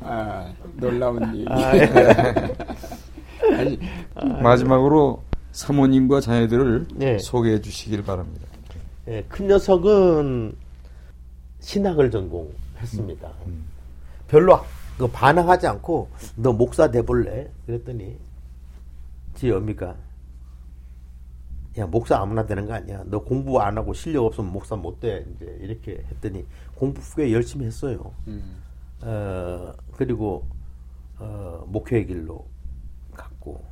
[0.01, 1.51] 아, 놀라운 일.
[1.51, 1.89] 아, 예.
[3.57, 3.79] 아니,
[4.41, 7.17] 마지막으로 사모님과 자녀들을 네.
[7.19, 8.47] 소개해 주시길 바랍니다.
[9.07, 10.55] 예, 큰 녀석은
[11.59, 13.31] 신학을 전공했습니다.
[14.27, 14.59] 별로
[14.97, 17.49] 그 반항하지 않고 너 목사 돼볼래?
[17.65, 18.17] 그랬더니
[19.35, 19.95] 지 어미가
[21.77, 23.03] 야 목사 아무나 되는 거 아니야.
[23.05, 25.25] 너 공부 안 하고 실력 없으면 목사 못 돼.
[25.35, 26.45] 이제 이렇게 했더니
[26.75, 28.13] 공부 꽤 열심히 했어요.
[28.27, 28.61] 음.
[29.01, 30.45] 어 그리고
[31.17, 32.45] 어 목회의 길로
[33.39, 33.63] 갔고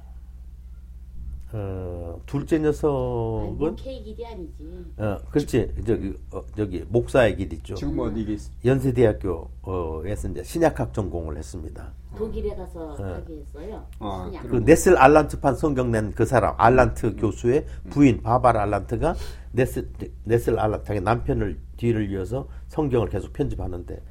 [1.54, 4.86] 어 둘째 녀석은 K 길이 아니지.
[4.98, 5.74] 어, 그렇지.
[5.88, 7.76] 저기, 어, 저기, 목사의 길 있죠.
[7.76, 8.50] 지금 어디 계시?
[8.66, 11.94] 연세대학교에서 이제 신약학 전공을 했습니다.
[12.18, 13.04] 독일에 가서 네.
[13.04, 13.86] 하게 했어요.
[14.00, 14.50] 아, 신약.
[14.50, 19.16] 그 네슬 알란트판 성경 낸 그 사람, 알란트 교수의 부인, 바바라 알란트가
[19.54, 19.90] 네슬,
[20.26, 24.02] 네슬 알란트의 남편을 뒤를 이어서 성경을 계속 편집하는데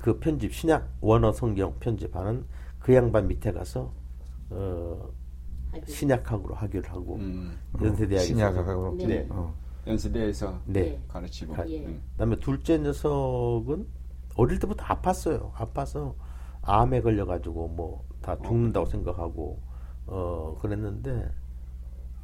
[0.00, 2.44] 그 편집, 신약 원어 성경 편집하는
[2.80, 3.92] 그 양반 밑에 가서,
[4.54, 5.10] 어,
[5.72, 5.90] 하기.
[5.92, 7.56] 신약학으로 학위를 하고, 음.
[7.80, 8.26] 연세대학에서.
[8.26, 8.94] 신약학으로.
[8.96, 9.06] 네.
[9.06, 9.26] 네.
[9.30, 9.54] 어.
[9.86, 11.00] 연세대에서 네.
[11.08, 11.54] 가르치고.
[11.54, 11.84] 가- 예.
[11.84, 12.02] 음.
[12.12, 13.86] 그다음에 둘째 녀석은
[14.36, 15.50] 어릴 때부터 아팠어요.
[15.54, 16.14] 아파서
[16.62, 19.58] 암에 걸려가지고 뭐 다 죽는다고 생각하고
[20.06, 21.28] 어 그랬는데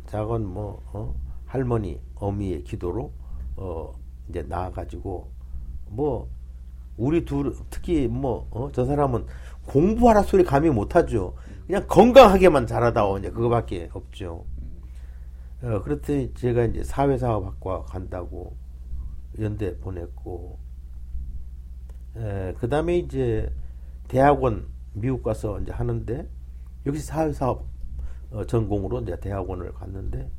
[0.06, 1.12] 작은 뭐 어,
[1.44, 3.10] 할머니 어미의 기도로
[3.56, 3.92] 어
[4.28, 5.28] 이제 나아가지고
[5.88, 6.28] 뭐
[6.96, 9.26] 우리 둘 특히 뭐 저 사람은
[9.66, 11.34] 공부하라 소리 감히 못하죠.
[11.69, 14.47] 그냥 건강하게만 자라다오 이제 그거밖에 없죠.
[15.62, 18.57] 어, 그렇더니 제가 이제 사회사업학과 간다고
[19.39, 20.59] 연대 보냈고,
[22.15, 23.55] 그 다음에 이제
[24.09, 26.27] 대학원 미국 가서 이제 하는데,
[26.86, 27.66] 역시 사회사업
[28.31, 30.31] 어, 전공으로 이제 대학원을 갔는데,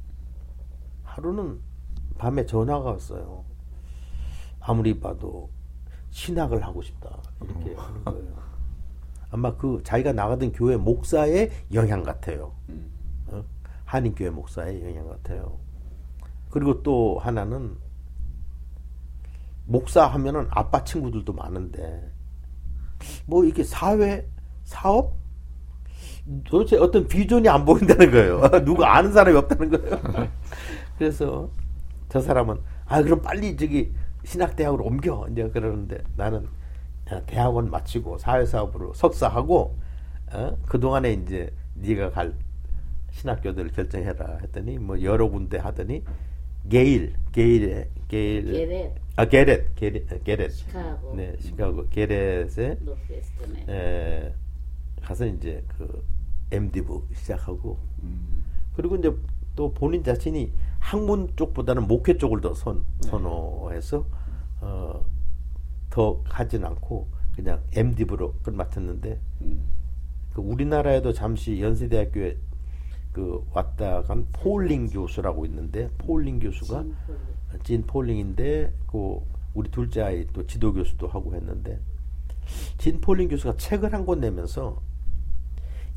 [1.04, 1.60] 하루는
[2.18, 3.46] 밤에 전화가 왔어요.
[4.60, 5.52] 아무리 봐도
[6.10, 7.22] 신학을 하고 싶다.
[7.44, 8.49] 이렇게 하는 거예요.
[9.32, 12.54] 아마 그 자기가 나가던 교회 목사의 영향 같아요.
[12.70, 12.92] 음.
[13.28, 13.44] 어?
[13.86, 15.58] 한인교회 목사의 영향 같아요.
[16.50, 17.78] 그리고 또 하나는
[19.66, 22.12] 목사 하면은 아빠 친구들도 많은데
[23.28, 24.28] 뭐 이게 사회
[24.64, 25.16] 사업
[26.46, 28.42] 도대체 어떤 비전이 안 보인다는 거예요.
[28.66, 30.30] 누가 아는 사람이 없다는 거예요.
[30.98, 31.50] 그래서
[32.10, 33.94] 저 사람은 아 그럼 빨리 저기
[34.24, 36.48] 신학대학으로 옮겨 이제 그러는데 나는 어,
[37.26, 39.78] 대학원 마치고 사회사업으로 석사하고
[40.32, 40.58] 어?
[40.68, 42.34] 그 동안에 이제 네가 갈
[43.12, 46.04] 신학교들을 결정해라 했더니 뭐 여러 군데 하더니
[46.70, 48.96] 게일 게일에 게일 게렛.
[49.16, 51.16] 아 게렛 게렛 게렛 시카고.
[51.16, 52.78] 네 시카고 게렛에.
[53.70, 54.34] 에,
[55.02, 56.04] 가서 이제 그
[56.52, 58.46] MDiv 시작하고 음.
[58.76, 59.12] 그리고 이제
[59.56, 64.06] 또 본인 자신이 학문 쪽보다는 목회 쪽을 더 선, 선호해서
[64.62, 65.06] 어,
[66.00, 69.66] 더 하진 않고 그냥 MDiv로 끝마쳤는데 음.
[70.34, 72.38] 그 우리나라에도 잠시 연세대학교에
[73.12, 76.86] 그 왔다 간 폴링 교수라고 있는데 폴링 교수가
[77.64, 79.20] 진 폴링인데 그
[79.54, 81.78] 우리 둘째 아이 또 지도 교수도 하고 했는데
[82.78, 84.82] 진 폴링 교수가 책을 한 권 내면서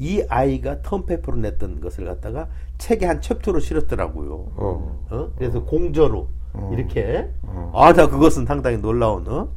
[0.00, 2.48] 이 아이가 term paper로 냈던 것을 갖다가
[2.78, 4.32] 책에 한 chapter로 실었더라고요.
[4.56, 5.06] 어.
[5.10, 5.32] 어?
[5.36, 6.70] 그래서 공저로 어.
[6.72, 7.70] 이렇게 어.
[7.72, 9.48] 아, 나 그것은 상당히 놀라운 어,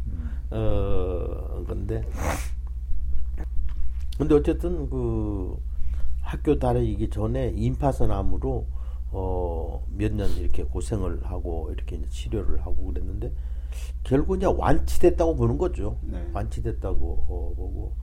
[0.51, 2.03] 어 건데.
[4.17, 5.57] 근데 어쨌든 그
[6.21, 8.65] 학교 다니기 전에 임파선암으로
[9.11, 13.31] 어 몇 년 이렇게 고생을 하고 이렇게 치료를 하고 그랬는데
[14.03, 15.97] 결국 이제 완치됐다고 보는 거죠.
[16.03, 16.29] 네.
[16.33, 17.93] 완치됐다고 어, 보고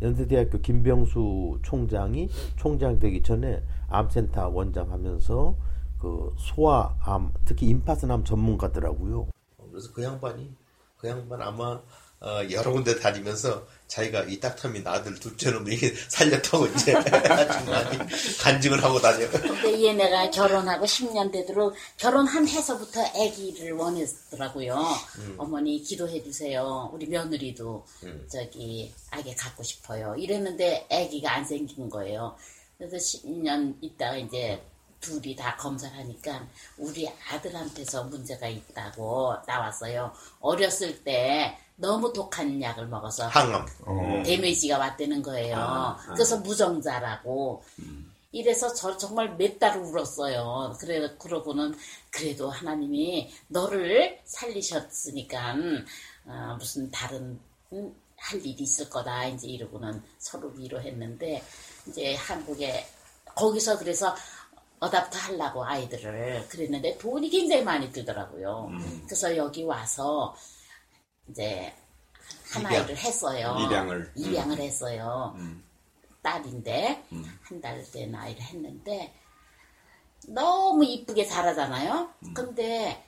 [0.00, 5.54] 연세대학교 김병수 총장이 총장 되기 전에 암센터 원장 하면서
[5.98, 9.28] 그 소아암 특히 임파선암 전문가더라고요.
[9.70, 10.54] 그래서 그 양반이
[11.02, 11.82] 그 양반 아마
[12.20, 16.92] 어, 여러 군데 다니면서 자기가 이 딱터민 아들 둘째놈 이게 살렸다고 이제
[17.66, 17.98] 많이
[18.40, 19.28] 간증을 하고 다녀요.
[19.28, 24.80] 근데 얘네가 결혼하고 10년 되도록 결혼한 해서부터 아기를 원했더라고요.
[25.36, 26.88] 어머니 기도해 주세요.
[26.92, 27.84] 우리 며느리도
[28.30, 30.14] 저기 아기 갖고 싶어요.
[30.16, 32.36] 이랬는데 아기가 안 생긴 거예요.
[32.78, 34.62] 그래서 10년 있다가 이제
[35.02, 36.46] 둘이 다 검사를 하니까
[36.78, 40.12] 우리 아들한테서 문제가 있다고 나왔어요.
[40.40, 43.66] 어렸을 때 너무 독한 약을 먹어서 항암.
[44.24, 45.96] 데미지가 왔다는 거예요.
[46.14, 47.62] 그래서 무정자라고.
[48.34, 50.74] 이래서 저 정말 몇달 울었어요.
[50.80, 51.74] 그래, 그러고는
[52.10, 55.54] 그래도 하나님이 너를 살리셨으니까,
[56.24, 57.38] 어, 무슨 다른,
[57.72, 59.26] 음, 할 일이 있을 거다.
[59.26, 61.42] 이제 이러고는 서로 위로했는데,
[61.88, 62.86] 이제 한국에,
[63.34, 64.14] 거기서 그래서
[64.82, 68.68] 어답터 하려고 아이들을 그랬는데 돈이 굉장히 많이 들더라고요.
[69.06, 70.34] 그래서 여기 와서
[71.28, 71.72] 이제
[72.50, 72.82] 한 입양.
[72.82, 73.56] 아이를 했어요.
[73.60, 74.12] 입양을.
[74.16, 75.36] 입양을 했어요.
[76.22, 77.04] 딸인데
[77.44, 79.14] 한 달 된 아이를 했는데
[80.28, 82.12] 너무 이쁘게 자라잖아요.
[82.34, 83.04] 근데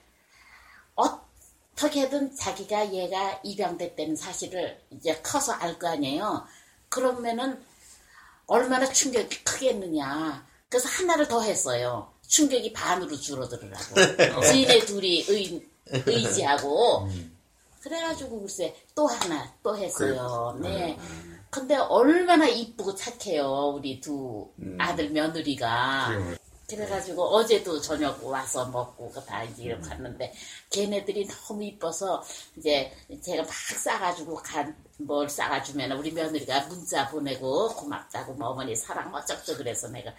[0.94, 6.46] 어떻게든 자기가 얘가 입양됐다는 사실을 이제 커서 알 거 아니에요.
[6.88, 7.60] 그러면은
[8.46, 10.46] 얼마나 충격이 크겠느냐.
[10.74, 12.10] 그래서 하나를 더 했어요.
[12.26, 14.42] 충격이 반으로 줄어들으라고.
[14.50, 15.62] 지네 둘이 의,
[16.04, 17.08] 의지하고.
[17.80, 20.58] 그래가지고 글쎄 또 하나 또 했어요.
[20.60, 20.98] 네.
[21.48, 23.74] 근데 얼마나 이쁘고 착해요.
[23.76, 26.08] 우리 두 아들 며느리가.
[26.68, 30.34] 그래가지고 어제도 저녁 와서 먹고 그다 이제 이렇게 갔는데
[30.70, 32.24] 걔네들이 너무 이뻐서
[32.56, 32.90] 이제
[33.22, 39.56] 제가 막 싸가지고 간 뭘 싸가주면 우리 며느리가 문자 보내고 고맙다고 뭐 어머니 사랑 어쩌고
[39.56, 40.14] 그래서 내가 아,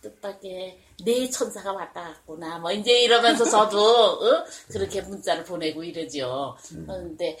[0.00, 4.44] 뜻밖의 내 천사가 왔다 갔구나 뭐 이제 이러면서 저도 어?
[4.68, 6.56] 그렇게 문자를 보내고 이러죠.
[6.86, 7.36] 그런데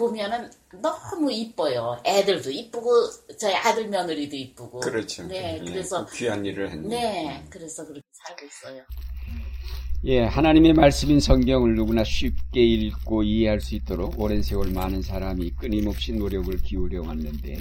[0.00, 2.00] 보면은 너무 이뻐요.
[2.06, 2.90] 애들도 이쁘고
[3.38, 4.80] 저희 아들 며느리도 이쁘고.
[4.80, 5.26] 그렇죠.
[5.26, 6.88] 네, 예, 그래서 그 귀한 일을 했네.
[6.88, 8.82] 네, 그래서 그렇게 살고 있어요.
[10.04, 16.12] 예, 하나님의 말씀인 성경을 누구나 쉽게 읽고 이해할 수 있도록 오랜 세월 많은 사람이 끊임없이
[16.12, 17.58] 노력을 기울여 왔는데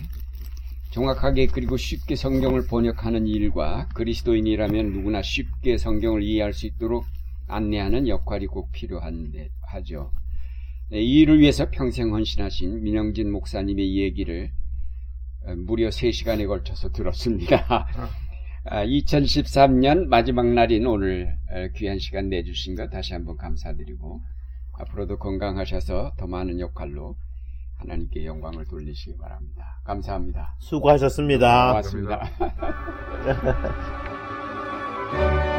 [0.91, 7.05] 정확하게 그리고 쉽게 성경을 번역하는 일과 그리스도인이라면 누구나 쉽게 성경을 이해할 수 있도록
[7.47, 10.11] 안내하는 역할이 꼭 필요한데 하죠.
[10.89, 14.51] 네, 이 일을 위해서 평생 헌신하신 민영진 목사님의 얘기를
[15.45, 17.87] 어, 무려 3시간에 걸쳐서 들었습니다.
[18.65, 24.21] 아, 2013년 마지막 날인 오늘 어, 귀한 시간 내주신 것 다시 한번 감사드리고
[24.73, 27.15] 앞으로도 건강하셔서 더 많은 역할로
[27.79, 29.79] 하나님께 영광을 돌리시기 바랍니다.
[29.85, 30.55] 감사합니다.
[30.59, 31.69] 수고하셨습니다.
[31.69, 32.29] 고맙습니다.